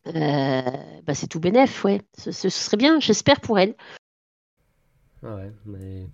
euh, 0.06 0.62
bah 1.02 1.14
c'est 1.14 1.26
tout 1.26 1.40
bénef, 1.40 1.84
ouais. 1.84 2.02
Ce, 2.16 2.30
ce 2.32 2.48
serait 2.48 2.76
bien, 2.76 3.00
j'espère 3.00 3.40
pour 3.40 3.58
elle. 3.58 3.74
Ouais, 5.22 5.50
mais... 5.66 6.06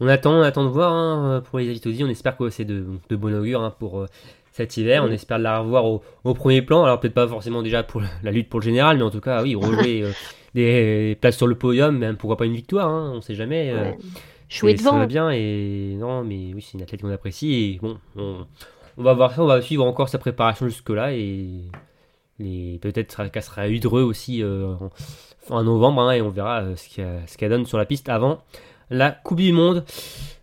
On 0.00 0.08
attend, 0.08 0.32
on 0.32 0.42
attend 0.42 0.64
de 0.64 0.70
voir 0.70 0.92
hein, 0.92 1.42
pour 1.48 1.58
les 1.58 1.68
Avitosi. 1.68 2.02
On 2.04 2.08
espère 2.08 2.36
que 2.36 2.50
c'est 2.50 2.64
de, 2.64 2.84
de 3.08 3.16
bon 3.16 3.34
augure 3.34 3.62
hein, 3.62 3.74
pour 3.78 4.00
euh, 4.00 4.06
cet 4.52 4.76
hiver. 4.76 5.04
On 5.04 5.10
espère 5.10 5.38
la 5.38 5.60
revoir 5.60 5.84
au, 5.84 6.02
au, 6.24 6.34
premier 6.34 6.62
plan. 6.62 6.84
Alors 6.84 6.98
peut-être 6.98 7.14
pas 7.14 7.28
forcément 7.28 7.62
déjà 7.62 7.82
pour 7.82 8.02
la 8.22 8.30
lutte 8.30 8.48
pour 8.48 8.60
le 8.60 8.64
général, 8.64 8.96
mais 8.96 9.04
en 9.04 9.10
tout 9.10 9.20
cas, 9.20 9.42
oui, 9.42 9.54
rejouer 9.56 10.02
euh, 10.02 10.12
des 10.54 11.16
places 11.20 11.36
sur 11.36 11.46
le 11.46 11.54
podium, 11.54 11.96
même 11.96 12.16
pourquoi 12.16 12.36
pas 12.36 12.46
une 12.46 12.54
victoire. 12.54 12.88
Hein, 12.88 13.12
on 13.14 13.20
sait 13.20 13.34
jamais. 13.34 13.70
Euh, 13.70 13.92
Jouer 14.48 14.74
devant. 14.74 14.92
Ça 14.92 14.98
va 14.98 15.06
bien 15.06 15.30
et 15.30 15.94
non, 15.96 16.24
mais 16.24 16.52
oui, 16.52 16.60
c'est 16.60 16.74
une 16.76 16.82
athlète 16.82 17.02
qu'on 17.02 17.12
apprécie. 17.12 17.52
Et 17.52 17.78
bon, 17.80 17.98
on, 18.16 18.46
on, 18.96 19.02
va 19.04 19.14
voir 19.14 19.32
ça. 19.32 19.44
On 19.44 19.46
va 19.46 19.62
suivre 19.62 19.84
encore 19.84 20.08
sa 20.08 20.18
préparation 20.18 20.66
jusque 20.66 20.90
là 20.90 21.12
et 21.12 21.70
peut-être 22.80 23.30
qu'elle 23.30 23.42
sera 23.44 23.68
hydreux 23.68 24.02
aussi 24.02 24.42
en, 24.42 24.90
en, 25.48 25.64
novembre 25.64 26.02
hein, 26.02 26.12
et 26.12 26.22
on 26.22 26.28
verra 26.28 26.64
ce 26.76 27.36
qu'elle 27.36 27.50
donne 27.50 27.66
sur 27.66 27.78
la 27.78 27.86
piste 27.86 28.08
avant 28.08 28.42
la 28.90 29.12
Coupe 29.12 29.40
du 29.40 29.52
Monde. 29.52 29.84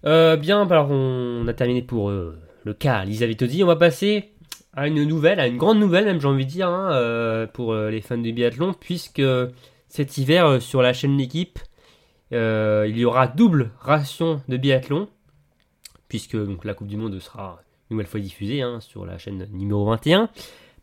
Euh, 0.06 0.38
bien, 0.38 0.68
alors 0.68 0.90
on 0.90 1.48
a 1.48 1.54
terminé 1.54 1.82
pour 1.82 2.10
euh, 2.10 2.40
le 2.64 2.74
cas 2.74 3.04
Lisa 3.04 3.28
Vitozzi. 3.28 3.64
On 3.64 3.68
va 3.68 3.76
passer 3.76 4.32
à 4.74 4.88
une 4.88 5.04
nouvelle, 5.04 5.40
à 5.40 5.48
une 5.48 5.58
grande 5.58 5.80
nouvelle 5.80 6.06
même 6.06 6.22
j'ai 6.22 6.28
envie 6.28 6.46
de 6.46 6.52
dire, 6.52 6.70
hein, 6.70 6.92
euh, 6.94 7.46
pour 7.46 7.76
les 7.76 8.02
fans 8.02 8.18
de 8.18 8.32
biathlon, 8.32 8.74
puisque 8.74 9.22
cet 9.90 10.18
hiver 10.18 10.62
sur 10.62 10.82
la 10.82 10.94
chaîne 10.94 11.18
L'équipe, 11.18 11.60
il 12.32 12.98
y 12.98 13.06
aura 13.06 13.28
double 13.28 13.72
ration 13.80 14.42
de 14.48 14.58
biathlon, 14.58 15.10
puisque 16.08 16.38
la 16.64 16.74
Coupe 16.74 16.88
du 16.88 16.98
Monde 16.98 17.20
sera 17.20 17.60
une 17.90 17.96
nouvelle 17.96 18.08
fois 18.08 18.20
diffusée 18.20 18.62
hein, 18.62 18.80
sur 18.80 19.06
la 19.06 19.18
chaîne 19.18 19.48
numéro 19.52 19.86
21, 19.86 20.30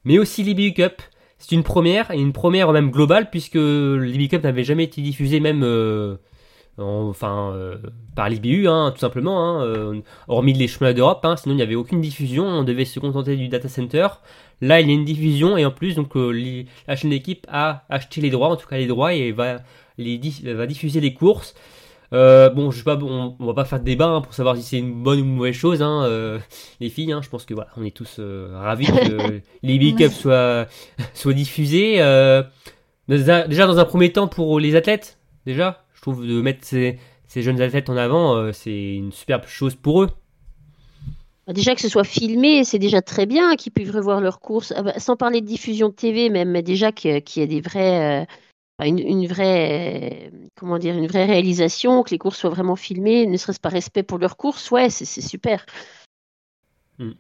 mais 0.05 0.19
aussi 0.19 0.43
l'IBU 0.43 0.75
Cup. 0.75 1.03
C'est 1.39 1.55
une 1.55 1.63
première, 1.63 2.11
et 2.11 2.19
une 2.19 2.33
première 2.33 2.73
même 2.73 2.91
globale, 2.91 3.31
puisque 3.31 3.57
l'IBU 3.57 4.29
Cup 4.29 4.45
n'avait 4.45 4.65
jamais 4.65 4.85
été 4.85 5.03
diffusé 5.03 5.41
même 5.41 5.63
enfin 6.79 7.53
euh, 7.55 7.79
par 8.17 8.29
l'IBU 8.29 8.69
hein, 8.69 8.91
tout 8.93 9.01
simplement, 9.01 9.45
hein, 9.45 9.65
euh, 9.65 10.01
hormis 10.29 10.53
les 10.53 10.69
chemins 10.69 10.93
d'Europe, 10.93 11.25
hein, 11.25 11.37
sinon 11.37 11.55
il 11.55 11.59
n'y 11.59 11.63
avait 11.63 11.75
aucune 11.75 12.01
diffusion, 12.01 12.45
on 12.45 12.65
devait 12.65 12.85
se 12.85 12.99
contenter 13.01 13.37
du 13.37 13.49
data 13.49 13.69
center. 13.69 14.09
Là 14.61 14.81
il 14.81 14.89
y 14.89 14.91
a 14.91 14.95
une 14.95 15.05
diffusion 15.05 15.57
et 15.57 15.65
en 15.65 15.71
plus 15.71 15.95
donc 15.95 16.17
euh, 16.17 16.65
la 16.89 16.97
chaîne 16.97 17.11
d'équipe 17.11 17.47
a 17.51 17.85
acheté 17.89 18.21
les 18.21 18.31
droits, 18.31 18.49
en 18.49 18.57
tout 18.57 18.67
cas 18.67 18.77
les 18.77 18.87
droits 18.87 19.15
et 19.15 19.33
va, 19.33 19.59
les, 19.99 20.21
va 20.45 20.67
diffuser 20.67 21.01
les 21.01 21.15
courses. 21.15 21.55
Bon, 22.51 22.71
je 22.71 22.79
sais 22.79 22.85
pas, 22.85 22.97
on, 22.97 23.37
on 23.39 23.47
va 23.47 23.55
pas 23.55 23.65
faire 23.65 23.81
de 23.81 23.85
débat 23.85 24.09
hein, 24.09 24.21
pour 24.21 24.35
savoir 24.35 24.57
si 24.57 24.63
c'est 24.63 24.79
une 24.79 25.03
bonne 25.03 25.21
ou 25.21 25.25
une 25.25 25.37
mauvaise 25.37 25.55
chose, 25.55 25.83
hein, 25.83 26.39
les 26.81 26.89
filles. 26.89 27.13
Hein, 27.13 27.21
je 27.23 27.29
pense 27.29 27.45
que 27.45 27.55
voilà, 27.55 27.71
on 27.77 27.85
est 27.85 27.95
tous 27.95 28.21
ravis 28.53 28.87
que 28.87 29.41
les 29.63 29.79
Big 29.79 30.09
soient, 30.09 30.67
soient 31.15 31.33
diffusés. 31.33 31.97
déjà 33.09 33.67
dans 33.67 33.79
un 33.79 33.85
premier 33.85 34.13
temps 34.13 34.29
pour 34.29 34.61
les 34.61 34.77
athlètes, 34.77 35.19
déjà, 35.47 35.85
trouve 36.05 36.27
de 36.27 36.43
mettre 36.43 36.65
ces, 36.65 36.99
jeunes 37.35 37.63
athlètes 37.63 37.89
en 37.89 37.97
avant, 37.97 38.37
euh, 38.37 38.53
c'est 38.53 38.95
une 38.95 39.11
superbe 39.11 39.47
chose 39.47 39.75
pour 39.75 40.03
eux. 40.03 40.11
Bah, 41.47 41.55
déjà 41.55 41.75
que 41.75 41.81
ce 41.81 41.89
soit 41.89 42.05
filmé, 42.05 42.63
c'est 42.65 42.79
déjà 42.79 43.01
très 43.01 43.25
bien 43.25 43.57
qu'ils 43.57 43.73
puissent 43.73 43.91
revoir 43.91 44.21
leurs 44.21 44.39
courses, 44.39 44.73
ah 44.77 44.83
bah, 44.83 44.99
sans 44.99 45.17
parler 45.17 45.41
de 45.41 45.47
diffusion 45.47 45.89
de 45.89 45.95
TV, 45.95 46.29
même 46.29 46.51
mais 46.51 46.63
déjà 46.63 46.93
qu'il 46.93 47.13
y 47.13 47.41
ait 47.41 47.47
des 47.47 47.63
vrais, 47.63 48.27
euh, 48.81 48.85
une, 48.85 49.27
vraie, 49.27 50.31
comment 50.55 50.79
dire, 50.79 50.97
une 50.97 51.07
vraie 51.07 51.27
réalisation, 51.27 52.03
que 52.03 52.11
les 52.11 52.19
courses 52.19 52.39
soient 52.39 52.51
vraiment 52.51 52.77
filmées, 52.77 53.27
ne 53.27 53.37
serait-ce 53.37 53.61
pas 53.61 53.69
respect 53.69 54.03
pour 54.03 54.19
leurs 54.19 54.37
courses, 54.37 54.71
ouais, 54.71 54.91
c'est 54.91 55.05
super. 55.05 55.65
Hmm. 56.99 57.13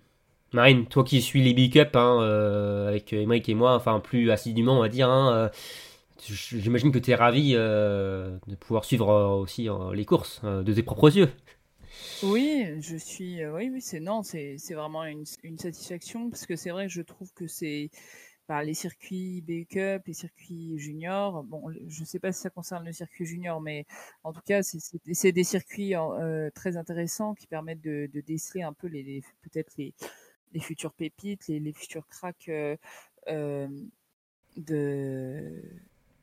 Marine, 0.52 0.86
toi 0.86 1.02
qui 1.02 1.20
suis 1.20 1.42
les 1.42 1.52
big 1.52 1.78
up 1.78 1.96
hein, 1.96 2.18
euh, 2.20 2.88
avec 2.88 3.12
Emmerich 3.12 3.48
et 3.48 3.54
moi, 3.54 3.74
enfin 3.74 3.98
plus 3.98 4.30
assidûment 4.30 4.78
on 4.78 4.82
va 4.82 4.88
dire, 4.88 5.08
hein, 5.08 5.50
J'imagine 6.26 6.92
que 6.92 6.98
tu 6.98 7.10
es 7.10 7.14
ravi 7.14 7.52
euh, 7.54 8.38
de 8.46 8.54
pouvoir 8.54 8.84
suivre 8.84 9.10
euh, 9.10 9.28
aussi 9.34 9.68
euh, 9.68 9.94
les 9.94 10.04
courses 10.04 10.40
de 10.44 10.72
tes 10.72 10.82
propres 10.82 11.14
yeux. 11.16 11.30
Oui, 12.22 12.66
je 12.80 12.96
suis. 12.96 13.44
oui, 13.46 13.68
oui, 13.70 13.80
c'est 13.80 14.00
non, 14.00 14.22
c'est 14.22 14.56
vraiment 14.70 15.04
une, 15.04 15.26
satisfaction 15.58 16.30
parce 16.30 16.46
que 16.46 16.56
c'est 16.56 16.70
vrai 16.70 16.86
que 16.86 16.92
je 16.92 17.02
trouve 17.02 17.32
que 17.34 17.46
c'est 17.46 17.90
bah, 18.48 18.62
les 18.62 18.74
circuits 18.74 19.42
B-Cup, 19.42 20.02
les 20.06 20.12
circuits 20.12 20.78
juniors. 20.78 21.44
Bon, 21.44 21.70
je 21.86 22.00
ne 22.00 22.06
sais 22.06 22.18
pas 22.18 22.32
si 22.32 22.40
ça 22.40 22.50
concerne 22.50 22.84
le 22.84 22.92
circuit 22.92 23.26
junior, 23.26 23.60
mais 23.60 23.86
en 24.22 24.32
tout 24.32 24.42
cas, 24.44 24.62
c'est 24.62 25.32
des 25.32 25.44
circuits 25.44 25.94
très 26.54 26.76
intéressants 26.76 27.34
qui 27.34 27.46
permettent 27.46 27.82
de, 27.82 28.08
déceler 28.26 28.62
un 28.62 28.72
peu 28.72 28.86
les, 28.86 29.22
peut-être 29.42 29.72
les, 29.76 29.94
les 30.52 30.60
futures 30.60 30.92
pépites, 30.92 31.48
les, 31.48 31.60
les 31.60 31.72
futurs 31.72 32.06
cracks 32.08 32.50
de 34.56 35.62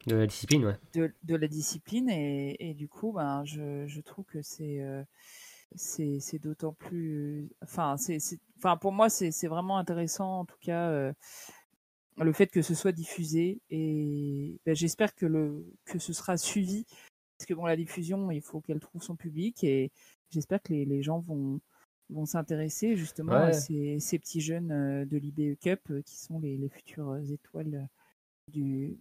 de 0.07 0.15
la 0.15 0.25
discipline, 0.25 0.65
ouais. 0.65 0.77
De, 0.93 1.13
de 1.23 1.36
la 1.36 1.47
discipline, 1.47 2.10
et, 2.10 2.55
et, 2.60 2.73
du 2.73 2.88
coup, 2.88 3.12
ben, 3.12 3.43
je, 3.45 3.86
je 3.86 4.01
trouve 4.01 4.25
que 4.25 4.41
c'est 4.41 4.81
euh, 4.81 5.03
c'est 5.75 6.39
d'autant 6.39 6.73
plus. 6.73 7.49
Enfin, 7.62 7.97
c'est 7.97 8.17
enfin, 8.57 8.77
pour 8.77 8.91
moi, 8.91 9.10
c'est 9.10 9.47
vraiment 9.47 9.77
intéressant, 9.77 10.39
en 10.39 10.45
tout 10.45 10.57
cas, 10.60 10.89
euh, 10.89 11.13
le 12.17 12.34
fait 12.34 12.47
que 12.47 12.62
ce 12.62 12.76
soit 12.76 12.91
diffusé, 12.91 13.62
et 13.69 14.60
ben, 14.65 14.76
j'espère 14.76 15.15
que, 15.15 15.26
le, 15.26 15.65
que 15.86 16.00
ce 16.00 16.13
sera 16.13 16.38
suivi, 16.38 16.86
parce 17.38 17.47
que 17.47 17.54
bon, 17.54 17.65
la 17.65 17.76
diffusion, 17.76 18.32
il 18.32 18.41
faut 18.41 18.62
qu'elle 18.62 18.80
trouve 18.80 19.02
son 19.02 19.15
public, 19.15 19.63
et 19.63 19.91
j'espère 20.30 20.62
que 20.62 20.74
les, 20.74 20.86
les 20.86 21.04
gens 21.04 21.19
vont 21.19 21.60
vont 22.10 22.26
s'intéresser 22.26 22.97
justement 22.97 23.32
à 23.36 23.54
ces, 23.54 23.97
ces, 24.02 24.19
petits 24.19 24.41
jeunes 24.41 24.71
euh, 24.74 25.06
de 25.06 25.15
l'IBE 25.15 25.58
Cup 25.58 25.80
qui 26.06 26.17
sont 26.17 26.39
les, 26.39 26.58
les 26.58 26.67
futures 26.67 27.15
étoiles 27.32 27.88
du, 28.50 28.97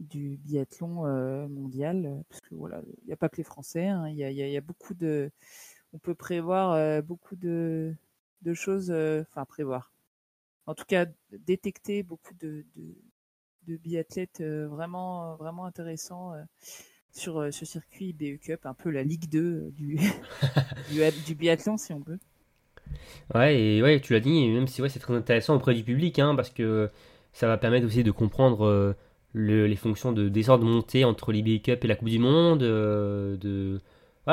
du 0.00 0.38
biathlon 0.38 1.06
euh, 1.06 1.46
mondial, 1.48 2.06
euh, 2.06 2.22
parce 2.28 2.40
que 2.40 2.54
voilà, 2.54 2.82
il 3.02 3.06
n'y 3.06 3.12
a 3.12 3.16
pas 3.16 3.28
que 3.28 3.36
les 3.36 3.44
Français, 3.44 3.86
hein, 3.86 4.08
il 4.08 4.16
y, 4.16 4.24
a, 4.24 4.30
y, 4.30 4.56
a, 4.56 4.60
beaucoup 4.60 4.94
de, 4.94 5.30
on 5.92 5.98
peut 5.98 6.14
prévoir 6.14 6.72
euh, 6.72 7.02
beaucoup 7.02 7.36
de, 7.36 7.94
de 8.42 8.54
choses, 8.54 8.90
enfin 8.90 9.44
prévoir, 9.44 9.92
en 10.66 10.74
tout 10.74 10.84
cas 10.86 11.06
détecter 11.32 12.02
beaucoup 12.02 12.34
de, 12.34 12.64
de, 12.76 12.94
de 13.66 13.76
biathlètes 13.76 14.42
vraiment, 14.42 15.36
vraiment 15.36 15.64
intéressants 15.64 16.32
sur 17.12 17.52
ce 17.52 17.64
circuit 17.64 18.12
BU 18.12 18.38
Cup, 18.38 18.66
un 18.66 18.74
peu 18.74 18.90
la 18.90 19.02
Ligue 19.02 19.28
2 19.28 19.72
du, 19.72 19.98
du, 20.90 21.00
du, 21.26 21.34
biathlon 21.34 21.76
si 21.76 21.92
on 21.92 22.00
peut. 22.00 22.18
Ouais, 23.34 23.60
et 23.60 23.82
ouais, 23.82 24.00
tu 24.00 24.12
l'as 24.12 24.20
dit, 24.20 24.48
même 24.48 24.66
si 24.66 24.82
ouais, 24.82 24.88
c'est 24.88 24.98
très 24.98 25.14
intéressant 25.14 25.56
auprès 25.56 25.74
du 25.74 25.82
public, 25.82 26.18
hein, 26.18 26.34
parce 26.34 26.50
que 26.50 26.90
ça 27.32 27.46
va 27.46 27.58
permettre 27.58 27.86
aussi 27.86 28.04
de 28.04 28.10
comprendre 28.10 28.96
les 29.34 29.76
fonctions 29.76 30.12
de 30.12 30.28
descente 30.28 30.60
de 30.60 30.66
montée 30.66 31.04
entre 31.04 31.32
l'IBA 31.32 31.62
Cup 31.62 31.84
et 31.84 31.88
la 31.88 31.96
Coupe 31.96 32.08
du 32.08 32.18
Monde, 32.18 32.62
euh, 32.62 33.36
de, 33.36 33.80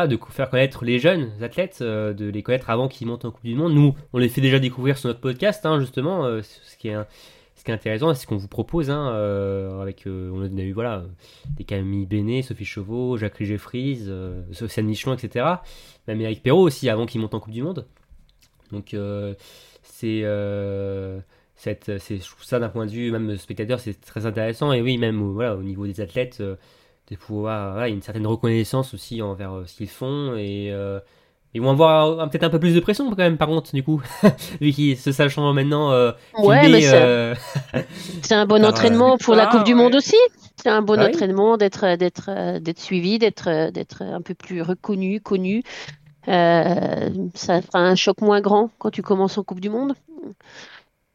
de 0.06 0.20
faire 0.30 0.50
connaître 0.50 0.86
les 0.86 1.00
jeunes 1.00 1.32
athlètes, 1.42 1.80
euh, 1.82 2.14
de 2.14 2.30
les 2.30 2.44
connaître 2.44 2.70
avant 2.70 2.88
qu'ils 2.88 3.08
montent 3.08 3.26
en 3.26 3.32
Coupe 3.32 3.46
du 3.46 3.56
Monde. 3.56 3.74
Nous, 3.74 3.96
on 4.14 4.20
les 4.20 4.30
fait 4.30 4.42
déjà 4.42 4.60
découvrir 4.60 4.98
sur 4.98 5.08
notre 5.08 5.22
podcast, 5.22 5.66
hein, 5.66 5.80
justement, 5.80 6.26
euh, 6.26 6.42
ce 6.44 6.78
qui 6.78 6.90
est 6.90 6.98
ce 7.56 7.64
qui 7.64 7.72
est 7.72 7.74
intéressant, 7.74 8.14
c'est 8.14 8.22
ce 8.22 8.28
qu'on 8.28 8.38
vous 8.38 8.48
propose, 8.48 8.92
hein, 8.92 9.08
avec, 9.82 10.04
on 10.06 10.44
a 10.44 10.62
eu 10.62 10.74
voilà, 10.74 11.06
des 11.58 11.64
Camille 11.64 12.06
Bénet, 12.06 12.44
Sophie 12.44 12.66
Chauveau, 12.66 13.18
Jacques 13.18 13.42
Jeffries, 13.44 14.08
Sofiane 14.52 14.86
Michelon, 14.86 15.16
etc. 15.16 15.44
Même 16.08 16.22
Eric 16.22 16.44
Perrault 16.44 16.62
aussi, 16.62 16.88
avant 16.88 17.08
qu'il 17.08 17.20
monte 17.20 17.34
en 17.34 17.40
Coupe 17.40 17.54
du 17.54 17.64
Monde. 17.64 17.88
Donc, 18.72 18.96
c'est 19.82 20.24
cette, 21.58 21.92
je 21.98 22.30
trouve 22.30 22.44
ça 22.44 22.60
d'un 22.60 22.70
point 22.70 22.86
de 22.86 22.92
vue 22.92 23.12
même 23.12 23.36
spectateur, 23.36 23.80
c'est 23.80 24.00
très 24.00 24.26
intéressant. 24.26 24.72
Et 24.72 24.82
oui, 24.82 24.98
même 24.98 25.20
voilà, 25.20 25.56
au 25.56 25.64
niveau 25.64 25.88
des 25.88 26.00
athlètes, 26.00 26.38
euh, 26.40 26.56
de 27.10 27.16
pouvoir, 27.16 27.74
voilà, 27.74 27.88
une 27.88 28.02
certaine 28.02 28.28
reconnaissance 28.28 28.94
aussi 28.94 29.22
envers 29.22 29.54
euh, 29.54 29.66
ce 29.66 29.76
qu'ils 29.76 29.90
font. 29.90 30.36
Et 30.36 30.70
euh, 30.72 31.00
ils 31.54 31.62
vont 31.62 31.72
avoir 31.72 32.30
peut-être 32.30 32.44
un 32.44 32.50
peu 32.50 32.60
plus 32.60 32.76
de 32.76 32.80
pression 32.80 33.10
quand 33.10 33.18
même, 33.18 33.38
par 33.38 33.48
contre, 33.48 33.74
du 33.74 33.84
coup, 33.84 34.02
vu 34.62 34.72
qu'ils 34.72 34.98
se 34.98 35.12
sachant 35.12 35.54
maintenant. 35.54 35.92
ouais, 36.38 36.70
mais 36.70 37.36
c'est 38.22 38.36
un 38.36 38.46
bon 38.46 38.64
entraînement 38.66 39.18
pour 39.18 39.36
la 39.36 39.48
Coupe 39.48 39.64
du 39.64 39.76
Monde 39.76 39.96
aussi. 39.96 40.18
C'est 40.58 40.70
un 40.70 40.82
bon 40.82 41.00
ah 41.00 41.08
entraînement 41.08 41.56
d'être 41.58 41.96
d'être 41.98 42.60
d'être 42.60 42.80
suivi, 42.80 43.20
d'être 43.20 43.72
d'être 43.72 44.02
un 44.02 44.22
peu 44.22 44.34
plus 44.34 44.62
reconnu, 44.62 45.22
connu. 45.22 45.64
ça 46.26 47.62
fera 47.62 47.80
un 47.80 47.96
choc 47.96 48.22
moins 48.22 48.42
grand 48.42 48.72
quand 48.80 48.90
tu 48.90 49.02
commences 49.02 49.38
en 49.38 49.44
Coupe 49.44 49.62
du 49.62 49.70
Monde. 49.70 49.94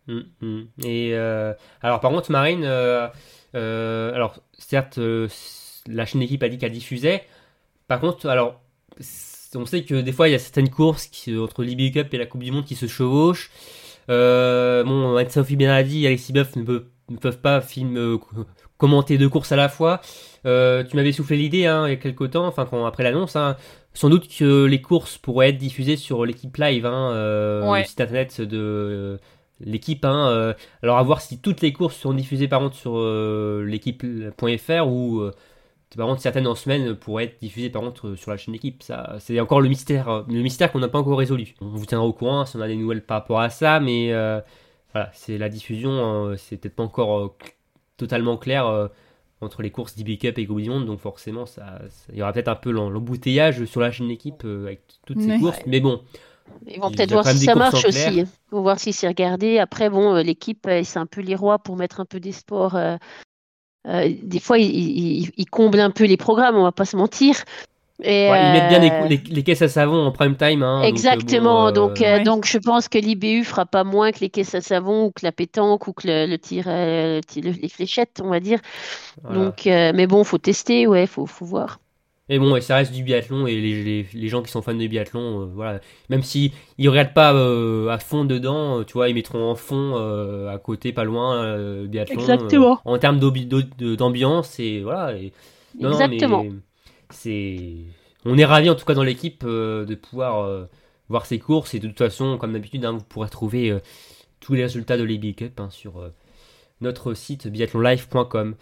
Mm, 0.08 0.20
mm. 0.40 0.62
Et 0.84 1.10
euh, 1.14 1.54
alors 1.80 2.00
par 2.00 2.10
contre 2.10 2.30
Marine, 2.30 2.64
euh, 2.64 3.08
euh, 3.54 4.14
alors 4.14 4.40
certes 4.58 4.98
la 5.88 6.06
chaîne 6.06 6.20
d'équipe 6.20 6.42
a 6.42 6.48
dit 6.48 6.58
qu'elle 6.58 6.72
diffusait. 6.72 7.24
Par 7.88 8.00
contre, 8.00 8.28
alors 8.28 8.60
on 9.54 9.66
sait 9.66 9.82
que 9.82 10.00
des 10.00 10.12
fois 10.12 10.28
il 10.28 10.32
y 10.32 10.34
a 10.34 10.38
certaines 10.38 10.70
courses 10.70 11.06
qui, 11.06 11.36
entre 11.36 11.62
l'IBU 11.62 11.92
Cup 11.92 12.14
et 12.14 12.18
la 12.18 12.26
Coupe 12.26 12.42
du 12.42 12.52
Monde 12.52 12.64
qui 12.64 12.74
se 12.74 12.86
chevauchent. 12.86 13.50
bon, 14.08 15.16
Anne-Sophie 15.16 15.56
Benardi 15.56 16.04
et 16.04 16.06
Alexis 16.06 16.32
Boeuf 16.32 16.56
ne, 16.56 16.62
peuvent, 16.62 17.38
pas 17.38 17.60
film, 17.60 18.18
commenter 18.78 19.18
deux 19.18 19.28
courses 19.28 19.52
à 19.52 19.56
la 19.56 19.68
fois. 19.68 20.00
tu 20.44 20.96
m'avais 20.96 21.12
soufflé 21.12 21.36
l'idée 21.36 21.66
hein, 21.66 21.86
il 21.86 21.90
y 21.90 21.94
a 21.94 21.96
quelques 21.96 22.30
temps, 22.30 22.46
enfin 22.46 22.66
quand, 22.66 22.86
après 22.86 23.02
l'annonce, 23.02 23.36
hein, 23.36 23.56
sans 23.94 24.08
doute 24.08 24.28
que 24.28 24.64
les 24.64 24.80
courses 24.80 25.18
pourraient 25.18 25.50
être 25.50 25.58
diffusées 25.58 25.96
sur 25.96 26.24
l'équipe 26.24 26.56
live, 26.56 26.86
hein, 26.86 27.12
le 27.12 27.84
site 27.84 28.00
internet 28.00 28.40
de 28.40 29.18
l'équipe. 29.64 30.04
Hein, 30.04 30.28
euh, 30.28 30.54
alors 30.82 30.98
à 30.98 31.02
voir 31.02 31.20
si 31.20 31.38
toutes 31.38 31.60
les 31.60 31.72
courses 31.72 31.96
sont 31.96 32.14
diffusées 32.14 32.48
par 32.48 32.60
contre 32.60 32.76
sur 32.76 32.94
euh, 32.96 33.64
l'équipe.fr 33.66 34.86
ou 34.86 35.30
euh, 35.92 35.96
par 35.96 36.06
contre 36.06 36.20
certaines 36.20 36.46
en 36.46 36.54
semaine 36.54 36.94
pourraient 36.94 37.24
être 37.24 37.40
diffusées 37.40 37.70
par 37.70 37.82
contre 37.82 38.14
sur 38.14 38.30
la 38.30 38.36
chaîne 38.36 38.52
d'équipe. 38.52 38.82
Ça, 38.82 39.16
c'est 39.18 39.38
encore 39.40 39.60
le 39.60 39.68
mystère, 39.68 40.24
le 40.28 40.42
mystère 40.42 40.72
qu'on 40.72 40.80
n'a 40.80 40.88
pas 40.88 40.98
encore 40.98 41.18
résolu. 41.18 41.54
On 41.60 41.68
vous 41.68 41.86
tiendra 41.86 42.06
au 42.06 42.12
courant 42.12 42.44
si 42.46 42.56
on 42.56 42.60
a 42.60 42.68
des 42.68 42.76
nouvelles 42.76 43.04
par 43.04 43.18
rapport 43.18 43.40
à 43.40 43.50
ça, 43.50 43.80
mais 43.80 44.12
voilà, 44.92 45.10
c'est 45.12 45.38
la 45.38 45.48
diffusion, 45.48 46.34
c'est 46.36 46.56
peut-être 46.56 46.76
pas 46.76 46.82
encore 46.82 47.36
totalement 47.96 48.36
clair 48.36 48.90
entre 49.40 49.62
les 49.62 49.70
courses 49.70 49.96
d'IB 49.96 50.18
Cup 50.18 50.38
et 50.38 50.44
Go 50.44 50.58
Monde, 50.58 50.86
donc 50.86 51.00
forcément 51.00 51.46
ça, 51.46 51.80
il 52.12 52.18
y 52.18 52.22
aura 52.22 52.32
peut-être 52.32 52.48
un 52.48 52.54
peu 52.54 52.70
l'embouteillage 52.70 53.64
sur 53.64 53.80
la 53.80 53.90
chaîne 53.90 54.08
d'équipe 54.08 54.44
avec 54.44 54.82
toutes 55.06 55.20
ces 55.20 55.38
courses, 55.38 55.60
mais 55.66 55.80
bon. 55.80 56.02
Ils 56.66 56.80
vont 56.80 56.90
peut-être 56.90 57.12
voir 57.12 57.26
si 57.26 57.38
ça 57.38 57.54
marche 57.54 57.84
aussi. 57.84 58.18
Ils 58.20 58.26
vont 58.50 58.62
voir 58.62 58.78
si 58.78 58.92
c'est 58.92 59.08
regardé. 59.08 59.58
Après, 59.58 59.90
bon, 59.90 60.14
euh, 60.14 60.22
l'équipe, 60.22 60.66
euh, 60.66 60.82
c'est 60.84 60.98
un 60.98 61.06
peu 61.06 61.20
les 61.20 61.34
rois 61.34 61.58
pour 61.58 61.76
mettre 61.76 62.00
un 62.00 62.04
peu 62.04 62.20
des 62.20 62.32
sports. 62.32 62.76
Euh, 63.88 64.12
des 64.22 64.40
fois, 64.40 64.58
ils, 64.58 65.30
comblent 65.50 65.80
un 65.80 65.90
peu 65.90 66.04
les 66.04 66.16
programmes, 66.16 66.56
on 66.56 66.62
va 66.62 66.72
pas 66.72 66.84
se 66.84 66.96
mentir. 66.96 67.36
Et 68.04 68.26
Ils 68.26 68.52
mettent 68.52 68.68
bien 68.68 69.08
les, 69.08 69.42
caisses 69.44 69.62
à 69.62 69.68
savon 69.68 70.06
en 70.06 70.12
prime 70.12 70.36
time. 70.36 70.62
Hein, 70.62 70.82
exactement. 70.82 71.70
Donc, 71.70 72.02
donc, 72.24 72.46
je 72.46 72.58
pense 72.58 72.88
que 72.88 72.98
l'IBU 72.98 73.44
fera 73.44 73.66
pas 73.66 73.84
moins 73.84 74.10
que 74.12 74.20
les 74.20 74.30
caisses 74.30 74.54
à 74.54 74.60
savon 74.60 75.06
ou 75.06 75.10
que 75.10 75.24
la 75.24 75.30
pétanque 75.30 75.86
ou 75.86 75.92
que 75.92 76.06
le, 76.06 76.36
tir, 76.36 76.64
les 76.66 77.68
fléchettes, 77.68 78.20
on 78.24 78.28
va 78.28 78.40
dire. 78.40 78.58
Donc, 79.30 79.62
mais 79.66 80.06
bon, 80.06 80.24
faut 80.24 80.38
tester, 80.38 80.86
ouais, 80.86 81.06
faut, 81.06 81.26
faut 81.26 81.44
voir. 81.44 81.78
Mais 82.32 82.38
bon, 82.38 82.58
ça 82.62 82.76
reste 82.76 82.94
du 82.94 83.02
biathlon 83.02 83.46
et 83.46 83.60
les, 83.60 84.06
les, 84.10 84.28
gens 84.28 84.42
qui 84.42 84.50
sont 84.50 84.62
fans 84.62 84.72
de 84.72 84.86
biathlon, 84.86 85.42
euh, 85.42 85.44
voilà, 85.54 85.80
même 86.08 86.22
si 86.22 86.54
ils 86.78 86.88
regardent 86.88 87.12
pas 87.12 87.34
euh, 87.34 87.90
à 87.90 87.98
fond 87.98 88.24
dedans, 88.24 88.78
euh, 88.78 88.84
tu 88.84 88.94
vois, 88.94 89.10
ils 89.10 89.14
mettront 89.14 89.50
en 89.50 89.54
fond 89.54 89.96
à 90.48 90.56
côté, 90.56 90.94
pas 90.94 91.04
loin, 91.04 91.84
biathlon. 91.84 92.18
Exactement. 92.18 92.80
en 92.86 92.96
termes 92.96 93.18
d'ambiance 93.18 94.58
et 94.58 94.80
voilà. 94.80 95.14
Exactement. 95.78 96.46
c'est, 97.10 97.74
on 98.24 98.38
est 98.38 98.46
ravi 98.46 98.70
en 98.70 98.76
tout 98.76 98.86
cas 98.86 98.94
dans 98.94 99.02
l'équipe 99.02 99.44
de 99.44 99.94
pouvoir 99.94 100.48
voir 101.10 101.26
ces 101.26 101.38
courses 101.38 101.74
et 101.74 101.80
de 101.80 101.88
toute 101.88 101.98
façon, 101.98 102.38
comme 102.38 102.54
d'habitude, 102.54 102.82
hein, 102.86 102.92
vous 102.92 103.04
pourrez 103.04 103.28
trouver 103.28 103.78
tous 104.40 104.54
les 104.54 104.62
résultats 104.62 104.96
de 104.96 105.04
l'EB 105.04 105.34
Cup 105.34 105.60
hein, 105.60 105.68
sur 105.68 106.02
notre 106.82 107.14
site 107.14 107.46
biathlonlife.com. 107.48 108.54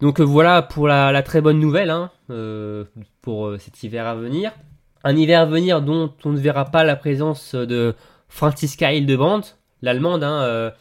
Donc 0.00 0.20
euh, 0.20 0.24
voilà 0.24 0.62
pour 0.62 0.88
la, 0.88 1.12
la 1.12 1.22
très 1.22 1.40
bonne 1.40 1.58
nouvelle 1.60 1.90
hein, 1.90 2.10
euh, 2.30 2.84
pour 3.22 3.46
euh, 3.46 3.58
cet 3.58 3.82
hiver 3.82 4.06
à 4.06 4.14
venir. 4.14 4.52
Un 5.04 5.16
hiver 5.16 5.40
à 5.40 5.46
venir 5.46 5.82
dont 5.82 6.12
on 6.24 6.30
ne 6.30 6.38
verra 6.38 6.64
pas 6.64 6.82
la 6.84 6.96
présence 6.96 7.54
de 7.54 7.94
Franziska 8.28 8.92
Hildebrandt, 8.92 9.56
l'allemande, 9.82 10.24
hein, 10.24 10.72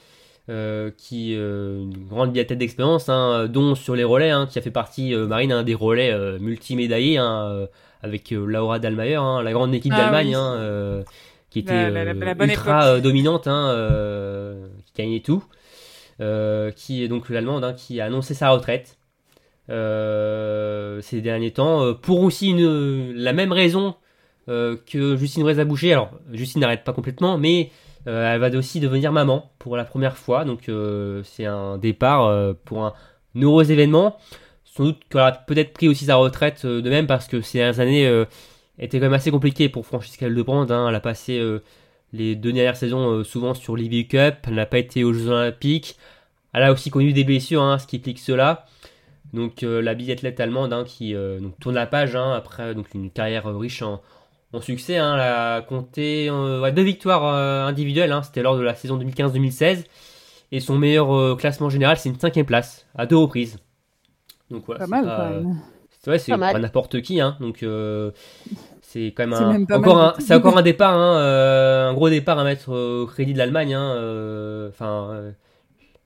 euh, 0.50 0.92
qui 0.98 1.36
euh, 1.36 1.82
une 1.82 2.08
grande 2.08 2.32
biathlète 2.32 2.58
d'expérience, 2.60 3.08
hein, 3.10 3.48
dont 3.48 3.76
sur 3.76 3.96
les 3.96 4.04
relais, 4.04 4.30
hein, 4.32 4.48
qui 4.50 4.58
a 4.60 4.62
fait 4.62 4.72
partie 4.72 5.14
euh, 5.14 5.28
Marine 5.28 5.52
un 5.52 5.64
des 5.64 5.76
relais 5.76 6.14
multimédaillés 6.40 7.18
hein, 7.18 7.68
avec 8.02 8.32
Laura 8.32 8.80
Dallmayr, 8.80 9.42
la 9.44 9.52
grande 9.54 9.74
équipe 9.76 9.94
Ah 9.96 10.02
d'Allemagne, 10.12 10.36
oui. 10.38 11.04
qui 11.50 11.60
était 11.60 11.90
La- 11.92 12.04
la- 12.04 12.14
la 12.14 12.34
bonne 12.36 12.50
ultra 12.50 13.00
dominante, 13.00 13.44
qui 14.86 14.94
gagnait 15.02 15.20
tout, 15.22 15.44
qui 16.20 17.04
est 17.04 17.08
donc 17.08 17.30
l'allemande, 17.30 17.64
hein, 17.64 17.74
qui 17.74 18.00
a 18.02 18.06
annoncé 18.06 18.34
sa 18.34 18.50
retraite. 18.50 18.98
euh, 19.70 21.02
ces 21.02 21.22
derniers 21.22 21.52
temps, 21.52 21.84
euh, 21.84 21.94
pour 21.94 22.22
aussi 22.22 22.56
la 22.58 23.34
même 23.34 23.52
raison 23.52 23.96
euh, 24.50 24.78
que 24.92 25.16
Justine 25.16 25.44
Brézaboucher. 25.44 25.94
Alors, 25.94 26.12
Justine 26.32 26.62
n'arrête 26.62 26.84
pas 26.84 26.94
complètement, 26.94 27.38
mais 27.38 27.72
euh, 28.08 28.34
elle 28.34 28.40
va 28.40 28.50
aussi 28.58 28.80
devenir 28.80 29.12
maman 29.12 29.52
pour 29.60 29.78
la 29.78 29.86
première 29.86 30.18
fois. 30.18 30.46
Donc, 30.46 30.70
euh, 30.70 31.22
c'est 31.24 31.46
un 31.46 31.78
départ 31.78 32.26
euh, 32.26 32.54
pour 32.66 32.86
un 32.86 32.94
heureux 33.36 33.72
événement. 33.72 34.18
Sans 34.64 34.84
doute 34.86 35.02
qu'elle 35.10 35.22
a 35.22 35.32
peut-être 35.32 35.74
pris 35.74 35.88
aussi 35.88 36.06
sa 36.06 36.16
retraite 36.18 36.64
euh, 36.66 36.82
de 36.82 36.90
même 36.90 37.08
parce 37.08 37.28
que 37.28 37.42
ces 37.42 37.60
dernières 37.60 37.80
années 37.80 38.08
euh, 38.08 38.26
étaient 38.78 39.00
quand 39.00 39.06
même 39.06 39.14
assez 39.14 39.32
compliquées 39.32 39.70
pour 39.70 39.86
Francisca 39.86 40.28
Hildebrand. 40.28 40.70
Hein. 40.70 40.90
Elle 40.90 40.96
a 40.96 41.00
passé 41.00 41.40
euh, 41.40 41.64
les 42.14 42.36
deux 42.36 42.52
dernières 42.54 42.78
saisons 42.78 43.10
euh, 43.12 43.24
souvent 43.24 43.54
sur 43.54 43.76
l'IBU 43.76 44.08
Cup. 44.08 44.36
Elle 44.48 44.56
n'a 44.56 44.66
pas 44.66 44.78
été 44.80 45.04
aux 45.04 45.14
Jeux 45.14 45.30
Olympiques. 45.30 45.98
Elle 46.54 46.64
a 46.64 46.72
aussi 46.72 46.90
connu 46.90 47.12
des 47.14 47.24
blessures, 47.24 47.62
hein, 47.64 47.78
ce 47.80 47.88
qui 47.88 47.98
explique 47.98 48.20
cela. 48.20 48.66
Donc 49.34 49.64
euh, 49.64 49.82
la 49.82 49.96
biathlète 49.96 50.40
allemande 50.40 50.72
hein, 50.72 50.84
qui 50.86 51.14
euh, 51.14 51.40
donc, 51.42 51.60
tourne 51.60 51.76
la 51.76 51.88
page 51.88 52.16
hein, 52.16 52.32
après 52.34 52.74
donc 52.74 52.94
une 52.94 53.12
carrière 53.12 53.48
euh, 53.48 53.58
riche 53.58 53.82
en, 53.82 54.02
en 54.54 54.62
succès. 54.62 54.98
Hein, 54.98 55.16
elle 55.16 55.20
a 55.22 55.62
compté 55.62 56.30
euh, 56.30 56.62
ouais, 56.62 56.72
deux 56.72 56.84
victoires 56.84 57.26
euh, 57.26 57.66
individuelles. 57.68 58.14
hein, 58.14 58.24
C'était 58.24 58.42
lors 58.44 58.56
de 58.56 58.62
la 58.62 58.76
saison 58.76 58.98
2015-2016. 58.98 59.84
Et 60.54 60.60
son 60.62 60.78
meilleur 60.78 61.14
euh, 61.14 61.36
classement 61.36 61.70
général, 61.70 61.98
c'est 61.98 62.08
une 62.08 62.20
cinquième 62.20 62.46
place 62.46 62.86
à 62.96 63.06
deux 63.06 63.18
reprises. 63.18 63.58
Donc 64.52 64.64
voilà, 64.68 64.80
Pas 64.80 64.86
c'est 64.86 64.92
mal, 64.92 65.06
pas, 65.06 65.18
quand 65.18 65.30
même. 65.32 65.56
c'est 66.00 66.12
ouais, 66.12 66.20
c'est 66.20 66.32
Pas 66.32 66.38
pas, 66.38 66.54
mal. 66.54 66.62
n'importe 66.62 67.02
qui, 67.02 67.20
hein. 67.20 67.36
Donc 67.42 67.64
euh, 67.64 68.12
c'est 68.96 69.08
quand 69.08 69.28
même 69.28 69.34
un, 69.34 69.76
encore 69.76 69.98
mal 69.98 70.14
un, 70.18 70.20
c'est 70.20 70.34
encore 70.34 70.58
un 70.58 70.62
départ, 70.62 70.94
hein, 70.94 71.18
euh, 71.20 71.90
un 71.90 71.94
gros 71.94 72.10
départ 72.10 72.40
à 72.40 72.46
mettre 72.46 72.72
au 72.72 73.06
crédit 73.06 73.34
de 73.34 73.38
l'Allemagne. 73.38 73.74
Hein, 73.74 73.94
euh, 73.98 74.70
Enfin, 74.70 75.10
euh, 75.12 75.32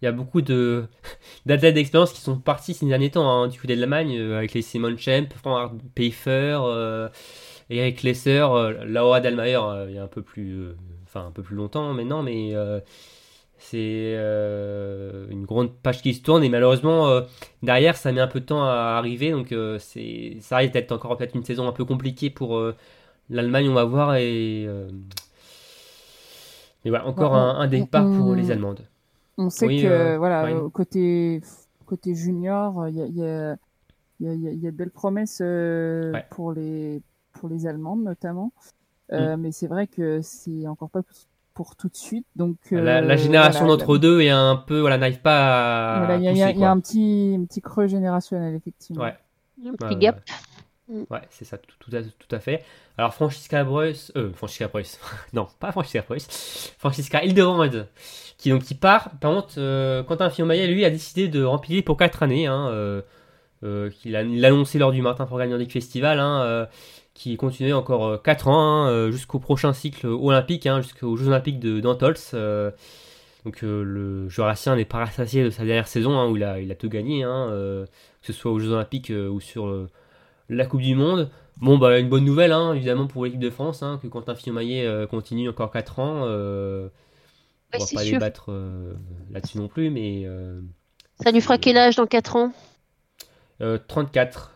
il 0.02 0.06
y 0.06 0.08
a 0.08 0.12
beaucoup 0.12 0.42
de 0.42 0.86
d'athlètes 1.46 1.76
d'expérience 1.76 2.12
qui 2.12 2.22
sont 2.22 2.40
partis 2.40 2.74
ces 2.74 2.88
derniers 2.88 3.12
temps 3.12 3.30
hein, 3.30 3.48
du 3.48 3.60
côté 3.60 3.76
de 3.76 3.82
l'Allemagne 3.82 4.20
avec 4.34 4.54
les 4.54 4.64
Simon 4.64 4.98
Champ, 4.98 5.28
Frank 5.36 5.74
Pfeiffer, 5.96 6.60
Eric 7.70 8.02
Lesser, 8.02 8.48
Laura 8.86 9.22
Dallmayr, 9.22 9.64
euh, 9.64 9.86
il 9.88 9.96
y 9.96 10.00
a 10.00 10.04
un 10.04 10.08
peu 10.08 10.24
plus, 10.24 10.70
enfin 11.04 11.28
un 11.28 11.32
peu 11.32 11.44
plus 11.44 11.56
longtemps 11.56 11.94
maintenant, 11.94 12.24
mais 12.24 12.54
c'est 13.60 14.14
euh, 14.16 15.28
une 15.30 15.45
grande 15.45 15.72
page 15.74 16.01
qui 16.01 16.14
se 16.14 16.22
tourne 16.24 16.43
et 16.43 16.49
malheureusement 16.49 17.07
euh, 17.10 17.22
derrière 17.64 17.95
ça 17.97 18.12
met 18.12 18.22
un 18.22 18.28
peu 18.28 18.39
de 18.39 18.45
temps 18.45 18.64
à 18.64 18.95
arriver. 18.97 19.32
Donc 19.32 19.51
euh, 19.51 19.78
c'est 19.80 20.38
ça 20.41 20.57
risque 20.57 20.74
d'être 20.74 20.91
encore 20.91 21.18
peut-être 21.18 21.36
une 21.36 21.43
saison 21.43 21.68
un 21.68 21.74
peu 21.74 21.86
compliquée 21.86 22.30
pour 22.30 22.62
l'Allemagne 23.30 23.70
on 23.70 23.74
va 23.74 23.84
voir. 23.86 24.16
Et 24.16 24.68
mais 26.86 26.89
voilà 26.91 27.05
encore 27.07 27.32
on- 27.32 27.36
un, 27.36 27.60
un 27.60 27.68
départ 27.68 28.05
on- 28.05 28.18
pour 28.18 28.36
les 28.36 28.51
Allemandes. 28.51 28.82
On 29.38 29.49
sait 29.49 29.68
Oui, 29.68 29.82
que 29.82 30.18
voilà, 30.18 30.49
côté 30.74 31.41
côté 31.86 32.14
junior, 32.14 32.88
il 32.89 32.95
y 32.95 33.01
a, 33.01 33.07
y, 33.07 33.24
a, 33.24 33.55
il 34.20 34.28
y, 34.28 34.30
a, 34.30 34.34
y 34.53 34.68
a- 34.68 34.72
de 34.72 34.76
belles 34.76 34.91
promesses 34.91 35.39
Ouais. 35.41 36.26
pour 36.30 36.51
les 36.53 37.01
pour 37.34 37.49
les 37.49 37.68
Allemandes 37.68 38.03
notamment. 38.03 38.51
Euh, 39.12 39.38
Mais 39.38 39.51
c'est 39.51 39.68
vrai 39.68 39.88
que 39.88 40.22
c'est 40.22 40.68
encore 40.68 40.89
pas 40.89 41.01
pour 41.60 41.76
tout 41.76 41.89
de 41.89 41.97
suite. 41.97 42.26
Donc 42.38 42.55
la, 42.72 43.01
la 43.01 43.16
euh, 43.16 43.18
génération 43.18 43.66
voilà, 43.66 43.76
d'entre 43.82 43.97
deux 43.97 44.22
est 44.22 44.30
un 44.30 44.55
peu 44.55 44.80
voilà 44.80 44.97
n'arrive 44.97 45.20
pas 45.20 45.97
à 45.97 45.99
voilà, 46.05 46.16
il 46.16 46.22
y 46.22 46.39
y 46.39 46.41
a- 46.41 46.51
y 46.51 46.64
un 46.64 46.80
petit 46.80 47.36
un 47.38 47.43
petit 47.43 47.60
creux 47.60 47.88
générationnel 47.88 48.55
effectivement. 48.55 49.03
Ouais. 49.03 49.18
Un 49.68 49.74
petit 49.74 49.97
gap. 49.97 50.22
Ouais, 50.88 51.20
c'est 51.30 51.43
ça, 51.43 51.57
tout, 51.57 51.76
tout 51.80 51.95
à, 51.95 52.01
tout 52.01 52.34
à 52.36 52.39
fait. 52.39 52.64
Alors, 52.97 53.14
Francisca 53.14 53.64
Preuss, 53.66 54.12
euh, 54.16 54.32
Francisca 54.34 54.70
Preuss, 54.70 54.99
non, 55.34 55.47
pas 55.60 55.74
Francisca 55.74 56.01
Preuss, 56.01 56.74
Francisca 56.80 57.22
Hildebrand, 57.24 57.70
qui 58.38 58.49
donc 58.49 58.64
qui 58.64 58.74
part. 58.74 59.12
Par 59.20 59.32
contre, 59.32 59.55
euh, 59.57 60.01
Quentin 60.01 60.30
Fillon-Maillet, 60.30 60.68
lui, 60.68 60.86
a 60.86 60.89
décidé 60.89 61.28
de 61.28 61.43
remplir 61.43 61.84
pour 61.84 61.97
4 61.97 62.24
années, 62.24 62.47
hein, 62.47 62.70
euh, 62.70 63.01
euh, 63.64 63.89
qu'il 63.91 64.16
a, 64.16 64.24
il 64.24 64.39
l'a 64.41 64.47
annoncé 64.47 64.80
lors 64.80 64.91
du 64.91 65.01
Martin 65.01 65.28
Fourgal 65.28 65.49
Nordic 65.49 65.72
Festival, 65.72 66.20
hein, 66.20 66.41
euh, 66.43 66.66
qui 67.20 67.36
continuait 67.36 67.74
encore 67.74 68.24
4 68.24 68.47
ans, 68.47 68.61
hein, 68.86 68.89
euh, 68.89 69.11
jusqu'au 69.11 69.39
prochain 69.39 69.74
cycle 69.74 70.07
olympique, 70.07 70.65
hein, 70.65 70.80
jusqu'aux 70.82 71.17
Jeux 71.17 71.28
Olympiques 71.28 71.59
de 71.59 71.82
d'Antols. 71.82 72.15
euh, 72.34 72.72
donc, 73.45 73.63
euh, 73.63 73.84
le 73.84 74.30
Jurassien 74.30 74.76
n'est 74.78 74.86
pas 74.86 74.99
rassasié 74.99 75.43
de 75.43 75.49
sa 75.49 75.65
dernière 75.65 75.88
saison, 75.89 76.17
hein, 76.17 76.30
où 76.30 76.38
il 76.38 76.43
a, 76.45 76.59
il 76.61 76.72
a 76.72 76.76
tout 76.76 76.88
gagné, 76.88 77.24
euh, 77.26 77.86
que 77.86 78.28
ce 78.28 78.34
soit 78.34 78.51
aux 78.51 78.59
Jeux 78.59 78.72
Olympiques 78.72 79.11
euh, 79.11 79.28
ou 79.28 79.41
sur 79.41 79.67
euh, 79.67 79.89
la 80.47 80.65
Coupe 80.65 80.82
du 80.82 80.95
Monde. 80.95 81.30
Bon, 81.57 81.78
bah, 81.78 81.99
une 81.99 82.07
bonne 82.07 82.24
nouvelle, 82.24 82.53
évidemment, 82.74 83.07
pour 83.07 83.26
l'équipe 83.26 83.39
de 83.39 83.49
France, 83.49 83.84
que 84.01 84.07
Quentin 84.07 84.36
Fillon-Maillet 84.36 84.86
euh, 84.86 85.05
continue 85.05 85.49
encore 85.49 85.72
4 85.72 85.99
ans. 85.99 86.22
Euh, 86.24 86.88
on 87.74 87.80
va 87.80 87.86
pas 87.86 88.01
sûr. 88.03 88.13
débattre 88.13 88.45
euh, 88.49 88.93
là-dessus 89.30 89.57
non 89.57 89.67
plus, 89.67 89.89
mais 89.89 90.24
euh, 90.26 90.61
Ça 91.22 91.32
lui 91.32 91.41
fera 91.41 91.57
quel 91.57 91.76
âge 91.78 91.97
dans 91.97 92.07
4 92.07 92.38
ans? 92.38 92.53
Euh, 93.61 93.78
34. 93.89 94.53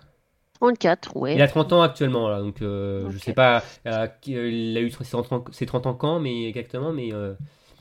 34, 0.64 1.18
ouais. 1.18 1.36
Il 1.36 1.42
a 1.42 1.48
30 1.48 1.74
ans 1.74 1.82
actuellement, 1.82 2.30
là, 2.30 2.40
donc 2.42 2.62
euh, 2.62 3.10
je 3.10 3.18
Ok. 3.18 3.24
sais 3.26 3.34
pas, 3.34 3.64
euh, 3.88 4.08
euh, 4.28 4.50
il 4.52 4.78
a 4.78 4.82
eu 4.82 4.92
ses 4.92 5.04
30 5.04 5.32
ans, 5.32 5.44
ses 5.52 5.66
30 5.66 5.88
ans 5.88 5.96
quand, 5.96 6.20
mais 6.20 6.48
exactement, 6.48 6.94
mais 6.94 7.12
euh, 7.12 7.34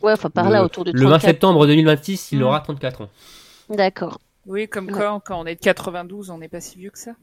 Ouais, 0.03 0.13
enfin 0.13 0.29
par 0.31 0.51
le, 0.51 0.51
là, 0.51 0.65
autour 0.65 0.85
de 0.85 0.93
le 0.93 1.07
20 1.07 1.19
34. 1.19 1.21
septembre 1.21 1.67
2026, 1.67 2.33
il 2.33 2.39
Mm. 2.39 2.43
aura 2.43 2.61
34 2.61 3.03
ans. 3.03 3.11
D'accord. 3.71 4.21
Oui, 4.47 4.69
comme 4.69 4.89
Ouais. 4.89 4.93
quand, 4.93 5.19
quand 5.19 5.41
on 5.41 5.47
est 5.47 5.57
de 5.57 5.61
92, 5.61 6.31
on 6.31 6.39
n'est 6.39 6.49
pas 6.49 6.61
si 6.61 6.79
vieux 6.79 6.91
que 6.91 6.99
ça. 6.99 7.17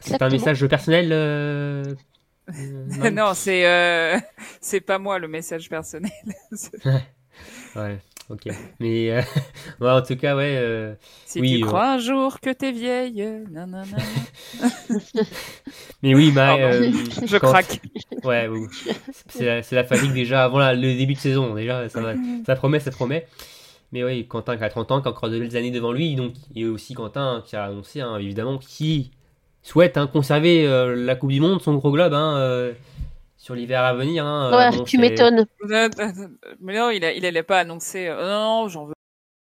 C'est 0.00 0.22
un 0.22 0.30
message 0.30 0.66
personnel 0.66 1.10
euh, 1.12 1.94
euh, 2.58 3.10
non, 3.12 3.34
c'est 3.34 3.66
euh, 3.66 4.18
c'est 4.60 4.80
pas 4.80 4.98
moi 4.98 5.18
le 5.18 5.28
message 5.28 5.68
personnel. 5.68 6.10
Ouais, 7.74 8.00
ok. 8.30 8.52
Mais 8.80 9.10
euh, 9.10 9.20
ouais, 9.80 9.90
en 9.90 10.02
tout 10.02 10.16
cas, 10.16 10.34
ouais. 10.36 10.56
euh, 10.56 10.94
si 11.26 11.40
Oui, 11.40 11.58
tu 11.58 11.64
euh. 11.64 11.66
crois 11.66 11.92
un 11.92 11.98
jour 11.98 12.40
que 12.40 12.50
t'es 12.50 12.72
vieille, 12.72 13.22
nanana. 13.50 13.84
Mais 16.02 16.14
oui, 16.14 16.30
bah, 16.32 16.56
euh, 16.56 16.90
Je 17.26 17.36
quand- 17.36 17.48
craque. 17.50 17.80
Ouais, 18.24 18.48
oui. 18.48 18.66
c'est 19.28 19.46
la, 19.46 19.62
c'est 19.62 19.74
la 19.76 19.84
fatigue 19.84 20.12
déjà 20.12 20.44
avant 20.44 20.58
la- 20.58 20.74
le 20.74 20.94
début 20.94 21.14
de 21.14 21.18
saison. 21.18 21.54
Déjà, 21.54 21.88
ça, 21.88 22.00
va- 22.02 22.14
ça 22.44 22.54
promet, 22.56 22.80
ça 22.80 22.90
promet. 22.90 23.26
Mais 23.92 24.04
oui, 24.04 24.26
Quentin 24.28 24.56
qui 24.56 24.62
a 24.64 24.68
30 24.68 24.90
ans, 24.92 25.00
qui 25.00 25.08
a 25.08 25.10
encore 25.10 25.30
de 25.30 25.38
belles 25.38 25.56
années 25.56 25.70
devant 25.70 25.92
lui. 25.92 26.14
Donc, 26.14 26.32
a 26.56 26.64
aussi 26.66 26.94
Quentin 26.94 27.42
qui 27.46 27.56
a 27.56 27.64
annoncé, 27.64 28.00
hein, 28.00 28.16
évidemment, 28.18 28.58
qui 28.58 29.10
souhaite 29.62 29.96
hein, 29.96 30.06
conserver 30.06 30.66
euh, 30.66 30.94
la 30.96 31.16
Coupe 31.16 31.32
du 31.32 31.40
Monde, 31.40 31.60
son 31.62 31.74
gros 31.74 31.90
globe, 31.90 32.12
hein, 32.14 32.36
euh, 32.38 32.72
sur 33.40 33.54
l'hiver 33.54 33.82
à 33.82 33.94
venir. 33.94 34.24
hein. 34.26 34.50
Ouais, 34.52 34.74
Euh, 34.74 34.78
bon, 34.78 34.84
tu 34.84 34.98
m'étonnes. 34.98 35.46
Mais 36.60 36.78
non, 36.78 36.90
il, 36.90 37.04
a, 37.04 37.12
il 37.12 37.24
allait 37.24 37.42
pas 37.42 37.60
annoncer. 37.60 38.06
euh, 38.06 38.30
non, 38.30 38.68
j'en 38.68 38.84
veux. 38.84 38.94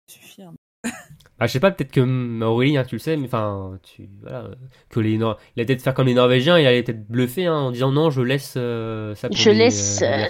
Ça 0.08 0.16
suffit. 0.16 0.44
hein. 0.44 0.54
Ah, 1.40 1.48
je 1.48 1.54
sais 1.54 1.60
pas, 1.60 1.72
peut-être 1.72 1.90
que 1.92 2.44
Aurélie, 2.44 2.78
hein, 2.78 2.84
tu 2.88 2.96
le 2.96 3.00
sais, 3.00 3.18
mais 3.18 3.26
enfin, 3.26 3.80
tu, 3.82 4.08
voilà, 4.22 4.42
euh, 4.44 4.56
que 4.90 5.00
les 5.00 5.18
Nor- 5.18 5.40
il 5.56 5.62
a 5.64 5.66
peut-être 5.66 5.82
faire 5.82 5.96
comme 5.96 6.06
les 6.06 6.14
Norvégiens, 6.14 6.60
il 6.60 6.68
allait 6.68 6.84
peut-être 6.84 7.08
bluffer 7.08 7.48
hein, 7.48 7.56
en 7.56 7.72
disant 7.72 7.92
non, 7.92 8.12
je 8.12 8.22
laisse 8.22 8.54
euh, 8.58 9.16
ça 9.16 9.28
pour 9.28 9.36
Je 9.38 9.50
laisse, 9.50 10.04
euh. 10.04 10.28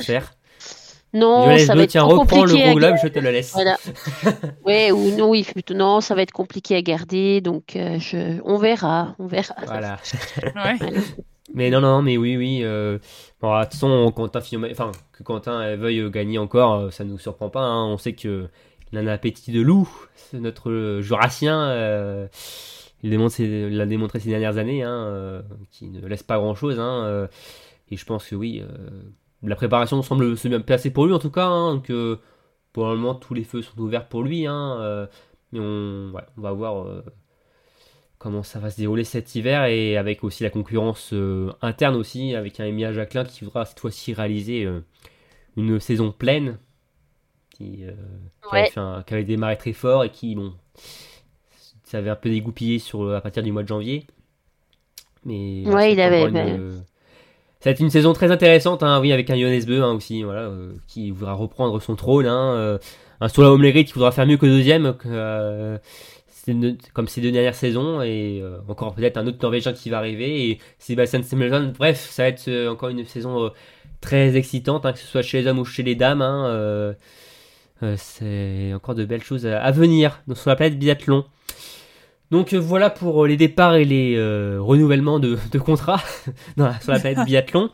Non, 1.14 1.44
je 1.44 1.50
laisse 1.50 1.68
ça 1.68 1.74
le 1.74 1.80
va 1.80 1.84
être 1.84 1.90
tiens, 1.90 2.04
trop 2.08 2.20
reprends 2.20 2.46
le 2.46 2.54
compliqué. 2.54 2.66
gros 2.70 2.76
globe, 2.78 2.92
gar- 2.96 3.04
je 3.04 3.08
te 3.10 3.20
le 3.20 3.32
laisse. 3.32 3.52
Voilà. 3.52 3.78
ouais, 4.66 4.92
ou 4.94 5.12
non, 5.18 5.30
oui, 5.32 5.44
plutôt 5.44 5.74
non, 5.74 6.00
ça 6.00 6.16
va 6.16 6.22
être 6.22 6.32
compliqué 6.32 6.78
à 6.78 6.82
garder, 6.82 7.42
donc 7.42 7.76
euh, 7.76 8.00
je... 8.00 8.40
on 8.46 8.58
verra, 8.58 9.14
on 9.20 9.28
verra. 9.28 9.54
Voilà. 9.66 10.00
Ouais. 10.56 10.78
Mais 11.54 11.70
non, 11.70 11.82
non, 11.82 12.02
mais 12.02 12.18
oui, 12.18 12.38
oui. 12.38 12.62
Euh... 12.64 12.98
Bon, 13.42 13.58
de 13.60 13.64
toute 13.64 13.74
façon, 13.74 14.12
Quentin 14.16 14.40
enfin, 14.72 14.92
que 15.12 15.24
Quentin 15.24 15.62
euh, 15.62 15.76
veuille 15.76 16.10
gagner 16.12 16.38
encore, 16.38 16.74
euh, 16.76 16.90
ça 16.92 17.04
nous 17.04 17.18
surprend 17.18 17.50
pas. 17.50 17.62
hein. 17.62 17.86
On 17.88 17.98
sait 17.98 18.14
que 18.14 18.48
il 18.92 18.98
a 18.98 19.02
un 19.02 19.08
appétit 19.08 19.52
de 19.52 19.62
loup, 19.62 19.90
notre 20.34 20.70
euh, 20.72 21.02
Jurassien. 21.02 21.60
euh, 21.70 22.28
Il 23.04 23.10
l'a 23.12 23.86
démontré 23.86 24.20
ces 24.20 24.30
dernières 24.30 24.58
années, 24.58 24.84
hein, 24.84 25.44
qui 25.72 25.88
ne 25.88 26.06
laisse 26.08 26.24
pas 26.24 26.38
grand 26.38 26.56
chose. 26.56 26.80
et 27.90 27.98
je 27.98 28.06
pense 28.06 28.28
que 28.28 28.36
oui, 28.36 28.64
la 29.44 29.56
préparation 29.56 30.02
semble 30.04 30.38
se 30.38 30.48
bien 30.48 30.62
passer 30.62 30.92
pour 30.92 31.06
lui 31.08 31.14
en 31.14 31.20
tout 31.20 31.32
cas. 31.32 31.48
hein, 31.48 31.82
euh, 31.90 32.18
pour 32.74 32.88
le 32.90 32.96
moment, 32.98 33.16
tous 33.16 33.34
les 33.34 33.44
feux 33.44 33.62
sont 33.62 33.78
ouverts 33.80 34.08
pour 34.08 34.24
lui. 34.24 34.46
hein, 34.48 35.08
mais 35.52 35.60
on, 35.60 36.12
va 36.38 36.52
voir 36.54 36.86
comment 38.22 38.44
ça 38.44 38.60
va 38.60 38.70
se 38.70 38.78
dérouler 38.78 39.04
cet 39.04 39.34
hiver 39.34 39.66
et 39.66 39.98
avec 39.98 40.24
aussi 40.24 40.44
la 40.44 40.52
concurrence 40.52 41.10
euh, 41.12 41.52
interne 41.64 41.96
aussi, 41.96 42.36
avec 42.36 42.60
un 42.60 42.66
Emilia 42.66 42.94
Jacquelin 42.94 43.26
qui 43.26 43.44
voudra 43.44 43.66
cette 43.66 43.80
fois-ci 43.80 44.14
réaliser 44.14 44.64
euh, 44.64 44.82
une 45.58 45.80
saison 45.80 46.12
pleine, 46.12 46.60
qui, 47.50 47.80
euh, 47.84 47.94
qui 48.44 48.50
avait 48.56 48.62
Ouais. 48.66 48.70
fait 48.70 48.80
un- 48.80 49.02
qui 49.02 49.14
avait 49.16 49.24
démarré 49.24 49.58
très 49.58 49.74
fort 49.74 50.04
et 50.04 50.12
qui, 50.12 50.36
bon, 50.36 50.54
ça 51.84 51.98
avait 51.98 52.12
un 52.12 52.16
peu 52.16 52.30
dégoupillé 52.30 52.78
sur, 52.78 53.12
à 53.12 53.22
partir 53.22 53.42
du 53.42 53.52
mois 53.52 53.64
de 53.64 53.68
janvier. 53.68 54.06
Mais 55.26 55.64
Ouais, 55.66 55.94
il 55.94 56.00
avait- 56.00 56.22
Ça 57.60 57.70
va 57.70 57.72
être 57.72 57.80
une 57.80 57.90
saison 57.90 58.14
très 58.14 58.30
intéressante, 58.32 58.84
hein, 58.84 59.00
oui, 59.02 59.12
avec 59.14 59.30
un 59.32 59.36
Johannes 59.36 59.66
Beu 59.66 59.82
hein, 59.84 59.94
aussi, 59.94 60.22
voilà, 60.24 60.52
qui 60.88 61.10
voudra 61.10 61.34
reprendre 61.34 61.80
son 61.82 61.96
trône. 61.96 62.28
Hein, 62.28 62.80
un 63.20 63.28
Stola 63.28 63.52
Omlerit 63.52 63.86
qui 63.86 63.94
voudra 63.94 64.12
faire 64.12 64.26
mieux 64.28 64.38
que 64.38 64.46
deuxième, 64.48 64.96
comme 66.94 67.08
ces 67.08 67.22
deux 67.22 67.32
dernières 67.32 67.56
saisons, 67.56 68.02
et 68.02 68.40
euh, 68.42 68.58
encore 68.68 68.94
peut-être 68.96 69.18
un 69.18 69.28
autre 69.28 69.38
Norvégien 69.42 69.74
qui 69.74 69.90
va 69.90 69.98
arriver, 69.98 70.50
et 70.50 70.60
Sébastien 70.80 71.22
Semmelson. 71.24 71.74
Bref, 71.78 72.08
ça 72.10 72.24
va 72.24 72.30
être 72.30 72.48
euh, 72.48 72.70
encore 72.70 72.90
une 72.90 73.06
saison 73.06 73.46
euh, 73.46 73.50
très 74.02 74.36
excitante, 74.36 74.86
hein, 74.86 74.94
que 74.94 75.00
ce 75.00 75.06
soit 75.08 75.22
chez 75.22 75.42
les 75.42 75.48
hommes 75.48 75.60
ou 75.60 75.66
chez 75.66 75.84
les 75.84 75.96
dames. 75.96 76.22
hein, 76.22 76.96
c'est 77.98 78.74
encore 78.76 78.94
de 78.96 79.06
belles 79.06 79.24
choses 79.24 79.46
à, 79.48 79.60
à 79.62 79.72
venir 79.72 80.22
donc, 80.28 80.38
sur 80.38 80.50
la 80.50 80.56
planète 80.56 80.78
biathlon. 80.78 81.26
Donc 82.30 82.54
voilà 82.54 82.90
pour 82.90 83.26
les 83.26 83.38
départs 83.38 83.76
et 83.76 83.86
les 83.86 84.16
renouvellements 84.60 85.20
de, 85.20 85.38
de 85.52 85.60
contrats 85.60 86.02
la- 86.58 86.80
sur 86.80 86.92
la 86.92 87.00
planète 87.00 87.26
biathlon. 87.26 87.70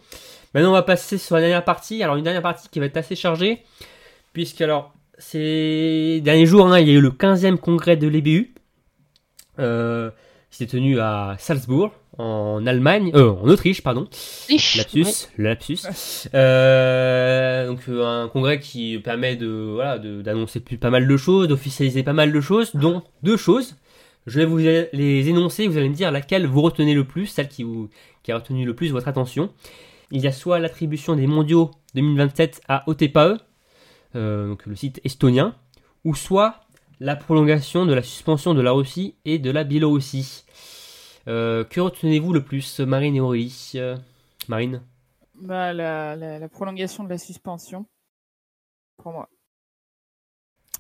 Maintenant 0.54 0.70
on 0.70 0.74
va 0.74 0.82
passer 0.84 1.18
sur 1.18 1.36
la 1.36 1.42
dernière 1.42 1.64
partie. 1.66 2.02
Alors 2.04 2.16
une 2.16 2.24
dernière 2.24 2.42
partie 2.42 2.70
qui 2.70 2.80
va 2.80 2.86
être 2.86 2.98
assez 2.98 3.16
chargée, 3.16 3.64
puisque 4.34 4.62
alors 4.62 4.94
ces 5.18 6.22
derniers 6.24 6.46
jours, 6.46 6.68
hein, 6.68 6.80
il 6.80 6.88
y 6.88 6.92
a 6.92 6.94
eu 6.94 7.02
le 7.02 7.10
15e 7.12 7.58
congrès 7.58 7.98
de 7.98 8.08
l'EBU, 8.08 8.54
euh, 9.60 10.10
qui 10.50 10.58
s'est 10.58 10.68
tenu 10.68 11.00
à 11.00 11.36
Salzbourg, 11.40 11.92
en 12.18 12.66
Allemagne, 12.66 13.12
euh, 13.16 13.32
en 13.32 13.48
Autriche, 13.50 13.82
pardon. 13.84 14.08
Lapsus, 14.78 15.04
ouais. 15.04 15.44
lapsus. 15.44 15.80
Euh, 16.34 17.68
donc 17.68 17.80
euh, 17.90 18.06
un 18.24 18.28
congrès 18.30 18.60
qui 18.60 18.98
permet 19.00 19.36
de 19.36 19.48
voilà 19.74 20.00
de- 20.00 20.22
d'annoncer 20.22 20.60
plus- 20.60 20.78
pas 20.78 20.90
mal 20.90 21.08
de 21.08 21.18
choses, 21.18 21.48
d'officialiser 21.48 22.04
pas 22.04 22.14
mal 22.14 22.32
de 22.32 22.42
choses, 22.42 22.72
dont 22.76 23.04
deux 23.24 23.38
choses. 23.38 23.76
Je 24.26 24.40
vais 24.40 24.46
vous 24.46 24.58
les 24.58 25.30
énoncer, 25.30 25.68
vous 25.68 25.78
allez 25.78 25.88
me 25.90 25.94
dire 25.96 26.12
laquelle 26.12 26.48
vous 26.48 26.62
retenez 26.62 26.94
le 26.94 27.06
plus, 27.06 27.28
celle 27.28 27.48
qui, 27.48 27.64
vous, 27.64 27.90
qui 28.24 28.32
a 28.34 28.36
retenu 28.36 28.66
le 28.66 28.76
plus 28.76 28.92
votre 28.92 29.08
attention. 29.08 29.52
Il 30.12 30.22
y 30.22 30.28
a 30.28 30.32
soit 30.34 30.60
l'attribution 30.60 31.16
des 31.16 31.28
mondiaux 31.28 31.72
2027 31.96 32.62
à 32.68 32.84
OTPAE, 32.88 33.38
euh, 34.16 34.50
donc 34.50 34.66
le 34.66 34.76
site 34.76 35.00
estonien, 35.06 35.56
ou 36.04 36.14
soit 36.14 36.62
la 37.00 37.16
prolongation 37.16 37.86
de 37.86 37.94
la 37.94 38.04
suspension 38.04 38.54
de 38.54 38.62
la 38.62 38.72
Russie 38.72 39.16
et 39.26 39.40
de 39.40 39.52
la 39.52 39.64
Biélorussie. 39.64 40.44
Euh, 41.28 41.64
que 41.64 41.80
retenez-vous 41.82 42.34
le 42.34 42.44
plus, 42.44 42.80
Marine 42.80 43.16
et 43.16 43.20
Aurélie 43.22 43.72
Euh, 43.76 43.98
Marine 44.48 44.82
Bah, 45.36 45.72
la, 45.74 46.16
la, 46.16 46.40
la 46.40 46.50
prolongation 46.50 47.04
de 47.04 47.10
la 47.10 47.18
suspension, 47.18 47.86
pour 48.98 49.12
moi. 49.14 49.30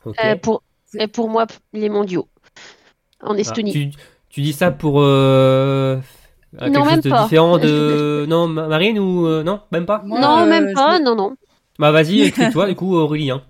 Ok. 0.05 0.18
Euh, 0.24 0.36
pour, 0.36 0.63
et 0.97 1.07
pour 1.07 1.30
moi, 1.30 1.45
les 1.74 1.89
mondiaux. 1.89 2.28
En 3.22 3.36
Ah, 3.36 3.39
Estonie. 3.41 3.74
tu, 3.74 3.91
tu 4.30 4.41
dis 4.41 4.53
ça 4.53 4.72
pour 4.72 5.01
euh, 5.01 5.97
quelque 6.59 6.74
Non, 6.74 6.84
chose 6.84 6.88
même 6.91 7.01
de 7.01 7.09
pas. 7.09 7.24
différent 7.24 7.57
de 7.57 8.26
non 8.28 8.47
Ma- 8.47 8.68
Marine 8.68 8.99
ou 8.99 9.28
euh, 9.28 9.43
non 9.43 9.61
même 9.72 9.86
pas 9.86 10.03
Moi, 10.05 10.20
non, 10.20 10.38
euh, 10.39 10.45
même 10.45 10.74
pas, 10.74 10.99
non, 10.99 11.15
non. 11.15 11.36
Bah 11.80 11.91
vas-y 11.91 12.22
écris-toi 12.22 12.68
du 12.70 12.76
coup 12.76 12.95
Aurélie. 12.95 13.32
hein. 13.32 13.43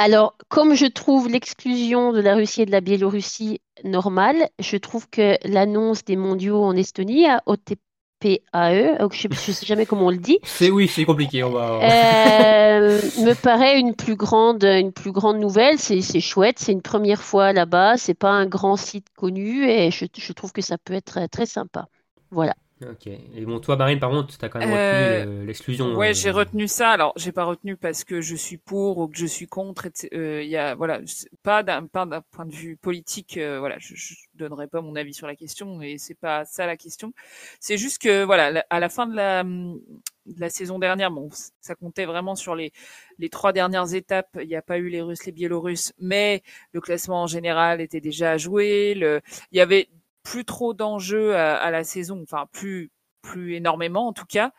Alors, 0.00 0.36
comme 0.48 0.74
je 0.74 0.86
trouve 0.86 1.28
l'exclusion 1.28 2.12
de 2.12 2.20
la 2.20 2.36
Russie 2.36 2.62
et 2.62 2.66
de 2.66 2.70
la 2.70 2.80
Biélorussie 2.80 3.60
normale, 3.82 4.48
je 4.60 4.76
trouve 4.76 5.10
que 5.10 5.36
l'annonce 5.42 6.04
des 6.04 6.14
mondiaux 6.14 6.62
en 6.62 6.76
Estonie 6.76 7.26
à 7.26 7.42
OTPAE, 7.46 7.76
je 8.22 9.28
ne 9.28 9.34
sais 9.34 9.66
jamais 9.66 9.86
comment 9.86 10.06
on 10.06 10.10
le 10.10 10.18
dit, 10.18 10.38
C'est 10.44 10.70
oui 10.70 10.86
c'est 10.86 11.04
compliqué 11.04 11.42
on 11.42 11.50
va. 11.50 11.80
euh, 11.82 13.00
me 13.24 13.34
paraît 13.34 13.80
une 13.80 13.96
plus 13.96 14.14
grande, 14.14 14.62
une 14.62 14.92
plus 14.92 15.10
grande 15.10 15.40
nouvelle. 15.40 15.80
C'est, 15.80 16.00
c'est 16.00 16.20
chouette, 16.20 16.60
c'est 16.60 16.70
une 16.70 16.82
première 16.82 17.22
fois 17.22 17.52
là-bas, 17.52 17.96
c'est 17.96 18.14
pas 18.14 18.30
un 18.30 18.46
grand 18.46 18.76
site 18.76 19.08
connu 19.16 19.68
et 19.68 19.90
je, 19.90 20.04
je 20.16 20.32
trouve 20.32 20.52
que 20.52 20.62
ça 20.62 20.78
peut 20.78 20.94
être 20.94 21.26
très 21.26 21.46
sympa. 21.46 21.88
Voilà. 22.30 22.54
Ok. 22.82 23.06
Et 23.08 23.44
bon 23.44 23.58
toi 23.60 23.76
Marine 23.76 23.98
par 23.98 24.10
contre 24.10 24.36
t'as 24.38 24.48
quand 24.48 24.60
même 24.60 24.70
Euh, 24.70 24.70
retenu 24.70 25.08
le- 25.08 25.44
l'exclusion. 25.44 25.86
Ouais, 25.94 26.12
euh, 26.12 26.12
j'ai 26.14 26.30
retenu 26.30 26.68
ça. 26.68 26.90
Alors, 26.90 27.12
j'ai 27.16 27.32
pas 27.32 27.44
retenu 27.44 27.76
parce 27.76 28.04
que 28.04 28.20
je 28.20 28.36
suis 28.36 28.58
pour 28.58 28.98
ou 28.98 29.08
que 29.08 29.16
je 29.16 29.26
suis 29.26 29.46
contre. 29.46 29.88
Euh, 30.12 30.42
Il 30.42 30.48
y 30.50 30.56
a, 30.56 30.74
voilà, 30.74 31.00
pas 31.42 31.62
d'un, 31.62 31.86
pas 31.86 32.06
d'un 32.06 32.20
point 32.22 32.46
de 32.46 32.54
vue 32.54 32.76
politique. 32.76 33.36
euh, 33.38 33.58
voilà, 33.60 33.78
je, 33.78 33.94
je 33.94 34.14
donnerai 34.34 34.68
pas 34.68 34.82
mon 34.82 34.96
avis 34.96 35.14
sur 35.14 35.26
la 35.26 35.36
question 35.36 35.80
et 35.82 35.98
c'est 35.98 36.14
pas 36.14 36.44
ça 36.44 36.66
la 36.66 36.76
question. 36.76 37.12
C'est 37.60 37.78
juste 37.78 38.02
que, 38.02 38.24
voilà, 38.24 38.64
à 38.70 38.80
la 38.80 38.88
fin 38.90 39.06
de 39.06 39.16
la, 39.16 39.44
de 39.44 40.40
la 40.40 40.50
saison 40.50 40.78
dernière, 40.78 41.10
bon, 41.10 41.30
ça 41.60 41.74
comptait 41.74 42.04
vraiment 42.04 42.34
sur 42.36 42.54
les 42.54 42.72
les 43.18 43.30
trois 43.30 43.52
dernières 43.52 43.94
étapes. 43.94 44.28
Il 44.40 44.46
n'y 44.48 44.56
a 44.56 44.62
pas 44.62 44.78
eu 44.78 44.88
les 44.88 45.00
Russes, 45.02 45.24
les 45.26 45.32
Biélorusses, 45.32 45.92
mais 45.98 46.42
le 46.72 46.80
classement 46.80 47.22
en 47.22 47.26
général 47.26 47.80
était 47.80 48.00
déjà 48.00 48.36
joué. 48.36 48.94
Le, 48.94 49.20
il 49.52 49.58
y 49.58 49.60
avait 49.60 49.88
plus 50.30 50.44
trop 50.44 50.74
d'enjeux 50.74 51.34
à, 51.36 51.56
à 51.56 51.70
la 51.70 51.84
saison, 51.84 52.20
enfin 52.22 52.46
plus 52.52 52.90
plus 53.22 53.54
énormément 53.56 54.08
en 54.08 54.12
tout 54.12 54.26
cas. 54.26 54.52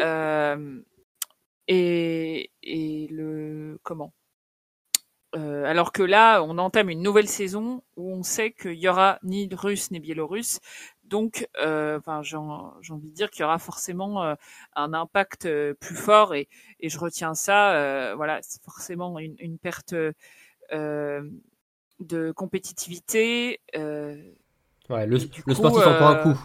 Euh, 0.00 0.82
et, 1.68 2.52
et 2.62 3.08
le 3.10 3.78
comment? 3.84 4.12
Euh, 5.36 5.64
Alors 5.64 5.90
que 5.92 6.02
là, 6.02 6.42
on 6.44 6.58
entame 6.58 6.90
une 6.90 7.02
nouvelle 7.02 7.26
saison 7.28 7.82
où 7.96 8.12
on 8.12 8.22
sait 8.22 8.52
qu'il 8.52 8.74
y 8.74 8.88
aura 8.88 9.18
ni 9.24 9.48
Russes 9.52 9.90
ni 9.90 9.98
Biélorusses, 9.98 10.60
donc, 11.04 11.48
euh, 11.60 11.98
enfin, 11.98 12.22
j'ai 12.22 12.36
en- 12.36 12.72
j'ai 12.80 12.92
envie 12.94 13.08
de 13.10 13.14
dire 13.14 13.30
qu'il 13.30 13.42
y 13.42 13.44
aura 13.44 13.58
forcément 13.58 14.22
euh, 14.24 14.34
un 14.76 14.94
impact 14.94 15.46
euh, 15.46 15.74
plus 15.74 15.96
fort 15.96 16.34
et, 16.34 16.48
et 16.80 16.88
je 16.88 16.98
retiens 16.98 17.34
ça. 17.34 17.74
euh, 17.74 18.14
voilà, 18.14 18.38
c'est 18.42 18.62
forcément 18.62 19.18
une, 19.18 19.34
une 19.40 19.58
perte 19.58 19.94
euh, 20.72 21.30
de 22.00 22.32
compétitivité. 22.32 23.60
Ouais, 24.90 25.06
le, 25.06 25.18
le 25.18 25.26
coup, 25.42 25.54
sportif 25.54 25.86
en 25.86 25.94
prend 25.94 26.08
un 26.08 26.16
euh, 26.16 26.22
coup. 26.34 26.40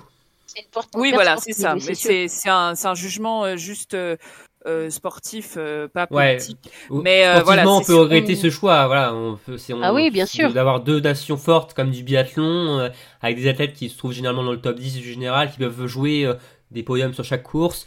Oui, 0.95 1.11
voilà, 1.13 1.37
c'est 1.37 1.53
ça. 1.53 1.75
c'est 1.79 2.27
c'est 2.27 2.49
un, 2.49 2.75
c'est 2.75 2.87
un 2.87 2.95
jugement 2.95 3.45
euh, 3.45 3.55
juste 3.55 3.93
euh, 3.93 4.89
sportif, 4.89 5.55
euh, 5.57 5.87
pas 5.87 6.07
Ouais. 6.11 6.35
politique. 6.37 6.71
Ou- 6.89 7.01
mais, 7.01 7.25
euh, 7.25 7.41
voilà, 7.43 7.63
Sportivement, 7.63 7.77
on 7.77 7.81
peut 7.83 7.95
regretter 7.95 8.35
ce 8.35 8.49
choix. 8.49 8.87
Voilà, 8.87 9.13
on 9.13 9.37
peut, 9.37 9.57
c'est- 9.57 9.73
on- 9.73 9.81
Ah 9.81 9.93
oui, 9.93 10.09
bien 10.09 10.25
sûr. 10.25 10.51
D'avoir 10.53 10.81
deux 10.81 10.99
nations 10.99 11.37
fortes 11.37 11.73
comme 11.73 11.91
du 11.91 12.03
biathlon, 12.03 12.79
euh, 12.79 12.89
avec 13.21 13.37
des 13.37 13.47
athlètes 13.47 13.73
qui 13.73 13.89
se 13.89 13.97
trouvent 13.97 14.11
généralement 14.13 14.43
dans 14.43 14.51
le 14.51 14.61
top 14.61 14.77
10 14.79 14.95
du 14.95 15.03
général, 15.03 15.51
qui 15.51 15.57
peuvent 15.57 15.85
jouer 15.87 16.25
euh, 16.25 16.33
des 16.71 16.83
podiums 16.83 17.13
sur 17.13 17.23
chaque 17.23 17.43
course. 17.43 17.85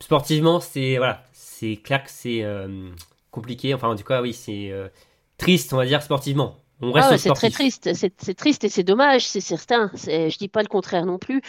Sportivement, 0.00 0.60
c'est 0.60 0.96
voilà, 0.96 1.24
c'est 1.32 1.76
clair 1.76 2.02
que 2.04 2.10
c'est 2.10 2.42
euh, 2.42 2.90
compliqué. 3.30 3.74
Enfin, 3.74 3.88
en 3.88 3.96
tout 3.96 4.04
cas, 4.04 4.22
oui, 4.22 4.32
c'est 4.32 4.70
euh, 4.70 4.88
triste, 5.36 5.72
on 5.72 5.76
va 5.76 5.86
dire, 5.86 6.02
sportivement. 6.02 6.56
On 6.80 6.92
reste 6.92 7.08
Ah 7.08 7.10
ouais, 7.12 7.18
c'est 7.18 7.32
très 7.32 7.50
triste, 7.50 7.92
c'est 7.94 8.34
triste 8.34 8.64
et 8.64 8.68
c'est 8.68 8.84
dommage, 8.84 9.26
c'est 9.26 9.40
certain. 9.40 9.90
Je 9.94 10.36
dis 10.38 10.48
pas 10.48 10.62
le 10.62 10.68
contraire 10.68 11.06
non 11.06 11.18
plus, 11.18 11.40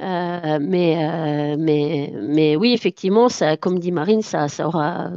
Euh, 0.00 0.58
mais 0.60 1.04
euh, 1.04 1.56
mais 1.58 2.12
mais 2.16 2.56
oui, 2.56 2.72
effectivement, 2.74 3.28
ça, 3.28 3.56
comme 3.56 3.78
dit 3.78 3.92
Marine, 3.92 4.22
ça 4.22 4.48
ça 4.48 4.68
aura 4.68 5.12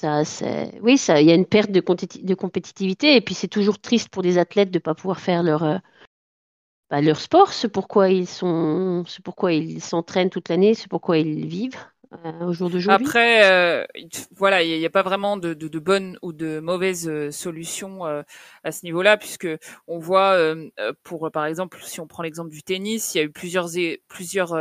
ça, 0.00 0.24
c'est 0.24 0.80
oui, 0.82 0.98
ça, 0.98 1.20
il 1.20 1.28
y 1.28 1.32
a 1.32 1.34
une 1.34 1.46
perte 1.46 1.70
de, 1.72 1.80
compéti- 1.80 2.24
de 2.24 2.34
compétitivité. 2.34 3.16
Et 3.16 3.20
puis 3.22 3.34
c'est 3.34 3.48
toujours 3.48 3.80
triste 3.80 4.08
pour 4.10 4.22
des 4.22 4.38
athlètes 4.38 4.70
de 4.72 4.78
pas 4.80 4.94
pouvoir 4.94 5.20
faire 5.20 5.42
leur 5.44 5.64
euh, 5.64 5.78
bah, 6.90 7.00
leur 7.00 7.20
sport, 7.20 7.52
c'est 7.52 7.68
pourquoi 7.68 8.10
ils 8.10 8.26
sont, 8.26 9.04
c'est 9.06 9.22
pourquoi 9.24 9.52
ils 9.52 9.80
s'entraînent 9.80 10.30
toute 10.30 10.48
l'année, 10.48 10.74
c'est 10.74 10.88
pourquoi 10.88 11.18
ils 11.18 11.46
vivent 11.46 11.78
euh, 12.12 12.46
au 12.46 12.52
jour 12.52 12.70
d'aujourd'hui. 12.70 13.06
Après, 13.06 13.44
euh, 13.50 13.86
il- 13.94 14.08
voilà, 14.36 14.62
il 14.62 14.78
n'y 14.78 14.84
a, 14.86 14.90
pas 14.90 15.02
vraiment 15.02 15.36
de, 15.36 15.54
de, 15.54 15.68
de 15.68 15.78
bonnes 15.78 16.18
ou 16.22 16.32
de 16.32 16.58
mauvaises 16.58 17.08
euh, 17.08 17.30
solutions 17.30 18.04
euh, 18.06 18.22
à 18.64 18.72
ce 18.72 18.84
niveau-là, 18.84 19.16
puisque 19.16 19.46
on 19.86 19.98
voit, 19.98 20.32
euh, 20.32 20.68
euh, 20.80 20.92
pour 21.04 21.30
par 21.30 21.46
exemple, 21.46 21.78
si 21.82 22.00
on 22.00 22.06
prend 22.08 22.22
l'exemple 22.24 22.50
du 22.50 22.62
tennis, 22.64 23.14
il 23.14 23.18
y 23.18 23.20
a 23.20 23.24
eu 23.24 23.30
plusieurs 23.30 23.76
é- 23.78 24.02
plusieurs 24.08 24.54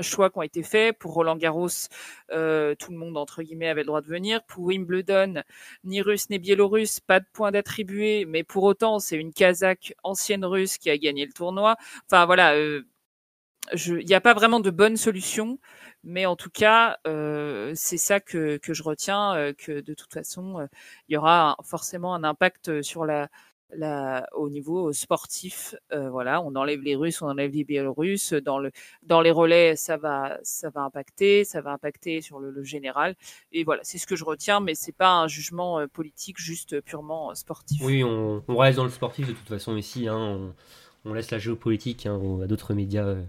choix 0.00 0.30
qui 0.30 0.38
ont 0.38 0.42
été 0.42 0.62
faits. 0.64 0.98
Pour 0.98 1.12
Roland 1.14 1.36
Garros, 1.36 1.68
tout 1.68 2.92
le 2.92 2.96
monde 2.96 3.16
entre 3.16 3.42
guillemets 3.42 3.68
avait 3.68 3.82
le 3.82 3.86
droit 3.86 4.00
de 4.02 4.08
venir. 4.08 4.42
Pour 4.44 4.64
Wimbledon, 4.64 5.42
ni 5.84 6.00
russe 6.02 6.30
ni 6.30 6.38
biélorusse, 6.38 6.98
pas 7.00 7.20
de 7.20 7.26
points 7.32 7.52
d'attribuer, 7.52 8.24
mais 8.24 8.42
pour 8.44 8.64
autant, 8.64 8.98
c'est 8.98 9.16
une 9.16 9.32
Kazakh 9.32 9.94
ancienne 10.02 10.44
russe 10.44 10.78
qui 10.78 10.90
a 10.90 10.98
gagné 10.98 11.26
le 11.26 11.32
tournoi. 11.32 11.76
Enfin 12.10 12.26
voilà. 12.26 12.54
il 13.74 14.04
n'y 14.06 14.14
a 14.14 14.20
pas 14.20 14.34
vraiment 14.34 14.60
de 14.60 14.70
bonne 14.70 14.96
solution, 14.96 15.58
mais 16.04 16.26
en 16.26 16.36
tout 16.36 16.50
cas, 16.50 16.98
euh, 17.06 17.72
c'est 17.74 17.96
ça 17.96 18.20
que, 18.20 18.56
que 18.56 18.74
je 18.74 18.82
retiens, 18.82 19.34
euh, 19.36 19.52
que 19.52 19.80
de 19.80 19.94
toute 19.94 20.12
façon, 20.12 20.60
euh, 20.60 20.66
il 21.08 21.14
y 21.14 21.16
aura 21.16 21.56
forcément 21.64 22.14
un 22.14 22.24
impact 22.24 22.82
sur 22.82 23.04
la, 23.06 23.28
la, 23.74 24.26
au 24.34 24.50
niveau 24.50 24.92
sportif. 24.92 25.74
Euh, 25.92 26.10
voilà, 26.10 26.42
on 26.42 26.54
enlève 26.56 26.80
les 26.80 26.94
Russes, 26.94 27.22
on 27.22 27.28
enlève 27.28 27.52
les 27.52 27.64
Biélorusses. 27.64 28.32
Dans 28.32 28.58
le, 28.58 28.70
dans 29.02 29.20
les 29.20 29.30
relais, 29.30 29.76
ça 29.76 29.96
va, 29.96 30.38
ça 30.42 30.70
va 30.70 30.82
impacter, 30.82 31.44
ça 31.44 31.60
va 31.60 31.72
impacter 31.72 32.20
sur 32.20 32.38
le, 32.38 32.50
le 32.50 32.62
général. 32.64 33.14
Et 33.52 33.64
voilà, 33.64 33.82
c'est 33.84 33.98
ce 33.98 34.06
que 34.06 34.16
je 34.16 34.24
retiens, 34.24 34.60
mais 34.60 34.74
c'est 34.74 34.92
pas 34.96 35.12
un 35.12 35.28
jugement 35.28 35.78
euh, 35.78 35.86
politique, 35.86 36.38
juste 36.38 36.80
purement 36.82 37.30
euh, 37.30 37.34
sportif. 37.34 37.80
Oui, 37.82 38.04
on, 38.04 38.42
on 38.46 38.56
reste 38.56 38.76
dans 38.76 38.84
le 38.84 38.90
sportif 38.90 39.28
de 39.28 39.32
toute 39.32 39.48
façon 39.48 39.76
ici. 39.76 40.08
Hein, 40.08 40.54
on 41.04 41.14
laisse 41.14 41.30
la 41.30 41.38
géopolitique 41.38 42.06
hein, 42.06 42.20
à 42.42 42.46
d'autres 42.46 42.74
médias 42.74 43.04
euh, 43.04 43.22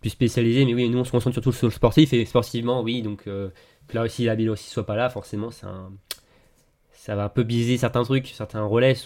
plus 0.00 0.10
spécialisés. 0.10 0.64
Mais 0.64 0.74
oui, 0.74 0.88
nous, 0.88 0.98
on 0.98 1.04
se 1.04 1.10
concentre 1.10 1.34
surtout 1.34 1.52
sur 1.52 1.66
le 1.66 1.72
sportif. 1.72 2.12
Et 2.12 2.24
sportivement, 2.24 2.82
oui, 2.82 3.02
donc 3.02 3.26
euh, 3.26 3.50
que 3.88 3.96
là 3.96 4.02
aussi, 4.02 4.24
la 4.24 4.36
Biélorussie 4.36 4.70
soit 4.70 4.86
pas 4.86 4.96
là, 4.96 5.10
forcément, 5.10 5.50
ça 5.50 7.16
va 7.16 7.24
un 7.24 7.28
peu 7.28 7.42
biaiser 7.42 7.76
certains 7.78 8.04
trucs, 8.04 8.28
certains 8.28 8.64
relais. 8.64 8.96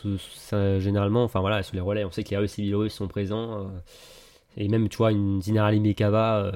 généralement, 0.78 1.24
enfin 1.24 1.40
voilà, 1.40 1.62
sur 1.62 1.74
les 1.74 1.80
relais, 1.80 2.04
on 2.04 2.10
sait 2.10 2.24
que 2.24 2.30
les 2.30 2.36
Russes 2.36 2.58
et 2.58 2.62
les 2.62 2.88
sont 2.90 3.08
présents. 3.08 3.70
et 4.58 4.68
même, 4.68 4.88
tu 4.90 4.98
vois, 4.98 5.12
une 5.12 5.40
Zinara 5.40 5.72
Limekava, 5.72 6.52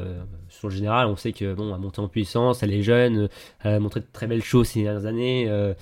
sur 0.50 0.68
le 0.68 0.74
général, 0.74 1.06
on 1.06 1.16
sait 1.16 1.32
que 1.32 1.54
bon, 1.54 1.72
a 1.72 1.78
monté 1.78 2.00
en 2.00 2.08
puissance, 2.08 2.62
elle 2.62 2.74
est 2.74 2.82
jeune, 2.82 3.30
elle 3.60 3.74
a 3.74 3.80
montré 3.80 4.00
de 4.00 4.06
très 4.12 4.26
belles 4.26 4.42
choses 4.42 4.68
ces 4.68 4.82
dernières 4.82 5.06
années 5.06 5.74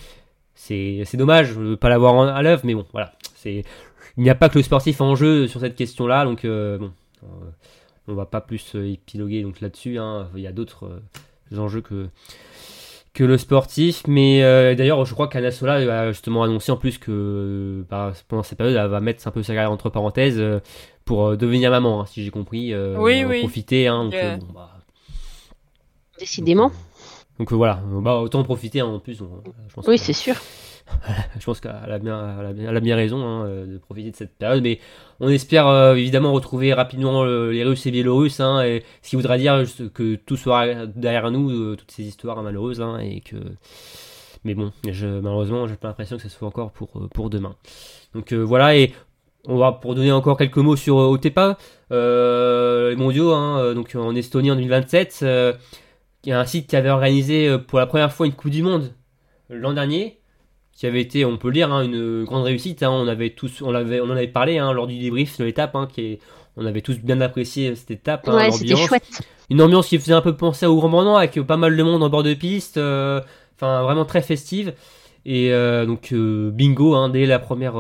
c'est 0.59 1.17
dommage 1.17 1.55
de 1.55 1.61
ne 1.61 1.75
pas 1.77 1.89
l'avoir 1.89 2.21
à 2.21 2.43
l'œuvre, 2.43 2.63
mais 2.65 2.75
bon, 2.75 2.85
voilà. 2.93 3.13
Il 4.19 4.25
n'y 4.25 4.31
a 4.31 4.35
pas 4.35 4.49
que 4.49 4.59
le 4.59 4.63
sportif 4.63 5.01
en 5.01 5.15
jeu 5.15 5.47
sur 5.47 5.61
cette 5.61 5.77
question-là, 5.77 6.25
donc 6.25 6.45
euh, 6.45 6.77
bon, 6.79 6.91
euh, 7.23 7.51
on 8.09 8.15
va 8.15 8.27
pas 8.27 8.41
plus 8.41 8.75
euh, 8.75 8.93
épiloguer 8.93 9.43
donc 9.43 9.61
là-dessus. 9.61 9.99
Hein. 9.99 10.29
Il 10.35 10.43
y 10.43 10.47
a 10.47 10.53
d'autres 10.53 11.01
enjeux 11.57 11.81
que, 11.81 12.09
que 13.15 13.25
le 13.25 13.39
sportif, 13.39 14.03
mais 14.07 14.41
d'ailleurs, 14.75 15.05
je 15.05 15.15
crois 15.15 15.29
qu'Anasola 15.29 15.75
a 15.75 16.09
justement 16.13 16.43
annoncé 16.43 16.73
en 16.73 16.77
plus 16.77 16.99
que 16.99 17.85
bah, 17.89 18.13
pendant 18.29 18.43
cette 18.43 18.59
période, 18.59 18.77
elle 18.77 18.91
va 18.91 19.01
mettre 19.01 19.27
un 19.27 19.31
peu 19.31 19.43
sa 19.43 19.55
carrière 19.55 19.73
entre 19.73 19.89
parenthèses 19.89 20.43
pour 21.05 21.37
devenir 21.37 21.71
maman, 21.71 22.03
hein, 22.03 22.07
si 22.07 22.23
j'ai 22.25 22.31
compris. 22.31 22.75
oui, 22.77 23.25
oui. 23.25 23.41
Profiter, 23.41 23.87
hein, 23.87 24.11
bah, 24.53 24.79
Décidément. 26.19 26.73
Donc 27.39 27.53
euh, 27.53 27.57
voilà, 27.57 27.81
bah, 27.87 28.17
autant 28.17 28.41
en 28.41 28.45
profiter 28.45 28.81
hein, 28.81 28.87
en 28.87 28.99
plus. 28.99 29.23
oui, 29.87 29.99
c'est 29.99 30.13
sûr. 30.13 30.35
je 31.39 31.45
pense 31.45 31.61
qu'elle 31.61 31.73
a 31.73 31.99
bien, 31.99 32.97
raison 32.97 33.25
hein, 33.25 33.47
euh, 33.47 33.67
de 33.67 33.79
profiter 33.79 34.11
de 34.11 34.17
cette 34.17 34.37
période, 34.37 34.63
mais 34.63 34.81
on 35.21 35.29
espère 35.29 35.67
euh, 35.67 35.95
évidemment 35.95 36.33
retrouver 36.33 36.73
rapidement 36.73 37.25
les 37.25 37.65
Russes 37.65 37.87
et 37.87 37.91
Biélorusses, 37.91 38.41
hein, 38.41 38.63
et 38.63 38.85
ce 39.03 39.11
qui 39.11 39.17
voudra 39.17 39.39
dire 39.39 39.65
que 39.95 40.15
tout 40.17 40.37
sera 40.37 40.87
derrière 40.87 41.31
nous, 41.31 41.77
toutes 41.77 41.91
ces 41.91 42.05
histoires 42.05 42.43
malheureuses, 42.43 42.85
et 43.01 43.21
que. 43.21 43.37
Mais 44.45 44.55
bon, 44.55 44.73
malheureusement, 44.85 45.67
j'ai 45.67 45.75
pas 45.75 45.89
l'impression 45.89 46.17
que 46.17 46.23
ce 46.23 46.29
soit 46.29 46.47
encore 46.47 46.71
pour, 46.71 47.31
demain. 47.31 47.57
Donc 48.15 48.33
voilà, 48.33 48.77
et 48.77 48.95
on 49.47 49.57
va 49.57 49.73
pour 49.73 49.95
donner 49.95 50.13
encore 50.13 50.37
quelques 50.37 50.59
mots 50.59 50.77
sur 50.77 50.97
Otepa, 50.97 51.59
les 51.91 52.97
mondiaux, 52.97 53.75
donc 53.75 53.95
en 53.95 54.15
Estonie 54.15 54.51
en 54.51 54.57
2027 54.57 55.25
il 56.25 56.31
y 56.31 56.33
a 56.33 56.41
un 56.41 56.45
site 56.47 56.69
qui 56.69 56.77
avait 56.77 56.91
organisé 56.91 57.49
euh, 57.49 57.59
pour 57.59 57.79
la 57.79 57.87
première 57.87 58.13
fois 58.13 58.27
une 58.27 58.33
Coupe 58.33 58.51
du 58.51 58.63
Monde 58.63 58.93
l'an 59.51 59.73
dernier, 59.73 60.21
qui 60.79 60.87
avait 60.87 61.01
été, 61.01 61.25
on 61.25 61.37
peut 61.37 61.49
le 61.49 61.55
dire, 61.55 61.73
hein, 61.73 61.83
une 61.83 62.23
grande 62.23 62.45
réussite. 62.45 62.85
Hein. 62.85 62.91
on 62.91 63.09
avait 63.09 63.31
tous, 63.31 63.63
on, 63.63 63.75
avait, 63.75 64.01
on 64.01 64.05
en 64.05 64.11
avait 64.11 64.29
parlé 64.29 64.59
hein, 64.59 64.73
lors 64.73 64.87
du 64.87 64.97
débrief 64.97 65.37
de 65.37 65.45
l'étape, 65.45 65.77
qui 65.93 66.21
on 66.57 66.65
avait 66.67 66.83
tous 66.83 66.99
bien 67.01 67.21
apprécié 67.21 67.75
cette 67.75 67.91
étape. 67.91 68.29
Ouais, 68.29 68.53
c'était 68.53 68.77
chouette. 68.77 69.23
Une 69.51 69.61
ambiance 69.61 69.89
qui 69.89 69.99
faisait 69.99 70.13
un 70.13 70.21
peu 70.21 70.37
penser 70.37 70.67
au 70.67 70.77
Grand 70.77 70.89
Bornand 70.89 71.17
avec 71.17 71.41
pas 71.43 71.57
mal 71.57 71.77
de 71.77 71.83
monde 71.83 72.03
en 72.05 72.09
bord 72.09 72.23
de 72.23 72.33
piste, 72.35 72.77
euh, 72.77 73.21
enfin 73.57 73.83
vraiment 73.83 74.05
très 74.05 74.23
festive. 74.23 74.73
Et 75.27 75.53
euh, 75.53 75.85
donc 75.85 76.15
bingo 76.15 77.09
dès 77.09 77.27
la 77.27 77.41
première 77.41 77.75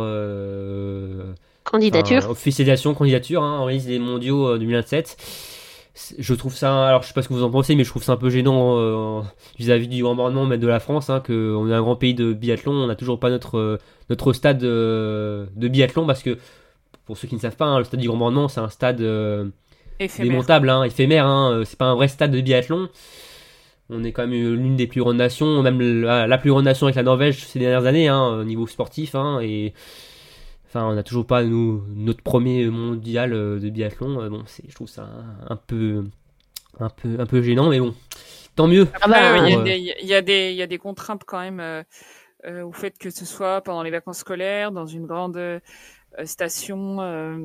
candidature, 1.63 2.29
officialisation, 2.29 2.95
candidature, 2.95 3.43
on 3.43 3.65
réalise 3.65 3.89
les 3.89 4.01
mondiaux 4.01 4.59
2027 4.59 5.17
je 6.19 6.35
trouve 6.35 6.55
ça, 6.55 6.89
alors 6.89 7.03
je 7.03 7.09
sais 7.09 7.15
pas 7.15 7.23
ce 7.23 7.29
que 7.29 7.35
vous 7.35 7.43
en 7.43 7.51
pensez, 7.51 7.75
mais 7.75 7.85
je 7.85 7.91
trouve 7.91 8.03
ça 8.03 8.13
un 8.13 8.17
peu 8.17 8.31
gênant 8.31 8.79
euh, 8.79 9.21
vis-à-vis 9.59 9.89
du 9.89 10.03
Grand 10.03 10.15
Bornand, 10.15 10.47
mais 10.47 10.59
de 10.59 10.67
la 10.67 10.81
France, 10.81 11.11
hein, 11.11 11.23
qu'on 11.25 11.69
est 11.71 11.75
un 11.75 11.81
grand 11.81 11.97
pays 11.97 12.15
de 12.15 12.33
biathlon, 12.33 12.73
on 12.73 12.87
n'a 12.87 12.95
toujours 12.95 13.19
pas 13.19 13.31
notre, 13.31 13.59
euh, 13.59 13.79
notre 14.11 14.33
stade 14.33 14.63
euh, 14.63 15.47
de 15.57 15.69
biathlon, 15.69 16.07
parce 16.07 16.23
que, 16.23 16.39
pour 17.05 17.17
ceux 17.17 17.27
qui 17.29 17.35
ne 17.35 17.41
savent 17.41 17.57
pas, 17.57 17.67
hein, 17.67 17.79
le 17.79 17.85
stade 17.85 18.01
du 18.01 18.09
Grand 18.09 18.49
c'est 18.49 18.61
un 18.61 18.69
stade 18.69 19.03
démontable, 20.19 20.71
hein, 20.71 20.85
éphémère, 20.85 21.27
hein, 21.27 21.63
c'est 21.65 21.79
pas 21.79 21.87
un 21.87 21.95
vrai 21.95 22.09
stade 22.09 22.31
de 22.31 22.41
biathlon. 22.41 22.89
On 23.91 24.05
est 24.05 24.13
quand 24.13 24.27
même 24.27 24.55
l'une 24.55 24.77
des 24.77 24.87
plus 24.87 25.01
grandes 25.01 25.17
nations, 25.17 25.63
même 25.63 25.81
la, 26.03 26.27
la, 26.27 26.39
plus 26.39 26.51
grande 26.51 26.67
nation 26.67 26.87
avec 26.87 26.97
la 26.97 27.03
Norvège 27.03 27.39
ces 27.47 27.59
dernières 27.59 27.87
années, 27.87 28.11
au 28.11 28.45
niveau 28.45 28.67
sportif, 28.67 29.15
et 29.41 29.73
Enfin, 30.69 30.85
on 30.85 30.95
n'a 30.95 31.03
toujours 31.03 31.27
pas 31.27 31.45
nous, 31.45 31.83
notre 31.95 32.23
premier 32.23 32.67
mondial 32.67 33.33
euh, 33.33 33.59
de 33.59 33.71
biathlon. 33.71 34.21
Euh, 34.21 34.29
bon, 34.29 34.43
c'est, 34.45 34.69
je 34.69 34.75
trouve 34.75 34.89
ça 34.89 35.09
un, 35.49 35.57
peu, 35.57 36.05
un 36.79 36.91
peu, 36.91 37.17
un 37.19 37.25
peu 37.25 37.41
gênant, 37.41 37.71
mais 37.71 37.81
bon, 37.81 37.95
tant 38.55 38.69
mieux. 38.69 38.87
Ah 39.01 39.09
bah, 39.09 39.49
il, 39.49 39.51
y 39.51 39.55
a 39.55 39.63
des, 39.63 39.77
il, 39.79 40.07
y 40.07 40.15
a 40.15 40.21
des, 40.21 40.51
il 40.51 40.57
y 40.57 40.63
a 40.63 40.67
des 40.67 40.77
contraintes 40.77 41.23
quand 41.27 41.41
même 41.41 41.61
euh, 41.61 42.63
au 42.63 42.73
fait 42.73 42.99
que 42.99 43.09
ce 43.09 43.25
soit 43.25 43.63
pendant 43.63 43.83
les 43.83 43.91
vacances 43.91 44.19
scolaires, 44.19 44.71
dans 44.71 44.85
une 44.85 45.07
grande 45.07 45.41
station 46.25 46.97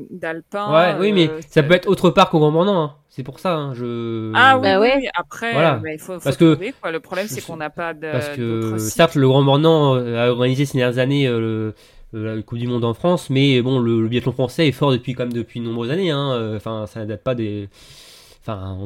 d'alpin. 0.09 0.73
Ouais, 0.73 0.95
oui, 0.99 1.13
mais 1.13 1.29
ça 1.47 1.63
peut 1.63 1.75
être 1.75 1.87
autre 1.87 2.09
part 2.09 2.29
qu'au 2.29 2.39
Grand 2.39 2.51
Bornand. 2.51 2.83
Hein. 2.83 2.95
C'est 3.07 3.23
pour 3.23 3.39
ça. 3.39 3.55
Hein, 3.55 3.73
je... 3.73 4.31
Ah 4.35 4.57
oui, 4.57 4.63
bah 4.63 4.79
ouais. 4.79 5.07
après, 5.13 5.53
voilà. 5.53 5.75
Bah, 5.75 5.93
il 5.93 5.99
faut, 5.99 6.15
faut 6.15 6.19
parce 6.19 6.35
trouver, 6.35 6.73
quoi. 6.81 6.91
Le 6.91 6.99
problème, 6.99 7.27
c'est 7.27 7.41
qu'on 7.41 7.57
n'a 7.57 7.69
pas 7.69 7.93
de. 7.93 8.11
Parce 8.11 8.29
que 8.29 8.77
certes, 8.79 9.15
le 9.15 9.27
Grand 9.27 9.43
Bornand 9.43 9.93
a 9.93 10.27
organisé 10.27 10.65
ces 10.65 10.77
dernières 10.77 10.97
années 10.97 11.27
le 11.27 11.33
euh, 11.33 11.75
la 12.13 12.41
Coupe 12.41 12.59
du 12.59 12.67
Monde 12.67 12.85
en 12.85 12.93
France, 12.93 13.29
mais 13.29 13.61
bon, 13.61 13.79
le, 13.79 14.07
biathlon 14.07 14.31
français 14.31 14.67
est 14.67 14.71
fort 14.71 14.91
depuis 14.91 15.13
quand 15.13 15.23
même 15.23 15.33
depuis 15.33 15.59
de 15.59 15.65
nombreuses 15.65 15.91
années. 15.91 16.11
Hein. 16.11 16.31
Euh, 16.33 16.57
enfin, 16.57 16.85
ça 16.87 17.01
ne 17.01 17.05
date 17.05 17.23
pas 17.23 17.35
des. 17.35 17.69
Enfin, 18.41 18.77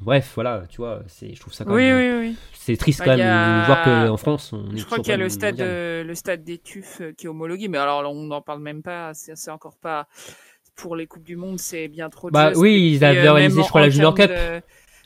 bref, 0.00 0.32
voilà, 0.34 0.64
tu 0.68 0.78
vois, 0.78 1.02
c'est, 1.06 1.34
je 1.34 1.40
trouve 1.40 1.54
ça 1.54 1.64
quand 1.64 1.74
oui, 1.74 1.84
même. 1.84 2.20
Oui, 2.20 2.28
oui. 2.28 2.36
C'est 2.52 2.76
triste 2.76 3.00
bah, 3.00 3.06
quand 3.06 3.16
même 3.16 3.60
de 3.60 3.66
voir 3.66 3.82
qu'en 3.82 4.16
France, 4.18 4.52
on 4.52 4.74
est 4.74 4.78
Je 4.78 4.84
crois 4.84 4.98
qu'il 4.98 5.08
y 5.08 5.12
a 5.12 5.16
le 5.16 5.30
stade, 5.30 5.60
euh, 5.60 6.04
le 6.04 6.14
stade 6.14 6.44
des 6.44 6.58
TUF 6.58 7.00
qui 7.16 7.26
est 7.26 7.28
homologué, 7.28 7.68
mais 7.68 7.78
alors 7.78 8.10
on 8.10 8.24
n'en 8.24 8.42
parle 8.42 8.60
même 8.60 8.82
pas. 8.82 9.12
C'est, 9.14 9.50
encore 9.50 9.76
pas 9.76 10.08
pour 10.76 10.94
les 10.94 11.06
coupes 11.06 11.24
du 11.24 11.36
monde, 11.36 11.58
c'est 11.58 11.88
bien 11.88 12.10
trop. 12.10 12.30
Bah 12.30 12.52
oui, 12.54 12.92
ils 12.92 13.04
avaient 13.04 13.26
organisé, 13.28 13.62
je 13.62 13.68
crois, 13.68 13.80
la 13.80 13.90
Junior 13.90 14.14
Cup. 14.14 14.30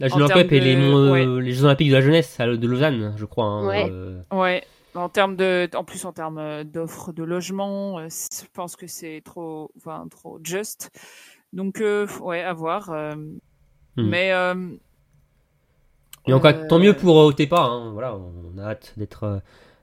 La 0.01 0.09
Junior 0.09 0.33
Cup 0.33 0.51
et 0.51 0.59
les, 0.59 0.75
les 0.75 1.53
Jeux 1.53 1.65
Olympiques 1.65 1.91
de 1.91 1.95
la 1.95 2.01
jeunesse 2.01 2.39
de 2.39 2.67
Lausanne, 2.67 3.15
je 3.17 3.25
crois. 3.25 3.45
Hein, 3.45 3.67
ouais. 3.69 3.93
ouais. 4.33 4.65
En 4.95 5.09
termes 5.09 5.37
de, 5.37 5.71
en 5.75 5.85
plus 5.85 6.05
en 6.05 6.13
termes 6.13 6.39
euh, 6.39 6.65
d'offres 6.65 7.13
de 7.13 7.23
logement, 7.23 7.99
euh, 7.99 8.09
je 8.11 8.47
pense 8.53 8.77
que 8.77 8.87
c'est 8.87 9.23
trop, 9.25 9.71
enfin 9.77 10.07
trop 10.11 10.39
juste. 10.43 10.91
Donc 11.53 11.81
euh, 11.81 12.07
ouais, 12.21 12.43
à 12.43 12.53
voir. 12.53 12.91
Hmm. 12.91 13.39
Mais 13.97 14.33
et 16.27 16.41
cas, 16.41 16.53
tant 16.53 16.79
mieux 16.79 16.95
pour 16.95 17.17
Otepa. 17.17 17.61
Hein, 17.61 17.93
voilà, 17.93 18.17
on 18.17 18.59
a 18.59 18.71
hâte 18.71 18.93
d'être 18.97 19.41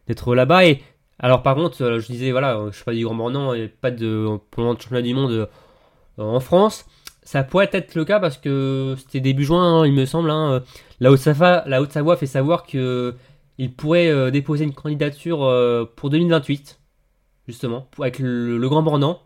d'être 0.08 0.36
là-bas. 0.36 0.66
Et 0.66 0.84
alors 1.18 1.42
par 1.42 1.56
contre, 1.56 2.00
je 2.00 2.06
disais 2.06 2.32
voilà, 2.32 2.68
je 2.70 2.76
suis 2.76 2.86
pas 2.86 2.94
du 2.94 3.04
Grand 3.04 3.16
Bornand 3.16 3.54
et 3.54 3.68
pas 3.68 3.92
de 3.92 4.38
pour 4.52 4.64
le 4.64 4.80
championnat 4.80 5.02
du 5.02 5.14
monde 5.14 5.50
en 6.18 6.40
France. 6.40 6.86
Ça 7.24 7.44
pourrait 7.44 7.70
être 7.74 7.96
le 7.96 8.06
cas 8.06 8.20
parce 8.20 8.38
que 8.38 8.96
c'était 8.98 9.20
début 9.20 9.44
juin, 9.44 9.82
hein, 9.82 9.86
il 9.86 9.94
me 9.94 10.06
semble. 10.06 10.30
Hein, 10.32 10.64
la 11.00 11.12
Haute-Savoie 11.12 12.18
fait 12.18 12.26
savoir 12.26 12.64
que 12.64 13.16
il 13.60 13.74
pourrait 13.74 14.08
euh, 14.08 14.32
déposer 14.32 14.64
une 14.64 14.74
candidature 14.74 15.44
euh, 15.44 15.84
pour 15.98 16.10
2028, 16.10 16.80
justement, 17.48 17.88
avec 18.00 18.20
le, 18.20 18.58
Grand 18.68 18.82
Bornand. 18.82 19.20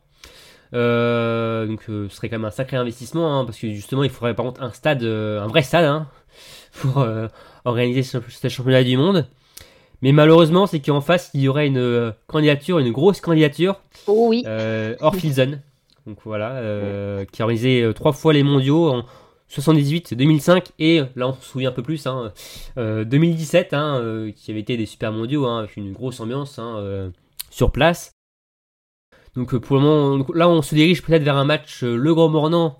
Euh, 0.74 1.68
donc 1.68 1.84
ce 1.86 2.08
serait 2.10 2.30
quand 2.30 2.38
même 2.38 2.46
un 2.46 2.52
sacré 2.52 2.76
investissement, 2.76 3.40
hein, 3.40 3.46
parce 3.46 3.60
que 3.60 3.70
justement 3.70 4.04
il 4.04 4.10
faudrait 4.10 4.34
par 4.34 4.46
contre 4.46 4.64
un 4.64 4.72
stade, 4.72 5.04
un 5.04 5.46
vrai 5.46 5.62
stade, 5.62 5.86
hein, 5.86 6.08
pour 6.82 7.06
organiser 7.64 8.02
ce, 8.02 8.50
championnat 8.50 8.84
du 8.84 8.98
monde. 8.98 9.28
Mais 10.02 10.12
malheureusement, 10.12 10.66
c'est 10.68 10.82
qu'en 10.82 11.00
face, 11.00 11.30
il 11.34 11.42
y 11.42 11.48
aurait 11.48 11.68
une 11.68 12.14
candidature, 12.28 12.80
une 12.80 12.92
grosse 12.92 13.22
candidature. 13.22 13.82
Oh 14.08 14.26
oui. 14.30 14.44
hors 15.00 15.16
Donc 16.08 16.18
voilà, 16.26 16.60
qui 17.32 17.42
a 17.42 17.46
organisé 17.46 17.88
trois 17.94 18.14
fois 18.14 18.34
les 18.34 18.44
mondiaux 18.44 18.90
en, 18.90 19.06
78, 19.54 20.16
2005 20.16 20.72
et 20.80 21.02
là 21.16 21.28
on 21.28 21.34
se 21.34 21.46
souvient 21.46 21.70
un 21.70 21.74
peu 21.74 21.84
plus, 21.84 22.08
hein, 22.08 22.34
2017 22.76 23.74
euh, 23.74 23.78
hein, 23.78 24.00
euh, 24.00 24.32
qui 24.32 24.50
avait 24.50 24.62
été 24.62 24.78
des 24.78 24.88
super 24.88 25.12
mondiaux 25.12 25.46
hein, 25.46 25.60
avec 25.60 25.78
une 25.78 25.94
grosse 25.94 26.20
ambiance 26.20 26.58
hein, 26.58 26.78
euh, 26.78 27.10
sur 27.52 27.72
place. 27.72 28.12
Donc 29.36 29.56
pour 29.56 29.76
le 29.76 29.82
moment, 29.82 30.26
là 30.34 30.50
on 30.50 30.64
se 30.64 30.74
dirige 30.74 31.04
peut-être 31.04 31.24
vers 31.24 31.38
un 31.38 31.46
match 31.46 31.84
Le 31.84 32.14
Grand 32.16 32.30
Mornant 32.30 32.80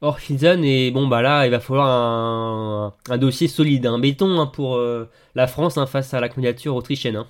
hors 0.00 0.18
zone 0.20 0.64
et 0.64 0.90
bon 0.90 1.06
bah 1.06 1.22
là 1.22 1.46
il 1.46 1.50
va 1.50 1.60
falloir 1.60 2.94
un, 3.08 3.18
dossier 3.18 3.46
solide, 3.46 3.86
un 3.86 3.98
béton 3.98 4.46
pour 4.48 4.80
la 5.34 5.46
France 5.46 5.78
face 5.86 6.14
à 6.14 6.20
la 6.20 6.28
candidature 6.28 6.74
autrichienne. 6.74 7.24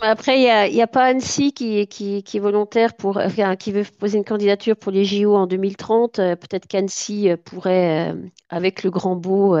Après, 0.00 0.38
il 0.38 0.74
n'y 0.74 0.82
a, 0.82 0.86
pas 0.86 1.06
Annecy 1.06 1.52
qui, 1.52 1.86
qui, 1.86 2.22
qui, 2.22 2.36
est 2.36 2.40
volontaire 2.40 2.94
pour, 2.94 3.20
qui 3.58 3.72
veut 3.72 3.84
poser 3.98 4.18
une 4.18 4.24
candidature 4.24 4.76
pour 4.76 4.92
les 4.92 5.04
JO 5.04 5.34
en 5.34 5.46
2030. 5.46 6.18
Euh, 6.18 6.36
peut-être 6.36 6.66
qu'Annecy 6.66 7.30
euh, 7.30 7.36
pourrait, 7.42 8.12
euh, 8.12 8.16
avec 8.50 8.82
le 8.82 8.90
grand 8.90 9.16
beau, 9.16 9.56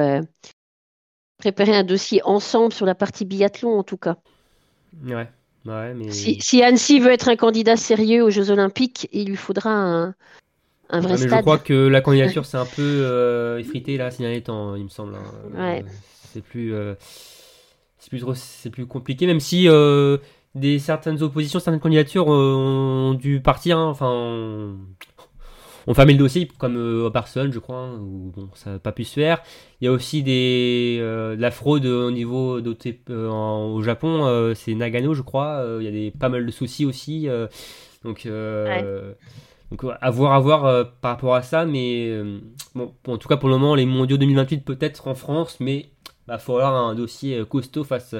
préparer 1.38 1.74
un 1.74 1.84
dossier 1.84 2.20
ensemble 2.24 2.72
sur 2.72 2.84
la 2.84 2.94
partie 2.94 3.24
biathlon, 3.24 3.78
en 3.78 3.82
tout 3.82 3.96
cas. 3.96 4.16
Ouais. 5.02 5.28
ouais 5.64 5.94
mais... 5.94 6.10
si, 6.10 6.62
Annecy 6.62 7.00
veut 7.00 7.12
être 7.12 7.28
un 7.28 7.36
candidat 7.36 7.76
sérieux 7.76 8.22
aux 8.22 8.30
Jeux 8.30 8.50
Olympiques, 8.50 9.08
il 9.12 9.28
lui 9.28 9.36
faudra 9.36 9.70
un, 9.70 10.14
un 10.90 11.00
vrai 11.00 11.16
stade. 11.16 11.30
Je 11.30 11.40
crois 11.40 11.58
que 11.58 11.88
la 11.88 12.02
candidature, 12.02 12.44
c'est 12.44 12.58
un 12.58 12.66
peu 12.66 13.56
effrité 13.58 13.96
là 13.96 14.10
ces 14.10 14.22
derniers 14.22 14.42
temps, 14.42 14.74
il 14.74 14.84
me 14.84 14.90
semble. 14.90 15.14
Hein. 15.14 15.58
Ouais. 15.58 15.84
c'est 16.30 16.42
plus 16.42 16.74
c'est 17.98 18.10
plus, 18.10 18.24
c'est 18.34 18.70
plus 18.70 18.86
compliqué, 18.86 19.26
même 19.26 19.40
si 19.40 19.68
euh, 19.68 20.18
des 20.54 20.78
certaines 20.78 21.22
oppositions, 21.22 21.58
certaines 21.60 21.80
candidatures 21.80 22.32
euh, 22.32 22.54
ont 22.54 23.14
dû 23.14 23.40
partir. 23.40 23.78
Hein. 23.78 23.88
enfin, 23.88 24.76
on 25.88 25.94
fermait 25.94 26.12
le 26.14 26.18
dossier 26.18 26.48
comme 26.58 26.76
euh, 26.76 27.06
à 27.06 27.10
Barcelone, 27.10 27.52
je 27.52 27.58
crois, 27.60 27.78
hein, 27.78 27.98
où 28.00 28.32
bon, 28.34 28.48
ça 28.54 28.72
n'a 28.72 28.78
pas 28.78 28.92
pu 28.92 29.04
se 29.04 29.14
faire. 29.14 29.40
Il 29.80 29.84
y 29.84 29.88
a 29.88 29.92
aussi 29.92 30.22
des, 30.22 30.98
euh, 31.00 31.36
de 31.36 31.40
la 31.40 31.50
fraude 31.50 31.86
au 31.86 32.10
niveau 32.10 32.60
d'OT 32.60 32.86
en- 33.10 33.72
au 33.74 33.82
Japon, 33.82 34.52
c'est 34.54 34.74
Nagano, 34.74 35.14
je 35.14 35.22
crois. 35.22 35.64
il 35.80 35.84
y 35.84 35.88
a 35.88 35.92
des, 35.92 36.10
pas 36.10 36.28
mal 36.28 36.44
de 36.44 36.50
soucis 36.50 36.84
aussi. 36.84 37.28
donc, 38.04 38.26
donc, 39.70 39.84
à 40.00 40.10
voir, 40.10 40.32
à 40.32 40.38
voir 40.40 40.64
euh, 40.64 40.84
par 41.00 41.12
rapport 41.12 41.34
à 41.34 41.42
ça. 41.42 41.64
Mais 41.64 42.06
euh, 42.08 42.38
bon, 42.74 42.92
en 43.08 43.18
tout 43.18 43.28
cas, 43.28 43.36
pour 43.36 43.48
le 43.48 43.56
moment, 43.58 43.74
les 43.74 43.86
mondiaux 43.86 44.16
2028 44.16 44.64
peut-être 44.64 45.08
en 45.08 45.14
France, 45.14 45.56
mais 45.60 45.86
il 46.26 46.32
va 46.32 46.38
falloir 46.38 46.74
un 46.74 46.94
dossier 46.94 47.36
euh, 47.38 47.44
costaud 47.44 47.84
face 47.84 48.14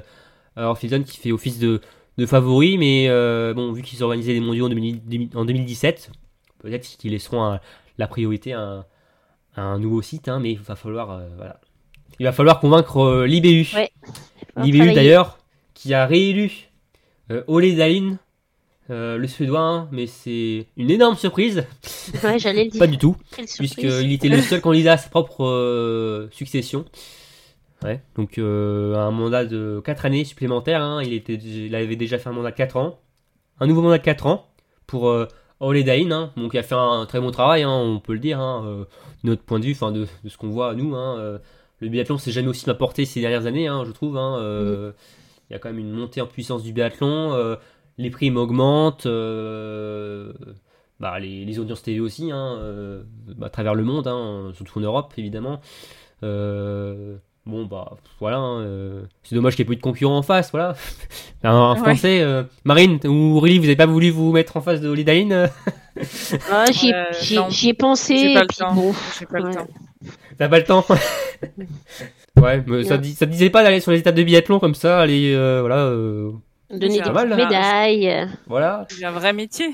à 0.57 0.69
Orphison 0.69 1.03
qui 1.03 1.17
fait 1.19 1.33
office 1.33 1.59
de, 1.59 1.81
de 2.19 2.27
favori. 2.27 2.79
Mais 2.79 3.07
euh, 3.09 3.53
bon, 3.55 3.73
vu 3.73 3.83
qu'ils 3.83 4.03
organisaient 4.03 4.33
les 4.33 4.41
mondiaux 4.41 4.67
en, 4.67 4.69
2000 4.71 5.31
en 5.35 5.45
2017, 5.45 6.11
peut-être 6.61 6.87
qu'ils 6.99 7.13
laisseront 7.13 7.43
un- 7.45 7.61
la 7.99 8.07
priorité 8.07 8.53
à 8.53 8.61
un, 8.61 8.85
à 9.57 9.63
un 9.63 9.79
nouveau 9.79 10.03
site. 10.03 10.29
hein, 10.29 10.39
mais 10.41 10.53
il 10.53 10.59
va 10.59 10.77
falloir, 10.77 11.11
euh, 11.11 11.27
voilà. 11.37 11.61
Il 12.19 12.25
va 12.25 12.33
falloir 12.33 12.61
convaincre 12.61 12.99
euh, 12.99 13.27
l'IBU. 13.27 13.69
Ouais. 13.75 13.91
L'IBU 14.57 14.93
d'ailleurs, 14.95 15.39
qui 15.75 15.93
a 15.93 16.07
réélu 16.07 16.71
euh, 17.31 17.43
Ole 17.47 17.75
Dahlin, 17.77 18.19
euh, 18.89 19.19
le 19.19 19.27
suédois, 19.27 19.61
hein, 19.61 19.89
mais 19.93 20.07
c'est 20.07 20.67
une 20.79 20.91
énorme 20.91 21.17
surprise. 21.17 21.67
Ouais, 22.25 22.39
j'allais 22.39 22.65
le 22.65 22.71
dire. 22.71 22.79
Pas 22.79 22.87
du 22.87 22.97
tout, 22.97 23.17
puisqu'il 23.59 24.13
était 24.13 24.29
le 24.29 24.41
seul 24.41 24.61
candidat 24.63 24.93
à 24.93 24.97
sa 24.97 25.11
propre 25.11 25.45
euh, 25.45 26.29
succession. 26.31 26.85
Ouais, 27.85 28.01
donc 28.17 28.39
euh, 28.39 28.95
un 28.97 29.11
mandat 29.11 29.45
de 29.45 29.81
4 29.85 30.07
années 30.07 30.25
supplémentaires. 30.25 30.83
hein, 30.83 31.03
il, 31.03 31.13
était, 31.13 31.35
il 31.35 31.75
avait 31.75 31.97
déjà 31.97 32.19
fait 32.19 32.29
un 32.29 32.33
mandat 32.33 32.51
de 32.51 32.57
4 32.57 32.77
ans. 32.77 32.99
Un 33.61 33.67
nouveau 33.67 33.83
mandat 33.83 33.99
de 33.99 34.03
4 34.03 34.27
ans 34.27 34.47
pour 34.87 35.09
euh, 35.09 35.27
Ole 35.61 35.83
Dahlin, 35.85 36.11
hein, 36.11 36.33
donc 36.37 36.55
il 36.55 36.59
a 36.59 36.63
fait 36.63 36.75
un 36.75 37.05
très 37.07 37.21
bon 37.21 37.31
travail, 37.31 37.63
hein, 37.65 37.71
on 37.71 38.01
peut 38.01 38.13
le 38.15 38.19
dire, 38.19 38.41
euh, 38.41 38.85
de 39.25 39.29
notre 39.31 39.43
point 39.43 39.59
de 39.61 39.65
vue, 39.67 39.73
enfin 39.73 39.93
de, 39.93 40.07
de 40.25 40.29
ce 40.29 40.37
qu'on 40.39 40.49
voit 40.51 40.75
nous. 40.75 40.95
Euh, 40.97 41.39
le 41.81 41.89
biathlon 41.89 42.17
s'est 42.19 42.33
jamais 42.33 42.49
aussi 42.49 42.69
apporté 42.71 43.05
ces 43.05 43.21
dernières 43.21 43.47
années, 43.47 43.67
je 43.85 43.91
trouve. 43.93 44.17
euh, 44.19 44.93
Il 45.51 45.53
y 45.53 45.57
a 45.57 45.59
quand 45.59 45.69
même 45.69 45.79
une 45.79 45.93
montée 45.93 46.21
en 46.23 46.27
puissance 46.27 46.63
du 46.63 46.73
biathlon. 46.73 47.57
les 47.99 48.11
primes 48.11 48.37
augmentent. 48.39 49.07
bah, 51.01 51.19
les, 51.19 51.45
les 51.45 51.59
audiences 51.59 51.83
TV 51.83 52.01
aussi, 52.01 52.31
bah, 52.31 53.47
à 53.47 53.51
travers 53.51 53.75
le 53.75 53.85
monde, 53.85 54.09
surtout 54.55 54.79
en 54.79 54.83
Europe 54.83 55.13
évidemment. 55.19 55.61
Euh, 56.23 57.19
bon, 57.47 57.65
bah 57.65 57.93
voilà, 58.21 58.39
hein, 58.39 58.61
euh, 58.61 59.03
c'est 59.23 59.35
dommage 59.35 59.57
qu'il 59.57 59.65
n'y 59.65 59.69
ait 59.69 59.71
pas 59.71 59.73
eu 59.75 59.77
de 59.77 59.83
concurrent 59.83 60.19
en 60.19 60.23
face, 60.23 60.51
voilà. 60.51 60.75
un, 61.45 61.51
un 61.51 61.73
Ouais. 61.75 61.79
français, 61.79 62.21
euh, 62.21 62.43
Marine 62.65 62.99
ou 63.05 63.37
Aurélie, 63.37 63.59
vous 63.59 63.65
n'avez 63.65 63.77
pas 63.77 63.87
voulu 63.87 64.11
vous 64.11 64.33
mettre 64.33 64.57
en 64.57 64.61
face 64.61 64.81
de 64.81 64.89
Holiday 64.89 65.23
Inn, 65.23 65.33
euh 65.33 65.47
Ah, 66.51 66.67
j'y 66.73 66.93
Euh, 66.93 67.49
ai 67.65 67.75
pensé. 67.75 68.35
Pas 68.35 68.43
le 68.43 68.47
temps. 68.49 68.75
bon, 68.75 68.93
pas 69.31 69.39
le 69.39 69.45
ouais. 69.47 69.55
temps. 69.55 69.67
T'as 70.39 70.49
pas 70.49 70.59
le 70.59 70.65
temps 70.65 70.85
Ouais, 72.41 72.63
mais 72.67 72.85
ça, 72.85 72.99
dit- 72.99 73.15
ça 73.15 73.25
te 73.27 73.31
disait 73.31 73.49
pas 73.49 73.63
d'aller 73.63 73.81
sur 73.81 73.93
les 73.93 73.99
étapes 74.01 74.15
de 74.15 74.23
biathlon 74.23 74.59
comme 74.59 74.75
ça, 74.75 75.01
aller, 75.01 75.33
euh, 75.35 75.61
voilà, 75.61 75.85
euh, 75.87 76.33
Donner 76.71 77.01
des 77.01 77.11
mal, 77.11 77.35
médailles. 77.35 78.29
voilà, 78.47 78.87
C'est 78.91 79.05
un 79.07 79.11
vrai 79.13 79.33
métier. 79.33 79.69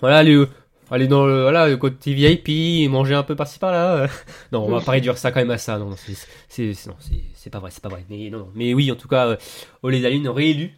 Voilà, 0.00 0.24
euh, 0.28 0.46
aller 0.92 1.08
dans 1.08 1.26
le, 1.26 1.42
voilà, 1.42 1.68
le 1.68 1.76
côté 1.76 2.12
VIP, 2.12 2.88
manger 2.90 3.14
un 3.14 3.22
peu 3.22 3.34
par-ci 3.34 3.58
par-là. 3.58 4.08
Non, 4.52 4.64
on 4.64 4.70
va 4.70 4.80
pas 4.80 4.92
réduire 4.92 5.16
ça 5.18 5.32
quand 5.32 5.40
même 5.40 5.50
à 5.50 5.58
ça. 5.58 5.78
Non, 5.78 5.90
non, 5.90 5.96
c'est, 5.96 7.50
pas 7.50 7.58
vrai, 7.58 7.70
c'est 7.70 7.82
pas 7.82 7.88
vrai. 7.88 8.04
Mais 8.10 8.28
non, 8.30 8.38
non. 8.38 8.48
mais 8.54 8.74
oui, 8.74 8.92
en 8.92 8.96
tout 8.96 9.08
cas, 9.08 9.28
euh, 9.28 9.36
Ole 9.82 10.00
Dahlin 10.00 10.30
réélu, 10.30 10.72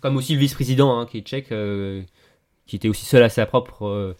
comme 0.00 0.16
aussi 0.16 0.34
le 0.34 0.40
vice-président, 0.40 0.98
hein, 0.98 1.06
qui 1.06 1.18
est 1.18 1.22
tchèque, 1.22 1.52
euh, 1.52 2.02
qui 2.66 2.76
était 2.76 2.88
aussi 2.88 3.04
seul 3.04 3.22
à 3.22 3.28
sa 3.28 3.46
propre 3.46 3.86
euh, 3.86 4.16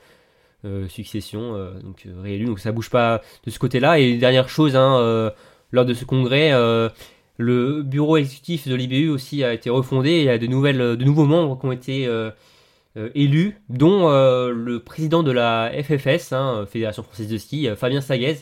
euh, 0.64 0.88
succession, 0.88 1.54
donc 1.82 2.06
réélu. 2.22 2.46
Donc 2.46 2.60
ça 2.60 2.72
bouge 2.72 2.90
pas 2.90 3.20
de 3.44 3.50
ce 3.50 3.58
côté-là. 3.58 3.98
Et 3.98 4.16
dernière 4.18 4.48
chose, 4.48 4.76
hein, 4.76 5.32
lors 5.72 5.84
de 5.84 5.94
ce 5.94 6.04
congrès, 6.04 6.52
le 7.38 7.82
bureau 7.82 8.18
exécutif 8.18 8.68
de 8.68 8.74
l'IBU 8.74 9.08
aussi 9.08 9.42
a 9.42 9.54
été 9.54 9.70
refondé. 9.70 10.18
Il 10.18 10.24
y 10.24 10.28
a 10.28 10.38
de 10.38 10.46
nouvelles, 10.46 10.96
de 10.96 11.04
nouveaux 11.04 11.24
membres 11.24 11.58
qui 11.58 11.66
ont 11.66 11.72
été 11.72 12.08
élus, 13.14 13.60
dont 13.68 14.08
euh, 14.10 14.50
le 14.50 14.80
président 14.80 15.22
de 15.22 15.30
la 15.30 15.70
FFS, 15.82 16.32
hein, 16.32 16.54
euh, 16.62 16.66
Fédération 16.66 17.02
Française 17.02 17.28
de 17.28 17.38
Ski, 17.38 17.68
euh, 17.68 17.76
Fabien 17.76 18.00
Saguez, 18.00 18.36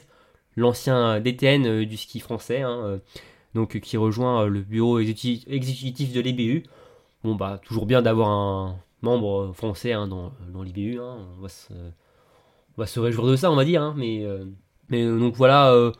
l'ancien 0.57 1.21
DTN 1.21 1.67
euh, 1.67 1.85
du 1.87 1.97
ski 1.97 2.19
français, 2.21 2.63
hein, 2.63 2.81
euh, 2.85 2.99
donc 3.55 3.77
euh, 3.77 3.79
qui 3.79 3.97
rejoint 3.97 4.45
euh, 4.45 4.49
le 4.49 4.61
bureau 4.61 4.99
exécutif, 4.99 6.13
de 6.13 6.21
l'IBU. 6.21 6.65
Bon 7.25 7.35
bah 7.35 7.61
toujours 7.65 7.85
bien 7.87 8.01
d'avoir 8.01 8.29
un 8.31 8.77
membre 9.03 9.43
euh, 9.43 9.53
français 9.53 9.93
hein, 9.93 10.09
dans, 10.09 10.33
dans 10.53 10.63
l'IBU, 10.63 10.99
hein, 10.99 11.19
on, 11.37 11.43
va 11.43 11.49
se, 11.49 11.73
on 11.73 12.81
va 12.81 12.87
se 12.87 13.01
réjouir 13.01 13.27
de 13.27 13.37
ça 13.37 13.51
on 13.51 13.57
va 13.57 13.65
dire, 13.65 13.83
hein, 13.83 13.95
mais, 13.97 14.25
euh, 14.25 14.45
mais 14.89 15.03
euh, 15.05 15.19
donc 15.19 15.35
voilà 15.35 15.73
euh, 15.73 15.93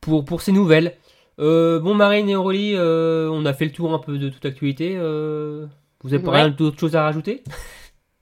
pour, 0.00 0.24
pour 0.24 0.40
ces 0.40 0.52
nouvelles. 0.52 0.96
Euh, 1.38 1.78
bon 1.80 1.94
Marine 1.94 2.28
et 2.28 2.36
Aurélie, 2.36 2.74
euh, 2.74 3.28
on 3.30 3.44
a 3.44 3.52
fait 3.52 3.64
le 3.66 3.72
tour 3.72 3.92
un 3.92 3.98
peu 3.98 4.18
de 4.18 4.28
toute 4.28 4.44
actualité. 4.44 4.94
euh, 4.96 5.66
vous 6.02 6.14
avez 6.14 6.22
pas 6.22 6.32
rien 6.32 6.48
d'autre 6.50 6.78
chose 6.80 6.96
à 6.96 7.02
rajouter? 7.04 7.44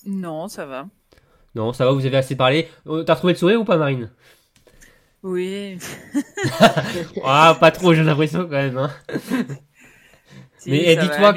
Non, 0.07 0.49
ça 0.49 0.67
va. 0.67 0.87
Non, 1.55 1.73
ça 1.73 1.85
va, 1.85 1.93
vous 1.93 2.07
avez 2.07 2.17
assez 2.17 2.37
parlé. 2.37 2.69
Euh, 2.87 3.03
T'as 3.03 3.15
retrouvé 3.15 3.33
le 3.35 3.39
sourire 3.39 3.61
ou 3.61 3.65
pas, 3.65 3.77
Marine? 3.77 4.11
Oui. 5.23 5.79
Ah, 7.25 7.57
pas 7.61 7.71
trop, 7.71 7.93
j'ai 7.95 8.03
l'impression 8.03 8.41
quand 8.45 8.51
même. 8.51 8.79
hein. 8.79 8.91
Si, 10.59 10.71
Mais, 10.71 10.83
eh, 10.87 10.97
dis-toi. 10.97 11.35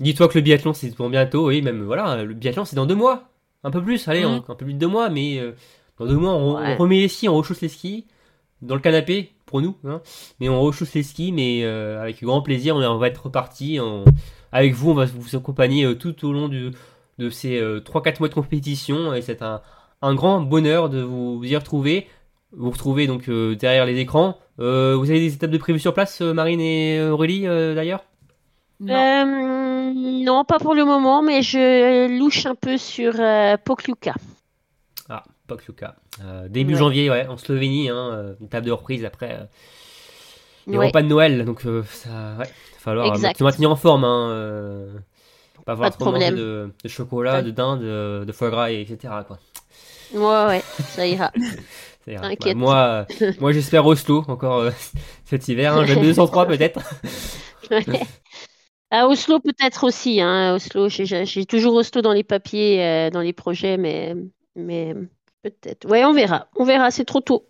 Dis-toi 0.00 0.28
que 0.28 0.34
le 0.38 0.42
biathlon, 0.42 0.72
c'est 0.72 0.90
pour 0.94 1.08
bientôt, 1.08 1.46
oui, 1.46 1.62
même 1.62 1.84
voilà, 1.84 2.24
le 2.24 2.34
biathlon, 2.34 2.64
c'est 2.64 2.74
dans 2.74 2.86
deux 2.86 2.96
mois. 2.96 3.28
Un 3.62 3.70
peu 3.70 3.80
plus, 3.82 4.06
allez, 4.08 4.24
Mhm. 4.24 4.26
un, 4.32 4.36
un 4.36 4.54
peu 4.56 4.64
plus 4.64 4.74
de 4.74 4.78
deux 4.78 4.88
mois, 4.88 5.08
mais 5.10 5.38
euh, 5.38 5.52
dans 5.98 6.06
deux 6.06 6.16
mois, 6.16 6.32
on, 6.34 6.56
Ouais. 6.56 6.74
on 6.74 6.82
remet 6.82 6.98
les 7.00 7.08
skis, 7.08 7.28
on 7.28 7.36
rechausse 7.36 7.60
les 7.60 7.68
skis 7.68 8.04
dans 8.62 8.74
le 8.74 8.80
canapé, 8.80 9.30
pour 9.46 9.60
nous, 9.62 9.76
hein. 9.84 10.00
mais 10.40 10.48
on 10.48 10.60
rechausse 10.60 10.92
les 10.94 11.04
skis, 11.04 11.30
mais 11.30 11.60
euh, 11.64 12.02
avec 12.02 12.20
grand 12.22 12.42
plaisir, 12.42 12.74
on, 12.74 12.82
on 12.82 12.98
va 12.98 13.06
être 13.08 13.26
reparti. 13.26 13.78
Avec 14.50 14.74
vous, 14.74 14.90
on 14.90 14.94
va 14.94 15.04
vous 15.04 15.36
accompagner 15.36 15.84
euh, 15.84 15.94
tout 15.94 16.24
au 16.26 16.32
long 16.32 16.48
du- 16.48 16.70
de 17.18 17.30
ces 17.30 17.60
3-4 17.60 18.18
mois 18.20 18.28
de 18.28 18.34
compétition, 18.34 19.14
et 19.14 19.22
c'est 19.22 19.42
un, 19.42 19.60
un 20.02 20.14
grand 20.14 20.40
bonheur 20.40 20.88
de 20.88 21.00
vous 21.00 21.40
y 21.44 21.56
retrouver. 21.56 22.06
Vous 22.52 22.70
retrouvez 22.70 23.06
donc 23.06 23.28
euh, 23.28 23.56
derrière 23.56 23.84
les 23.86 23.98
écrans. 23.98 24.38
Euh, 24.60 24.94
vous 24.96 25.10
avez 25.10 25.18
des 25.20 25.34
étapes 25.34 25.50
de 25.50 25.58
prévues 25.58 25.80
sur 25.80 25.92
place, 25.94 26.20
euh, 26.20 26.32
Marine 26.32 26.60
et 26.60 27.00
Aurélie, 27.02 27.46
euh, 27.48 27.74
d'ailleurs? 27.74 28.04
Non. 28.80 28.94
Euh, 28.94 29.92
non, 30.24 30.44
pas 30.44 30.58
pour 30.58 30.74
le 30.74 30.84
moment, 30.84 31.22
mais 31.22 31.42
je 31.42 32.18
louche 32.18 32.46
un 32.46 32.54
peu 32.54 32.76
sur 32.78 33.14
euh, 33.18 33.56
Pokljuka. 33.64 34.14
Ah, 35.08 35.22
Pokljuka. 35.46 35.96
Euh, 36.24 36.48
début 36.48 36.74
Ouais. 36.74 36.78
janvier, 36.78 37.10
ouais, 37.10 37.26
en 37.26 37.36
Slovénie, 37.36 37.88
hein, 37.88 38.10
euh, 38.12 38.34
une 38.40 38.48
table 38.48 38.66
de 38.66 38.72
reprise 38.72 39.04
après 39.04 39.32
euh, 39.40 39.44
les 40.66 40.78
Ouais. 40.78 40.86
repas 40.86 41.02
de 41.02 41.08
Noël, 41.08 41.44
donc 41.44 41.66
euh, 41.66 41.82
ça, 41.90 42.36
ouais, 42.38 42.46
il 42.46 42.74
va 42.74 42.78
falloir 42.78 43.12
euh, 43.14 43.28
se 43.36 43.44
maintenir 43.44 43.70
en 43.70 43.76
forme. 43.76 44.04
Hein, 44.04 44.28
euh, 44.30 44.92
pas 45.64 45.72
avoir 45.72 45.90
Pas 45.90 45.96
trop 45.96 46.12
mangé 46.12 46.30
de, 46.30 46.70
de 46.82 46.88
chocolat, 46.88 47.42
de 47.42 47.50
dinde, 47.50 47.80
de, 47.80 48.24
de 48.26 48.32
foie 48.32 48.50
gras, 48.50 48.70
et 48.70 48.82
etc. 48.82 49.24
Quoi. 49.26 49.38
Ouais, 50.14 50.46
ouais, 50.46 50.62
ça 50.88 51.06
ira. 51.06 51.32
Ça 52.06 52.54
moi, 52.54 53.06
euh, 53.22 53.32
moi 53.40 53.52
j'espère 53.52 53.86
Oslo 53.86 54.24
encore 54.28 54.58
euh, 54.58 54.70
cet 55.24 55.48
hiver. 55.48 55.74
Hein, 55.74 55.86
J'aime 55.86 56.02
203 56.02 56.46
peut-être. 56.46 56.80
À 58.90 59.08
Oslo 59.08 59.40
peut-être 59.40 59.84
aussi, 59.84 60.20
hein. 60.20 60.54
Oslo, 60.54 60.88
j'ai- 60.88 61.06
j'ai 61.06 61.26
j'ai 61.26 61.46
toujours 61.46 61.74
Oslo 61.74 62.00
dans 62.02 62.12
les 62.12 62.22
papiers, 62.22 62.84
euh, 62.84 63.10
dans 63.10 63.22
les 63.22 63.32
projets, 63.32 63.76
mais, 63.76 64.14
mais 64.54 64.94
peut-être. 65.42 65.88
Ouais, 65.88 66.04
on 66.04 66.12
verra. 66.12 66.48
On 66.56 66.64
verra, 66.64 66.90
c'est 66.90 67.04
trop 67.04 67.20
tôt. 67.20 67.46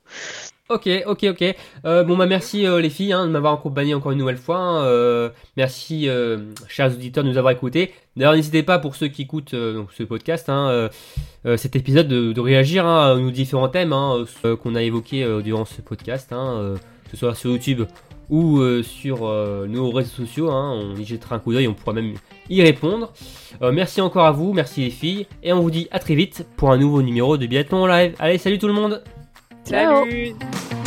Ok, 0.70 0.88
ok, 1.06 1.24
ok. 1.28 1.54
Euh, 1.84 2.04
bon 2.04 2.16
bah 2.16 2.24
merci 2.24 2.66
euh, 2.66 2.80
les 2.80 2.88
filles 2.88 3.12
hein, 3.12 3.26
de 3.26 3.30
m'avoir 3.30 3.52
accompagné 3.52 3.94
encore 3.94 4.12
une 4.12 4.18
nouvelle 4.18 4.38
fois. 4.38 4.56
hein. 4.56 4.84
Euh, 4.84 5.28
merci 5.58 6.08
chers 6.68 6.90
auditeurs 6.90 7.22
de 7.22 7.28
nous 7.28 7.36
avoir 7.36 7.52
écoutés. 7.52 7.92
D'ailleurs 8.16 8.34
n'hésitez 8.34 8.62
pas 8.62 8.78
pour 8.78 8.96
ceux 8.96 9.08
qui 9.08 9.22
écoutent 9.22 9.50
ce 9.50 10.02
podcast, 10.04 10.48
hein, 10.48 10.88
cet 11.56 11.76
épisode, 11.76 12.08
de, 12.08 12.32
de 12.32 12.40
réagir 12.40 12.86
à 12.86 13.14
nos 13.14 13.30
différents 13.30 13.68
thèmes 13.68 13.94
qu'on 14.62 14.74
a 14.74 14.82
évoqués 14.82 15.26
durant 15.42 15.66
ce 15.66 15.82
podcast, 15.82 16.30
que 16.30 17.10
ce 17.10 17.16
soit 17.18 17.34
sur 17.34 17.50
YouTube 17.50 17.82
ou 18.30 18.62
sur 18.82 19.24
nos 19.68 19.90
réseaux 19.90 20.24
sociaux. 20.24 20.48
on 20.50 20.94
y 20.96 21.04
jettera 21.04 21.36
un 21.36 21.40
coup 21.40 21.52
d'œil, 21.52 21.68
on 21.68 21.74
pourra 21.74 21.92
même 21.92 22.14
y 22.48 22.62
répondre. 22.62 23.12
Merci 23.60 24.00
encore 24.00 24.24
à 24.24 24.32
vous, 24.32 24.54
merci 24.54 24.80
les 24.82 24.90
filles, 24.90 25.26
et 25.42 25.52
on 25.52 25.60
vous 25.60 25.70
dit 25.70 25.88
à 25.90 25.98
très 25.98 26.14
vite 26.14 26.46
pour 26.56 26.70
un 26.70 26.78
nouveau 26.78 27.02
numéro 27.02 27.36
de 27.36 27.46
Biathlon 27.46 27.84
live. 27.86 28.14
Allez, 28.18 28.38
salut 28.38 28.58
tout 28.58 28.68
le 28.68 28.72
monde 28.72 29.02
Ciao. 29.64 30.04
Salut 30.04 30.83